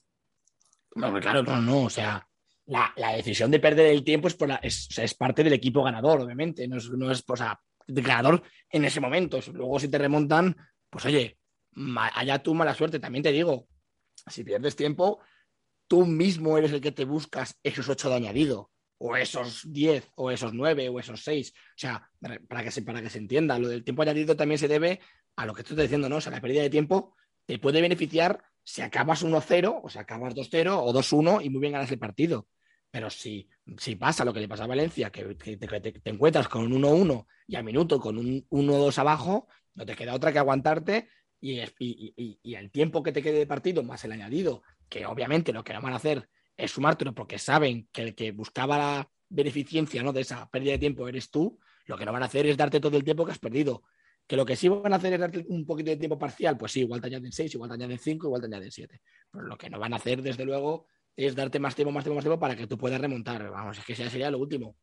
No, 0.94 1.12
claro, 1.18 1.42
no, 1.42 1.60
no, 1.60 1.82
o 1.86 1.90
sea, 1.90 2.24
la, 2.66 2.92
la 2.94 3.16
decisión 3.16 3.50
de 3.50 3.58
perder 3.58 3.86
el 3.86 4.04
tiempo 4.04 4.28
es, 4.28 4.34
por 4.36 4.46
la, 4.46 4.60
es, 4.62 4.86
o 4.90 4.92
sea, 4.92 5.04
es, 5.04 5.14
parte 5.14 5.42
del 5.42 5.54
equipo 5.54 5.82
ganador, 5.82 6.20
obviamente, 6.20 6.68
no 6.68 6.76
es, 6.76 6.88
no 6.88 7.10
es 7.10 7.24
o 7.26 7.36
sea, 7.36 7.60
ganador 7.86 8.42
en 8.70 8.84
ese 8.84 9.00
momento. 9.00 9.40
Luego 9.52 9.78
si 9.78 9.88
te 9.88 9.98
remontan, 9.98 10.56
pues 10.90 11.04
oye, 11.04 11.38
allá 11.96 12.42
tú 12.42 12.54
mala 12.54 12.74
suerte, 12.74 13.00
también 13.00 13.22
te 13.22 13.32
digo, 13.32 13.66
si 14.26 14.44
pierdes 14.44 14.76
tiempo, 14.76 15.20
tú 15.86 16.06
mismo 16.06 16.56
eres 16.58 16.72
el 16.72 16.80
que 16.80 16.92
te 16.92 17.04
buscas 17.04 17.58
esos 17.62 17.88
ocho 17.88 18.08
de 18.08 18.16
añadido, 18.16 18.70
o 18.98 19.16
esos 19.16 19.62
diez, 19.72 20.08
o 20.14 20.30
esos 20.30 20.54
nueve, 20.54 20.88
o 20.88 21.00
esos 21.00 21.22
seis. 21.22 21.52
O 21.56 21.78
sea, 21.78 22.08
para 22.48 22.62
que 22.62 22.70
se, 22.70 22.82
para 22.82 23.02
que 23.02 23.10
se 23.10 23.18
entienda, 23.18 23.58
lo 23.58 23.68
del 23.68 23.84
tiempo 23.84 24.02
añadido 24.02 24.36
también 24.36 24.58
se 24.58 24.68
debe 24.68 25.00
a 25.36 25.46
lo 25.46 25.54
que 25.54 25.62
estoy 25.62 25.76
diciendo, 25.76 26.08
¿no? 26.08 26.16
O 26.16 26.20
sea, 26.20 26.32
la 26.32 26.40
pérdida 26.40 26.62
de 26.62 26.70
tiempo 26.70 27.16
te 27.46 27.58
puede 27.58 27.80
beneficiar 27.80 28.42
si 28.62 28.80
acabas 28.80 29.24
1-0, 29.24 29.80
o 29.82 29.88
si 29.88 29.98
acabas 29.98 30.34
2-0 30.34 30.78
o 30.80 30.92
2-1 30.92 31.44
y 31.44 31.50
muy 31.50 31.60
bien 31.60 31.72
ganas 31.72 31.90
el 31.90 31.98
partido. 31.98 32.46
Pero 32.92 33.08
si, 33.08 33.48
si 33.78 33.96
pasa 33.96 34.22
lo 34.22 34.34
que 34.34 34.40
le 34.40 34.48
pasa 34.48 34.64
a 34.64 34.66
Valencia, 34.66 35.10
que, 35.10 35.34
te, 35.34 36.00
encuentras 36.04 36.46
con 36.46 36.70
un 36.70 36.82
1-1 36.82 37.26
y 37.46 37.56
a 37.56 37.62
minuto 37.62 37.98
con 37.98 38.18
un 38.18 38.46
1-2 38.50 38.98
abajo, 38.98 39.48
no 39.74 39.86
te 39.86 39.96
queda 39.96 40.14
otra 40.14 40.30
que 40.30 40.38
aguantarte 40.38 41.08
y, 41.40 41.58
el 41.58 42.70
tiempo 42.70 43.02
que 43.02 43.12
te 43.12 43.22
quede 43.22 43.38
de 43.38 43.46
partido 43.46 43.82
más 43.82 44.04
el 44.04 44.12
añadido, 44.12 44.62
que 44.90 45.06
obviamente 45.06 45.54
lo 45.54 45.64
que 45.64 45.72
van 45.72 45.94
a 45.94 45.96
hacer 45.96 46.28
es 46.54 46.70
sumártelo 46.70 47.14
porque 47.14 47.38
saben 47.38 47.88
que 47.90 48.02
el 48.02 48.14
que 48.14 48.30
buscaba 48.30 48.76
la 48.76 49.10
beneficencia 49.30 50.02
¿no? 50.02 50.12
de 50.12 50.20
esa 50.20 50.50
pérdida 50.50 50.72
de 50.72 50.78
tiempo 50.78 51.08
eres 51.08 51.30
tú, 51.30 51.58
lo 51.86 51.96
que 51.96 52.04
no 52.04 52.12
van 52.12 52.22
a 52.22 52.26
hacer 52.26 52.44
es 52.46 52.58
darte 52.58 52.78
todo 52.78 52.98
el 52.98 53.04
tiempo 53.04 53.24
que 53.24 53.32
has 53.32 53.38
perdido. 53.38 53.84
Que 54.26 54.36
lo 54.36 54.44
que 54.44 54.54
sí 54.54 54.68
van 54.68 54.92
a 54.92 54.96
hacer 54.96 55.14
es 55.14 55.20
darte 55.20 55.46
un 55.48 55.64
poquito 55.64 55.90
de 55.90 55.96
tiempo 55.96 56.18
parcial, 56.18 56.58
pues 56.58 56.72
sí, 56.72 56.80
igual 56.80 57.00
te 57.00 57.06
añaden 57.06 57.32
6, 57.32 57.54
igual 57.54 57.70
te 57.70 57.74
añaden 57.74 57.98
5, 57.98 58.26
igual 58.26 58.42
te 58.42 58.46
añaden 58.48 58.70
7. 58.70 59.00
Pero 59.30 59.44
lo 59.46 59.56
que 59.56 59.70
no 59.70 59.78
van 59.80 59.94
a 59.94 59.96
hacer, 59.96 60.20
desde 60.20 60.44
luego, 60.44 60.86
es 61.16 61.34
darte 61.34 61.58
más 61.58 61.74
tiempo, 61.74 61.92
más 61.92 62.04
tiempo, 62.04 62.16
más 62.16 62.24
tiempo 62.24 62.40
para 62.40 62.56
que 62.56 62.66
tú 62.66 62.78
puedas 62.78 63.00
remontar. 63.00 63.50
Vamos, 63.50 63.78
es 63.78 63.84
que 63.84 63.94
ya 63.94 64.08
sería 64.08 64.30
lo 64.30 64.38
último. 64.38 64.76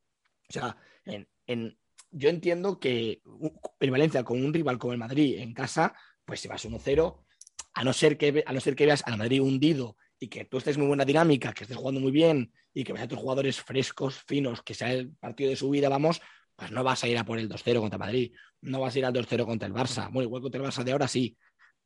O 0.47 0.51
sea, 0.51 0.75
en, 1.05 1.27
en, 1.47 1.77
yo 2.11 2.29
entiendo 2.29 2.79
que 2.79 3.21
el 3.79 3.91
Valencia 3.91 4.23
con 4.23 4.43
un 4.43 4.53
rival 4.53 4.77
como 4.77 4.93
el 4.93 4.99
Madrid 4.99 5.39
en 5.39 5.53
casa, 5.53 5.93
pues 6.25 6.39
si 6.39 6.47
vas 6.47 6.65
1-0, 6.65 7.23
a 7.73 7.83
no 7.83 7.93
ser 7.93 8.17
que 8.17 8.43
a 8.45 8.53
no 8.53 8.59
ser 8.59 8.75
que 8.75 8.85
veas 8.85 9.03
al 9.05 9.17
Madrid 9.17 9.41
hundido 9.41 9.95
y 10.19 10.27
que 10.27 10.45
tú 10.45 10.57
estés 10.57 10.77
muy 10.77 10.87
buena 10.87 11.05
dinámica, 11.05 11.53
que 11.53 11.63
estés 11.63 11.77
jugando 11.77 12.01
muy 12.01 12.11
bien 12.11 12.51
y 12.73 12.83
que 12.83 12.93
veas 12.93 13.05
a 13.05 13.07
tus 13.07 13.19
jugadores 13.19 13.61
frescos, 13.61 14.21
finos, 14.27 14.61
que 14.63 14.73
sea 14.73 14.91
el 14.91 15.11
partido 15.13 15.49
de 15.49 15.55
su 15.55 15.69
vida, 15.69 15.87
vamos, 15.87 16.21
pues 16.55 16.71
no 16.71 16.83
vas 16.83 17.03
a 17.03 17.07
ir 17.07 17.17
a 17.17 17.23
por 17.23 17.39
el 17.39 17.49
2-0 17.49 17.79
contra 17.79 17.97
Madrid, 17.97 18.33
no 18.61 18.81
vas 18.81 18.95
a 18.95 18.99
ir 18.99 19.05
al 19.05 19.13
2-0 19.13 19.45
contra 19.45 19.67
el 19.67 19.73
Barça. 19.73 20.11
Bueno, 20.11 20.23
igual 20.23 20.41
contra 20.41 20.61
el 20.61 20.67
Barça 20.67 20.83
de 20.83 20.91
ahora 20.91 21.07
sí, 21.07 21.37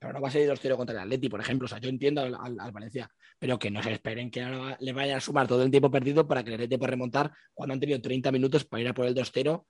pero 0.03 0.15
no 0.15 0.19
vas 0.19 0.35
a 0.35 0.39
ir 0.39 0.49
2-0 0.49 0.75
contra 0.75 0.95
el 0.95 1.01
Atleti, 1.01 1.29
por 1.29 1.39
ejemplo. 1.39 1.65
O 1.65 1.69
sea, 1.69 1.79
yo 1.79 1.87
entiendo 1.87 2.19
al, 2.19 2.35
al, 2.35 2.59
al 2.59 2.71
Valencia, 2.73 3.09
pero 3.39 3.57
que 3.57 3.71
no 3.71 3.81
se 3.81 3.93
esperen 3.93 4.29
que 4.29 4.41
ahora 4.41 4.77
le 4.81 4.91
vayan 4.91 5.15
a 5.15 5.21
sumar 5.21 5.47
todo 5.47 5.63
el 5.63 5.71
tiempo 5.71 5.89
perdido 5.89 6.27
para 6.27 6.43
que 6.43 6.57
le 6.57 6.67
dé 6.67 6.75
a 6.75 6.87
remontar 6.87 7.31
cuando 7.53 7.73
han 7.73 7.79
tenido 7.79 8.01
30 8.01 8.29
minutos 8.33 8.65
para 8.65 8.81
ir 8.81 8.89
a 8.89 8.93
por 8.93 9.05
el 9.05 9.15
2-0. 9.15 9.65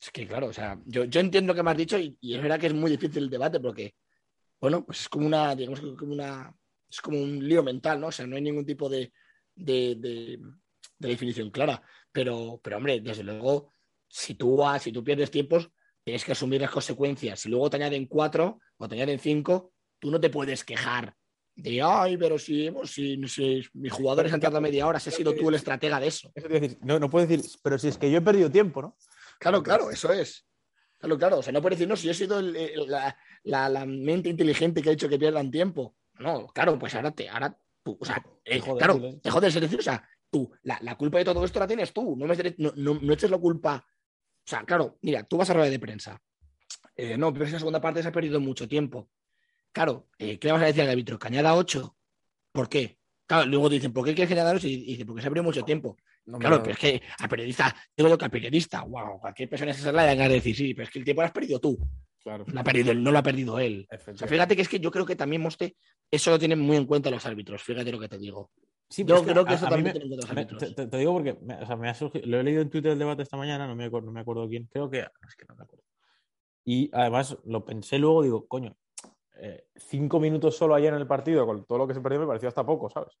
Es 0.00 0.10
que, 0.10 0.26
claro, 0.26 0.48
o 0.48 0.52
sea, 0.52 0.80
yo, 0.84 1.04
yo 1.04 1.20
entiendo 1.20 1.52
lo 1.52 1.56
que 1.56 1.62
me 1.62 1.70
has 1.70 1.76
dicho 1.76 1.96
y, 1.96 2.18
y, 2.20 2.34
es 2.34 2.42
verdad 2.42 2.58
que 2.58 2.66
es 2.66 2.74
muy 2.74 2.90
difícil 2.90 3.22
el 3.22 3.30
debate 3.30 3.60
porque, 3.60 3.94
bueno, 4.60 4.84
pues 4.84 5.02
es 5.02 5.08
como 5.08 5.28
una, 5.28 5.54
digamos 5.54 5.80
como 5.96 6.12
una, 6.12 6.52
es 6.90 7.00
como 7.00 7.22
un 7.22 7.46
lío 7.46 7.62
mental, 7.62 8.00
¿no? 8.00 8.08
O 8.08 8.12
sea, 8.12 8.26
no 8.26 8.34
hay 8.34 8.42
ningún 8.42 8.66
tipo 8.66 8.88
de, 8.88 9.12
de, 9.54 9.94
de, 9.96 10.40
de 10.98 11.08
definición 11.08 11.52
clara. 11.52 11.80
Pero, 12.10 12.60
pero, 12.64 12.78
hombre, 12.78 13.00
desde 13.00 13.22
luego, 13.22 13.74
si 14.08 14.34
tú, 14.34 14.60
si 14.80 14.90
tú 14.90 15.04
pierdes 15.04 15.30
tiempos, 15.30 15.70
tienes 16.08 16.24
que 16.24 16.32
asumir 16.32 16.58
las 16.62 16.70
consecuencias. 16.70 17.38
Si 17.40 17.50
luego 17.50 17.68
te 17.68 17.76
añaden 17.76 18.06
cuatro 18.06 18.60
o 18.78 18.88
te 18.88 18.94
añaden 18.94 19.18
cinco, 19.18 19.72
tú 19.98 20.10
no 20.10 20.18
te 20.18 20.30
puedes 20.30 20.64
quejar 20.64 21.14
de, 21.54 21.82
ay, 21.82 22.16
pero 22.16 22.38
si, 22.38 22.70
si, 22.84 23.20
si 23.28 23.62
mis 23.74 23.92
jugadores 23.92 24.32
han 24.32 24.40
tardado 24.40 24.62
media 24.62 24.86
hora, 24.86 24.98
si 24.98 25.10
has 25.10 25.16
sido 25.16 25.34
tú 25.34 25.50
el 25.50 25.56
estratega 25.56 26.00
de 26.00 26.06
eso. 26.06 26.32
Eso 26.34 26.48
te 26.48 26.60
decir, 26.60 26.78
no, 26.80 26.98
no 26.98 27.10
puedes 27.10 27.28
decir, 27.28 27.44
pero 27.62 27.78
si 27.78 27.88
es 27.88 27.98
que 27.98 28.10
yo 28.10 28.16
he 28.18 28.22
perdido 28.22 28.50
tiempo, 28.50 28.80
¿no? 28.80 28.96
Claro, 29.38 29.62
claro, 29.62 29.90
eso 29.90 30.10
es. 30.10 30.46
Claro, 30.98 31.18
claro. 31.18 31.38
O 31.40 31.42
sea, 31.42 31.52
no 31.52 31.60
puedes 31.60 31.78
decir, 31.78 31.88
no, 31.90 31.94
si 31.96 32.06
yo 32.06 32.12
he 32.12 32.14
sido 32.14 32.38
el- 32.38 32.56
el- 32.56 32.86
la, 32.88 33.14
la- 33.42 33.68
la 33.68 33.84
mente 33.84 34.30
inteligente 34.30 34.80
que 34.80 34.88
ha 34.88 34.92
hecho 34.94 35.10
que 35.10 35.18
pierdan 35.18 35.50
tiempo. 35.50 35.94
No, 36.18 36.46
claro, 36.46 36.78
pues 36.78 36.94
ahora 36.94 37.10
te, 37.10 37.28
ahora 37.28 37.54
tú, 37.82 37.98
o 38.00 38.04
sea, 38.06 38.16
eh, 38.46 38.54
Te 38.54 38.60
jodes, 38.60 38.78
claro, 38.78 38.94
sí. 39.10 39.20
te 39.22 39.30
jodes, 39.30 39.54
es 39.54 39.60
decir, 39.60 39.78
o 39.78 39.82
sea, 39.82 40.08
tú, 40.30 40.50
la, 40.62 40.78
la 40.80 40.96
culpa 40.96 41.18
de 41.18 41.26
todo 41.26 41.44
esto 41.44 41.58
la 41.60 41.66
tienes 41.66 41.92
tú, 41.92 42.16
no, 42.16 42.24
me, 42.26 42.34
no, 42.56 42.72
no, 42.76 42.94
no 43.02 43.12
eches 43.12 43.30
la 43.30 43.38
culpa. 43.38 43.84
O 44.48 44.50
sea, 44.50 44.64
claro, 44.64 44.96
mira, 45.02 45.24
tú 45.24 45.36
vas 45.36 45.50
a 45.50 45.52
rueda 45.52 45.68
de 45.68 45.78
prensa. 45.78 46.18
Eh, 46.96 47.18
no, 47.18 47.34
pero 47.34 47.44
esa 47.44 47.58
segunda 47.58 47.82
parte 47.82 48.00
se 48.00 48.08
ha 48.08 48.12
perdido 48.12 48.40
mucho 48.40 48.66
tiempo. 48.66 49.10
Claro, 49.72 50.08
eh, 50.18 50.38
¿qué 50.38 50.48
le 50.48 50.52
vas 50.52 50.62
a 50.62 50.64
decir 50.64 50.80
al 50.80 50.88
árbitro? 50.88 51.18
¿Que 51.18 51.28
añada 51.28 51.54
8? 51.54 51.94
¿Por 52.50 52.66
qué? 52.66 52.98
Claro, 53.26 53.44
luego 53.44 53.68
dicen, 53.68 53.92
¿por 53.92 54.06
qué 54.06 54.14
quieres 54.14 54.28
que 54.28 54.40
añada 54.40 54.54
8? 54.54 54.66
Y 54.66 54.76
dice, 54.86 55.04
porque 55.04 55.20
se 55.20 55.28
ha 55.28 55.30
perdido 55.30 55.44
mucho 55.44 55.62
tiempo. 55.66 55.98
Claro, 56.24 56.62
pero 56.62 56.72
es 56.72 56.78
que 56.78 57.02
al 57.18 57.28
periodista, 57.28 57.76
digo 57.94 58.08
yo 58.08 58.16
que 58.16 58.24
al 58.24 58.30
periodista, 58.30 58.84
wow, 58.84 59.20
cualquier 59.20 59.50
persona 59.50 59.72
esa 59.72 59.92
la 59.92 60.06
de 60.06 60.28
decir, 60.28 60.56
sí, 60.56 60.72
pero 60.72 60.84
es 60.84 60.90
que 60.90 60.98
el 61.00 61.04
tiempo 61.04 61.20
lo 61.20 61.26
has 61.26 61.32
perdido 61.32 61.60
tú, 61.60 61.78
Claro. 62.22 62.46
lo 62.46 62.58
ha 62.58 62.64
perdido 62.64 62.90
él, 62.92 63.02
no 63.02 63.12
lo 63.12 63.18
ha 63.18 63.22
perdido 63.22 63.58
él. 63.58 63.86
O 63.90 64.16
sea, 64.16 64.26
fíjate 64.26 64.56
que 64.56 64.62
es 64.62 64.68
que 64.68 64.80
yo 64.80 64.90
creo 64.90 65.04
que 65.04 65.14
también, 65.14 65.42
Moste, 65.42 65.76
eso 66.10 66.30
lo 66.30 66.38
tienen 66.38 66.58
muy 66.58 66.78
en 66.78 66.86
cuenta 66.86 67.10
los 67.10 67.26
árbitros, 67.26 67.62
fíjate 67.62 67.92
lo 67.92 68.00
que 68.00 68.08
te 68.08 68.16
digo. 68.16 68.50
Sí, 68.90 69.04
Yo 69.04 69.22
creo 69.22 69.44
que 69.44 69.52
a- 69.52 69.56
eso 69.56 69.66
a 69.66 69.70
también 69.70 69.94
me- 70.34 70.44
te, 70.46 70.72
te- 70.72 70.86
te 70.86 70.96
digo 70.96 71.12
porque 71.12 71.34
me, 71.42 71.62
o 71.62 71.66
sea, 71.66 71.76
me 71.76 71.88
ha 71.90 71.94
surgido- 71.94 72.26
lo 72.26 72.40
he 72.40 72.42
leído 72.42 72.62
en 72.62 72.70
Twitter 72.70 72.92
el 72.92 72.98
debate 72.98 73.22
esta 73.22 73.36
mañana, 73.36 73.66
no 73.66 73.76
me 73.76 73.84
acuerdo, 73.84 74.06
no 74.06 74.12
me 74.12 74.20
acuerdo 74.20 74.48
quién, 74.48 74.64
creo 74.66 74.88
que 74.88 75.00
es 75.00 75.36
que 75.36 75.44
no 75.48 75.54
me 75.56 75.64
acuerdo. 75.64 75.84
Y 76.64 76.90
además 76.94 77.36
lo 77.44 77.64
pensé 77.64 77.98
luego, 77.98 78.22
digo, 78.22 78.46
coño, 78.46 78.76
eh, 79.40 79.66
cinco 79.76 80.18
minutos 80.20 80.56
solo 80.56 80.74
ayer 80.74 80.92
en 80.94 81.00
el 81.00 81.06
partido 81.06 81.46
con 81.46 81.64
todo 81.64 81.78
lo 81.78 81.86
que 81.86 81.94
se 81.94 82.00
perdió 82.00 82.20
me 82.20 82.26
pareció 82.26 82.48
hasta 82.48 82.64
poco, 82.64 82.88
¿sabes? 82.90 83.18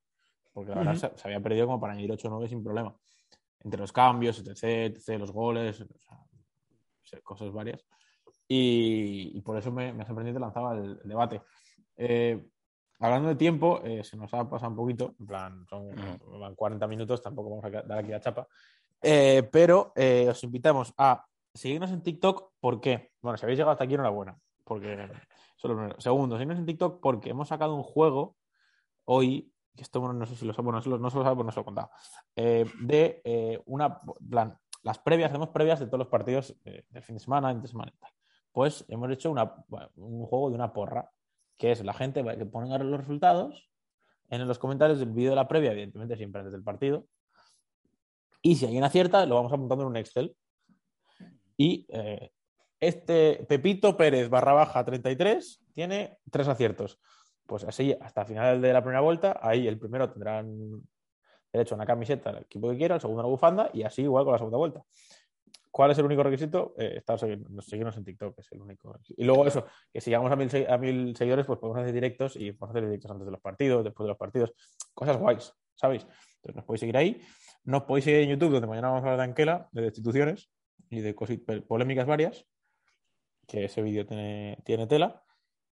Porque 0.52 0.70
la 0.70 0.76
verdad 0.78 0.92
Ujú. 0.96 1.00
se, 1.00 1.18
se 1.22 1.28
había 1.28 1.40
perdido 1.40 1.66
como 1.66 1.80
para 1.80 1.92
añadir 1.92 2.12
8 2.12 2.28
o 2.28 2.30
9 2.30 2.48
sin 2.48 2.64
problema. 2.64 2.94
Entre 3.60 3.78
los 3.78 3.92
cambios, 3.92 4.38
etc, 4.38 4.62
etc, 4.96 5.18
los 5.18 5.32
goles, 5.32 5.80
o 5.80 5.86
sea, 7.04 7.20
cosas 7.22 7.52
varias. 7.52 7.84
Y, 8.48 9.32
y 9.36 9.40
por 9.42 9.56
eso 9.58 9.70
me, 9.70 9.92
me 9.92 10.02
ha 10.02 10.06
sorprendido 10.06 10.40
lanzaba 10.40 10.74
el, 10.76 10.98
el 11.02 11.08
debate. 11.08 11.42
Eh, 11.96 12.42
hablando 13.00 13.28
de 13.28 13.36
tiempo, 13.36 13.80
eh, 13.84 14.02
se 14.02 14.16
nos 14.16 14.32
ha 14.34 14.48
pasado 14.48 14.70
un 14.70 14.76
poquito, 14.76 15.14
en 15.18 15.26
plan, 15.26 15.66
son 15.68 15.88
van 16.40 16.54
40 16.54 16.86
minutos, 16.86 17.22
tampoco 17.22 17.50
vamos 17.50 17.64
a 17.64 17.82
dar 17.82 17.98
aquí 17.98 18.10
la 18.10 18.20
chapa. 18.20 18.48
Eh, 19.00 19.48
pero 19.52 19.92
eh, 19.94 20.26
os 20.28 20.42
invitamos 20.42 20.92
a 20.96 21.24
seguirnos 21.54 21.90
en 21.92 22.02
TikTok, 22.02 22.52
¿por 22.60 22.80
qué? 22.80 23.12
Bueno, 23.20 23.36
si 23.36 23.44
habéis 23.44 23.58
llegado 23.58 23.72
hasta 23.72 23.84
aquí, 23.84 23.94
enhorabuena, 23.94 24.36
porque 24.64 24.94
eso 24.94 25.04
es 25.04 25.64
lo 25.64 25.76
primero. 25.76 26.00
Segundo, 26.00 26.36
seguirnos 26.36 26.58
en 26.58 26.66
TikTok 26.66 27.00
porque 27.00 27.30
hemos 27.30 27.48
sacado 27.48 27.74
un 27.74 27.84
juego 27.84 28.36
hoy, 29.04 29.52
que 29.76 29.82
esto 29.82 30.00
bueno, 30.00 30.14
no 30.14 30.26
sé 30.26 30.34
si 30.34 30.44
lo 30.44 30.52
sabe, 30.52 30.72
no 30.72 30.82
se 30.82 30.88
lo, 30.88 30.98
no 30.98 31.10
se 31.10 31.18
lo 31.18 31.22
sabe, 31.22 31.36
pues 31.36 31.46
no 31.46 31.52
se 31.52 31.56
lo 31.56 31.62
he 31.62 31.64
contado, 31.64 31.90
de 32.34 33.62
una, 33.66 34.00
plan, 34.28 34.58
las 34.82 34.98
previas, 34.98 35.30
hacemos 35.30 35.50
previas 35.50 35.78
de 35.78 35.86
todos 35.86 36.00
los 36.00 36.08
partidos 36.08 36.56
del 36.64 37.02
fin 37.02 37.14
de 37.14 37.20
semana, 37.20 37.50
entre 37.52 37.68
semana 37.68 37.92
y 37.94 37.98
tal. 37.98 38.10
Pues 38.50 38.84
hemos 38.88 39.08
hecho 39.10 39.30
una, 39.30 39.54
bueno, 39.68 39.88
un 39.96 40.26
juego 40.26 40.48
de 40.48 40.56
una 40.56 40.72
porra, 40.72 41.08
que 41.58 41.72
es 41.72 41.84
la 41.84 41.92
gente 41.92 42.24
que 42.24 42.46
pone 42.46 42.78
los 42.78 43.00
resultados 43.00 43.68
en 44.30 44.46
los 44.46 44.58
comentarios 44.58 45.00
del 45.00 45.10
vídeo 45.10 45.30
de 45.30 45.36
la 45.36 45.48
previa, 45.48 45.72
evidentemente 45.72 46.16
siempre 46.16 46.40
antes 46.40 46.52
del 46.52 46.62
partido. 46.62 47.06
Y 48.42 48.56
si 48.56 48.64
alguien 48.64 48.84
acierta, 48.84 49.26
lo 49.26 49.34
vamos 49.34 49.52
apuntando 49.52 49.84
en 49.84 49.90
un 49.90 49.96
Excel. 49.96 50.36
Y 51.56 51.86
eh, 51.88 52.30
este 52.78 53.44
Pepito 53.48 53.96
Pérez 53.96 54.28
barra 54.28 54.52
baja 54.52 54.84
33 54.84 55.60
tiene 55.74 56.18
tres 56.30 56.46
aciertos. 56.46 57.00
Pues 57.46 57.64
así, 57.64 57.96
hasta 58.00 58.20
el 58.22 58.26
final 58.28 58.62
de 58.62 58.72
la 58.72 58.82
primera 58.82 59.00
vuelta, 59.00 59.38
ahí 59.42 59.66
el 59.66 59.78
primero 59.78 60.10
tendrá 60.10 60.44
derecho 61.52 61.74
a 61.74 61.76
una 61.76 61.86
camiseta 61.86 62.30
del 62.30 62.42
equipo 62.42 62.70
que 62.70 62.76
quiera, 62.76 62.96
el 62.96 63.00
segundo 63.00 63.22
una 63.22 63.28
bufanda, 63.28 63.70
y 63.72 63.82
así 63.82 64.02
igual 64.02 64.24
con 64.24 64.32
la 64.32 64.38
segunda 64.38 64.58
vuelta. 64.58 64.84
¿Cuál 65.78 65.92
es 65.92 65.98
el 65.98 66.06
único 66.06 66.24
requisito? 66.24 66.74
Eh, 66.76 66.94
estar 66.96 67.16
seguirnos, 67.20 67.64
seguirnos 67.64 67.96
en 67.96 68.02
TikTok, 68.02 68.36
es 68.36 68.50
el 68.50 68.60
único. 68.60 68.92
requisito. 68.94 69.22
Y 69.22 69.24
luego 69.24 69.46
eso, 69.46 69.64
que 69.92 70.00
si 70.00 70.10
llegamos 70.10 70.32
a 70.32 70.34
mil, 70.34 70.50
se- 70.50 70.66
a 70.68 70.76
mil 70.76 71.14
seguidores, 71.14 71.46
pues 71.46 71.60
podemos 71.60 71.80
hacer 71.80 71.94
directos 71.94 72.34
y 72.34 72.50
podemos 72.50 72.70
hacer 72.74 72.88
directos 72.88 73.08
antes 73.12 73.24
de 73.26 73.30
los 73.30 73.40
partidos, 73.40 73.84
después 73.84 74.04
de 74.04 74.08
los 74.08 74.18
partidos. 74.18 74.52
Cosas 74.92 75.16
guays, 75.18 75.54
¿sabéis? 75.76 76.02
Entonces 76.02 76.56
nos 76.56 76.64
podéis 76.64 76.80
seguir 76.80 76.96
ahí. 76.96 77.22
Nos 77.62 77.84
podéis 77.84 78.06
seguir 78.06 78.22
en 78.22 78.30
YouTube, 78.30 78.50
donde 78.54 78.66
mañana 78.66 78.88
vamos 78.88 79.04
a 79.04 79.12
hablar 79.12 79.18
de 79.18 79.30
Anquela, 79.30 79.68
de 79.70 79.82
destituciones 79.82 80.50
y 80.90 81.00
de 81.00 81.14
polémicas 81.68 82.06
varias, 82.08 82.44
que 83.46 83.66
ese 83.66 83.80
vídeo 83.80 84.04
tiene, 84.04 84.58
tiene 84.64 84.88
tela. 84.88 85.22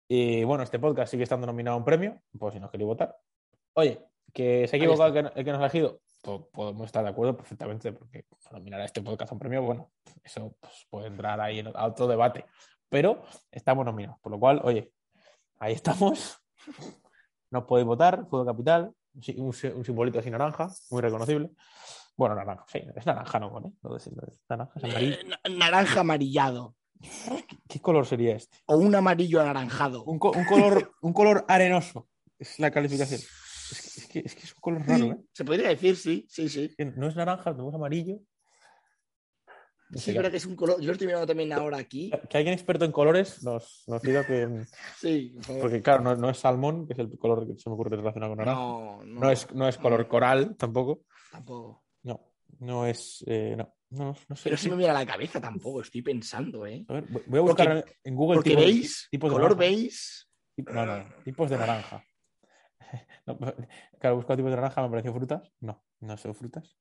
Y 0.07 0.45
bueno, 0.45 0.63
este 0.63 0.79
podcast 0.79 1.11
sigue 1.11 1.25
estando 1.25 1.49
nominado 1.49 1.75
a 1.75 1.79
un 1.79 1.85
premio, 1.85 2.23
pues 2.39 2.55
si 2.55 2.61
nos 2.61 2.71
queréis 2.71 2.87
votar. 2.87 3.17
Oye, 3.75 3.99
que 4.33 4.69
se 4.69 4.77
ha 4.77 4.79
equivocado 4.79 5.09
el 5.19 5.25
que, 5.33 5.41
el 5.41 5.45
que 5.45 5.51
nos 5.51 5.59
ha 5.61 5.65
elegido, 5.65 6.01
po- 6.27 6.49
podemos 6.51 6.85
estar 6.87 7.05
de 7.05 7.11
acuerdo 7.11 7.37
perfectamente, 7.37 7.93
porque 7.93 8.27
nominar 8.51 8.81
a 8.81 8.85
este 8.85 9.01
podcast 9.01 9.31
a 9.31 9.35
un 9.35 9.39
premio, 9.39 9.63
bueno, 9.63 9.93
eso 10.25 10.57
pues, 10.61 10.87
puede 10.91 11.07
entrar 11.07 11.41
ahí 11.41 11.61
en- 11.61 11.69
a 11.75 11.87
otro 11.87 12.07
debate. 12.09 12.45
Pero 12.89 13.23
estamos 13.51 13.85
nominados, 13.85 14.19
por 14.21 14.33
lo 14.33 14.39
cual, 14.39 14.61
oye, 14.65 14.93
ahí 15.61 15.73
estamos. 15.75 16.39
Nos 17.51 17.65
podéis 17.65 17.87
votar, 17.87 18.27
Fútbol 18.29 18.47
Capital, 18.47 18.93
un, 19.15 19.47
un 19.47 19.53
si- 19.53 19.69
un 19.69 19.85
simbolito 19.85 20.19
así 20.19 20.31
naranja, 20.31 20.69
muy 20.91 21.01
reconocible. 21.01 21.51
Bueno, 22.17 22.35
naranja, 22.35 22.65
sí, 22.69 22.81
es 22.97 23.07
naranja, 23.07 23.39
no 23.39 23.61
no 23.83 23.95
decirlo, 23.95 24.23
es 24.27 24.41
naranja, 24.49 24.73
es 24.77 24.85
amarillo. 24.85 25.15
Eh, 25.15 25.25
na- 25.25 25.41
naranja 25.57 26.01
amarillado 26.01 26.75
¿Qué 27.69 27.79
color 27.81 28.07
sería 28.07 28.35
este? 28.35 28.57
o 28.67 28.77
un 28.79 28.95
amarillo 28.95 29.41
anaranjado. 29.41 30.03
Un, 30.05 30.19
co- 30.19 30.33
un 30.33 30.45
color, 30.47 30.93
un 31.03 31.13
color 31.13 31.45
arenoso, 31.47 32.09
es 32.39 32.59
la 32.59 32.71
calificación. 32.71 33.21
Es 34.25 34.35
que, 34.35 34.41
es 34.43 34.53
que- 34.53 34.57
un 34.57 34.61
color 34.61 34.87
raro, 34.87 35.05
¿eh? 35.13 35.17
Se 35.33 35.45
podría 35.45 35.69
decir, 35.69 35.97
sí, 35.97 36.27
sí, 36.29 36.49
sí. 36.49 36.75
No 36.97 37.09
es 37.09 37.17
naranja, 37.17 37.53
no 37.53 37.69
es 37.69 37.75
amarillo. 37.75 38.19
No 39.89 40.01
Sí, 40.01 40.13
creo 40.17 40.29
que 40.31 40.37
es 40.39 40.47
un 40.47 40.57
color. 40.57 40.81
Yo 40.81 40.87
lo 40.89 40.93
estoy 40.95 41.07
mirando 41.07 41.29
también 41.29 41.53
ahora 41.53 41.79
aquí. 41.79 42.11
que 42.29 42.37
alguien 42.37 42.55
experto 42.55 42.85
en 42.85 42.91
colores 42.91 43.45
nos, 43.45 43.85
nos 43.87 44.03
diga 44.03 44.27
que. 44.27 44.65
Sí, 44.99 45.31
por 45.37 45.45
favor. 45.45 45.63
Porque, 45.63 45.81
claro, 45.83 46.03
no, 46.03 46.17
no 46.17 46.29
es 46.29 46.39
salmón, 46.39 46.89
que 46.89 46.95
es 46.95 46.99
el 46.99 47.17
color 47.17 47.47
que 47.47 47.57
se 47.57 47.71
me 47.71 47.75
ocurre 47.75 47.97
relacionado 47.97 48.33
con 48.33 48.39
naranja. 48.39 48.61
no, 48.61 49.05
no, 49.05 49.21
No, 49.21 49.31
es, 49.31 49.49
no 49.55 49.69
es 49.69 49.79
color 49.79 50.09
coral 50.09 50.57
tampoco. 50.57 51.05
Tampoco. 51.31 51.85
No, 52.03 52.33
no 52.59 52.85
es. 52.85 53.23
eh, 53.29 53.55
no, 53.57 53.77
no, 53.91 54.17
no 54.29 54.35
sé. 54.37 54.43
Pero 54.51 54.57
si 54.57 54.71
me 54.71 54.77
mira 54.77 54.93
la 54.93 55.07
cabeza 55.07 55.41
tampoco, 55.41 55.81
estoy 55.83 56.03
pensando, 56.03 56.67
¿eh? 56.67 56.85
A 56.89 56.95
ver, 56.95 57.05
voy 57.27 57.39
a 57.39 57.43
buscar 57.43 57.75
Porque- 57.83 57.97
en- 58.03 58.17
Google 58.17 58.37
Porque 58.39 58.51
tipos, 58.51 58.65
veis, 58.65 59.09
tipos 59.09 59.31
de 59.31 59.35
color 59.37 59.51
naranja. 59.57 59.71
veis. 59.71 60.29
No, 60.57 60.85
no, 60.87 60.97
no, 60.99 61.15
tipos 61.23 61.49
de 61.49 61.59
naranja. 61.59 62.05
No, 63.27 63.37
claro, 63.99 64.17
busco 64.17 64.37
tipos 64.37 64.51
de 64.51 64.57
naranja, 64.57 64.83
me 64.83 64.89
pareció 64.91 65.13
frutas. 65.13 65.51
No, 65.61 65.83
no 66.01 66.17
son 66.17 66.35
frutas. 66.35 66.77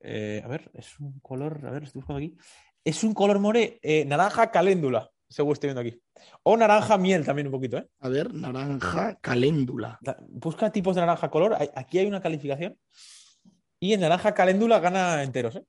Eh, 0.00 0.42
a 0.44 0.48
ver, 0.48 0.70
es 0.74 0.98
un 0.98 1.20
color. 1.20 1.64
A 1.66 1.70
ver, 1.70 1.84
estoy 1.84 2.00
buscando 2.00 2.18
aquí. 2.18 2.36
Es 2.84 3.04
un 3.04 3.14
color 3.14 3.38
more, 3.38 3.78
eh, 3.80 4.04
naranja 4.04 4.50
caléndula, 4.50 5.08
según 5.28 5.52
estoy 5.52 5.68
viendo 5.68 5.82
aquí. 5.82 6.02
O 6.42 6.56
naranja 6.56 6.98
miel 6.98 7.24
también 7.24 7.46
un 7.46 7.52
poquito, 7.52 7.78
¿eh? 7.78 7.88
A 8.00 8.08
ver, 8.08 8.34
naranja 8.34 9.18
caléndula. 9.20 10.00
Busca 10.28 10.70
tipos 10.72 10.96
de 10.96 11.02
naranja 11.02 11.30
color. 11.30 11.56
Aquí 11.76 11.98
hay 11.98 12.06
una 12.06 12.20
calificación. 12.20 12.76
Y 13.78 13.92
en 13.92 14.00
naranja 14.00 14.34
caléndula 14.34 14.80
gana 14.80 15.22
enteros, 15.22 15.56
¿eh? 15.56 15.64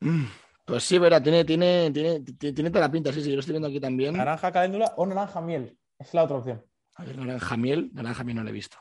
Mm, 0.00 0.24
Pues 0.66 0.84
sí, 0.84 0.98
verá, 0.98 1.22
tiene, 1.22 1.44
tiene, 1.44 1.90
tiene, 1.90 2.20
tiene, 2.20 2.54
tiene 2.54 2.70
toda 2.70 2.86
la 2.86 2.92
pinta, 2.92 3.12
sí, 3.12 3.22
sí, 3.22 3.30
yo 3.30 3.36
lo 3.36 3.40
estoy 3.40 3.54
viendo 3.54 3.68
aquí 3.68 3.80
también. 3.80 4.14
Naranja 4.14 4.52
caléndula 4.52 4.92
o 4.96 5.06
naranja 5.06 5.40
miel. 5.40 5.78
Es 5.98 6.12
la 6.12 6.24
otra 6.24 6.36
opción. 6.36 6.62
A 6.96 7.04
ver, 7.04 7.16
naranja 7.18 7.56
miel, 7.56 7.90
naranja 7.92 8.24
miel 8.24 8.36
no 8.36 8.42
lo 8.44 8.50
he 8.50 8.52
visto. 8.52 8.76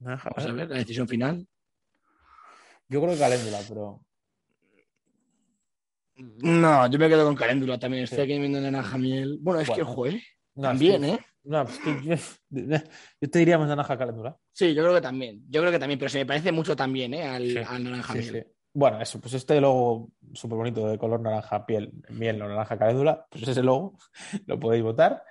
Naranja, 0.00 0.30
Vamos 0.34 0.50
a 0.50 0.52
ver, 0.54 0.68
la 0.68 0.76
decisión 0.78 1.06
final. 1.08 1.46
Yo 2.88 3.00
creo 3.00 3.14
que 3.14 3.18
caléndula, 3.20 3.58
pero. 3.68 4.04
No, 6.16 6.86
yo 6.88 6.98
me 6.98 7.08
quedo 7.08 7.24
con 7.24 7.34
caléndula 7.34 7.78
también. 7.78 8.04
Estoy 8.04 8.18
Sí. 8.18 8.22
aquí 8.32 8.38
viendo 8.38 8.60
naranja 8.60 8.98
miel. 8.98 9.38
Bueno, 9.40 9.60
es 9.60 9.68
Bueno. 9.68 9.84
que, 9.86 9.92
joder, 9.94 10.14
No, 10.14 10.18
es 10.18 10.68
también, 10.68 11.02
que- 11.02 11.08
¿eh? 11.10 11.18
No, 11.44 11.62
es 11.62 11.78
que 11.78 12.02
yo, 12.04 12.14
yo 13.20 13.30
te 13.30 13.38
diría 13.38 13.58
más 13.58 13.68
naranja 13.68 13.96
caléndula. 13.96 14.36
Sí, 14.52 14.74
yo 14.74 14.82
creo 14.82 14.94
que 14.94 15.00
también. 15.00 15.42
Yo 15.48 15.60
creo 15.60 15.72
que 15.72 15.78
también, 15.78 15.98
pero 15.98 16.08
se 16.10 16.18
me 16.18 16.26
parece 16.26 16.52
mucho 16.52 16.76
también, 16.76 17.14
¿eh? 17.14 17.26
Al, 17.26 17.48
Sí, 17.48 17.58
al 17.58 17.84
naranja 17.84 18.12
Sí, 18.14 18.18
miel. 18.18 18.44
sí. 18.46 18.52
Bueno, 18.74 19.00
eso, 19.00 19.20
pues 19.20 19.34
este 19.34 19.60
logo 19.60 20.10
súper 20.34 20.56
bonito 20.56 20.88
de 20.88 20.98
color 20.98 21.20
naranja 21.20 21.66
piel, 21.66 21.92
miel 22.10 22.40
o 22.42 22.48
naranja 22.48 22.78
caléndula, 22.78 23.26
pues 23.30 23.46
ese 23.48 23.62
logo 23.62 23.98
lo 24.46 24.58
podéis 24.60 24.82
votar. 24.82 25.22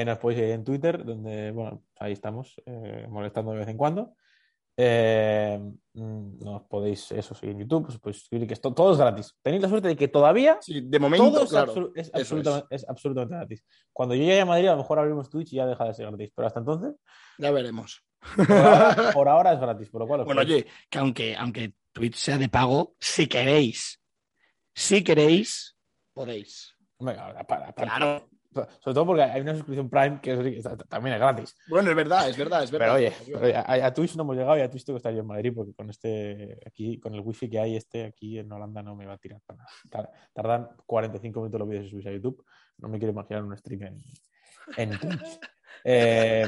Eh, 0.00 0.04
nos 0.04 0.18
podéis 0.18 0.38
seguir 0.40 0.54
en 0.54 0.64
Twitter, 0.64 1.04
donde, 1.04 1.50
bueno, 1.50 1.82
ahí 1.98 2.12
estamos 2.12 2.54
eh, 2.66 3.06
molestando 3.10 3.52
de 3.52 3.58
vez 3.58 3.68
en 3.68 3.76
cuando. 3.76 4.14
Eh, 4.74 5.60
mm, 5.92 6.38
nos 6.42 6.62
podéis 6.62 7.12
eso 7.12 7.34
seguir 7.34 7.54
en 7.56 7.60
YouTube, 7.62 7.84
pues, 7.86 7.98
podéis 7.98 8.20
suscribir, 8.20 8.46
que 8.48 8.54
esto 8.54 8.72
todo 8.72 8.92
es 8.92 8.98
gratis. 8.98 9.34
Tenéis 9.42 9.62
la 9.62 9.68
suerte 9.68 9.88
de 9.88 9.96
que 9.96 10.08
todavía 10.08 10.56
Sí, 10.62 10.80
de 10.80 10.98
momento, 10.98 11.30
todo 11.30 11.42
es, 11.44 11.50
claro. 11.50 11.74
absolu- 11.74 11.92
es 11.94 12.10
absolutamente, 12.14 12.74
es 12.74 12.88
absolutamente 12.88 13.34
gratis. 13.36 13.64
Cuando 13.92 14.14
yo 14.14 14.22
llegue 14.22 14.40
a 14.40 14.46
Madrid, 14.46 14.68
a 14.68 14.72
lo 14.72 14.78
mejor 14.78 14.98
abrimos 14.98 15.28
Twitch 15.28 15.52
y 15.52 15.56
ya 15.56 15.66
deja 15.66 15.84
de 15.84 15.92
ser 15.94 16.06
gratis, 16.06 16.32
pero 16.34 16.46
hasta 16.46 16.60
entonces, 16.60 16.94
Ya 17.38 17.50
veremos. 17.50 18.02
por 18.36 18.50
ahora, 18.50 18.96
por 19.18 19.28
ahora 19.28 19.52
es 19.52 19.60
gratis, 19.60 19.90
por 19.90 20.00
lo 20.00 20.06
cual 20.06 20.24
Bueno, 20.24 20.40
podéis- 20.42 20.62
oye, 20.64 20.66
que 20.88 20.98
aunque, 20.98 21.36
aunque 21.36 21.74
Twitch 21.92 22.14
sea 22.16 22.38
de 22.38 22.48
pago, 22.48 22.94
si 22.98 23.26
queréis 23.26 24.00
Si 24.74 25.04
queréis, 25.04 25.76
podéis. 26.14 26.74
Venga, 26.98 27.34
para, 27.46 27.74
para. 27.74 27.96
Claro. 27.98 28.28
Sobre 28.52 28.94
todo 28.94 29.06
porque 29.06 29.22
hay 29.22 29.40
una 29.40 29.54
suscripción 29.54 29.88
Prime 29.88 30.20
que 30.20 30.62
también 30.88 31.14
es 31.14 31.20
gratis. 31.20 31.56
Bueno, 31.68 31.90
es 31.90 31.96
verdad, 31.96 32.28
es 32.28 32.36
verdad, 32.36 32.62
es 32.62 32.70
verdad. 32.70 32.86
Pero 32.86 32.94
oye, 32.96 33.12
pero 33.26 33.40
oye, 33.46 33.56
a, 33.56 33.86
a 33.86 33.92
Twitch 33.94 34.14
no 34.16 34.22
hemos 34.22 34.36
llegado 34.36 34.58
y 34.58 34.60
a 34.60 34.70
Twitch 34.70 34.84
tengo 34.84 34.96
que 34.96 34.98
estar 34.98 35.12
yo 35.12 35.20
en 35.20 35.26
Madrid 35.26 35.52
porque 35.54 35.72
con 35.74 35.88
este 35.90 36.58
aquí, 36.66 36.98
con 37.00 37.14
el 37.14 37.20
wifi 37.20 37.48
que 37.48 37.58
hay 37.58 37.76
este 37.76 38.04
aquí 38.04 38.38
en 38.38 38.50
Holanda 38.52 38.82
no 38.82 38.94
me 38.96 39.06
va 39.06 39.14
a 39.14 39.18
tirar 39.18 39.40
para 39.46 39.58
nada. 39.58 39.70
Tar- 39.90 40.10
Tardan 40.32 40.68
45 40.86 41.40
minutos 41.40 41.58
los 41.58 41.68
vídeos 41.68 41.84
en 41.84 41.90
subirse 41.90 42.08
a 42.10 42.12
YouTube. 42.12 42.44
No 42.78 42.88
me 42.88 42.98
quiero 42.98 43.12
imaginar 43.12 43.42
un 43.44 43.56
stream 43.56 43.82
en, 43.82 43.98
en 44.76 44.98
Twitch. 44.98 45.40
Eh, 45.84 46.46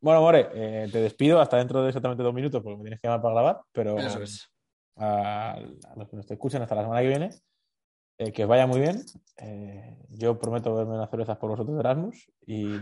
bueno, 0.00 0.20
More, 0.22 0.48
eh, 0.54 0.88
te 0.90 1.00
despido 1.00 1.40
hasta 1.40 1.58
dentro 1.58 1.82
de 1.82 1.88
exactamente 1.88 2.22
dos 2.22 2.32
minutos 2.32 2.62
porque 2.62 2.76
me 2.78 2.82
tienes 2.84 3.00
que 3.00 3.08
llamar 3.08 3.20
para 3.20 3.34
grabar, 3.34 3.60
pero 3.72 3.98
Eso 3.98 4.22
es. 4.22 4.48
a, 4.96 5.52
a 5.54 5.96
los 5.96 6.08
que 6.08 6.16
nos 6.16 6.30
escuchen 6.30 6.62
hasta 6.62 6.76
la 6.76 6.82
semana 6.82 7.02
que 7.02 7.08
viene, 7.08 7.30
eh, 8.20 8.32
que 8.32 8.42
os 8.44 8.48
vaya 8.48 8.66
muy 8.66 8.80
bien. 8.80 9.02
Eh, 9.38 9.96
yo 10.10 10.38
prometo 10.38 10.74
beberme 10.74 10.94
unas 10.94 11.08
cervezas 11.08 11.38
por 11.38 11.48
vosotros 11.48 11.74
de 11.74 11.80
Erasmus 11.80 12.30
y, 12.46 12.76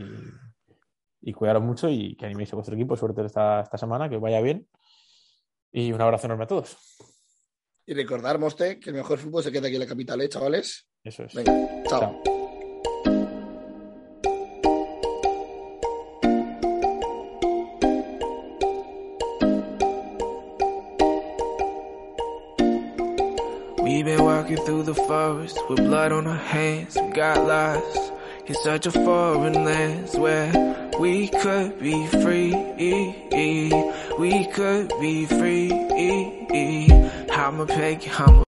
y 1.21 1.33
cuidaros 1.33 1.63
mucho 1.63 1.89
y 1.89 2.17
que 2.17 2.27
animéis 2.27 2.53
a 2.53 2.57
vuestro 2.57 2.75
equipo. 2.75 2.97
Suerte 2.97 3.25
esta, 3.25 3.61
esta 3.61 3.79
semana, 3.79 4.09
que 4.09 4.17
os 4.17 4.23
vaya 4.23 4.41
bien. 4.41 4.67
Y 5.71 5.93
un 5.93 6.01
abrazo 6.01 6.27
enorme 6.27 6.45
a 6.45 6.49
todos. 6.49 6.77
Y 7.87 7.95
recordar, 7.95 8.41
Moste, 8.41 8.81
que 8.81 8.91
el 8.91 8.97
mejor 8.97 9.19
fútbol 9.19 9.45
se 9.45 9.53
queda 9.53 9.69
aquí 9.69 9.77
en 9.77 9.83
la 9.83 9.87
capital, 9.87 10.21
¿eh, 10.21 10.29
chavales? 10.29 10.89
Eso 11.05 11.23
es. 11.23 11.35
Venga, 11.35 11.85
chao. 11.89 12.01
Chao. 12.01 12.38
Walking 24.49 24.65
through 24.65 24.83
the 24.83 24.95
forest 24.95 25.59
with 25.69 25.79
blood 25.79 26.11
on 26.11 26.27
our 26.27 26.35
hands. 26.35 26.97
We 26.97 27.11
got 27.11 27.47
lost 27.47 28.13
in 28.47 28.55
such 28.55 28.87
a 28.87 28.91
foreign 28.91 29.53
land 29.53 30.09
where 30.15 30.91
we 30.99 31.29
could 31.29 31.79
be 31.79 32.07
free. 32.07 32.55
We 34.19 34.47
could 34.47 34.89
be 35.01 35.27
free. 35.27 35.71
I'm 37.31 37.61
a 37.61 37.67
peg, 37.67 38.09
I'm 38.19 38.39
a 38.41 38.48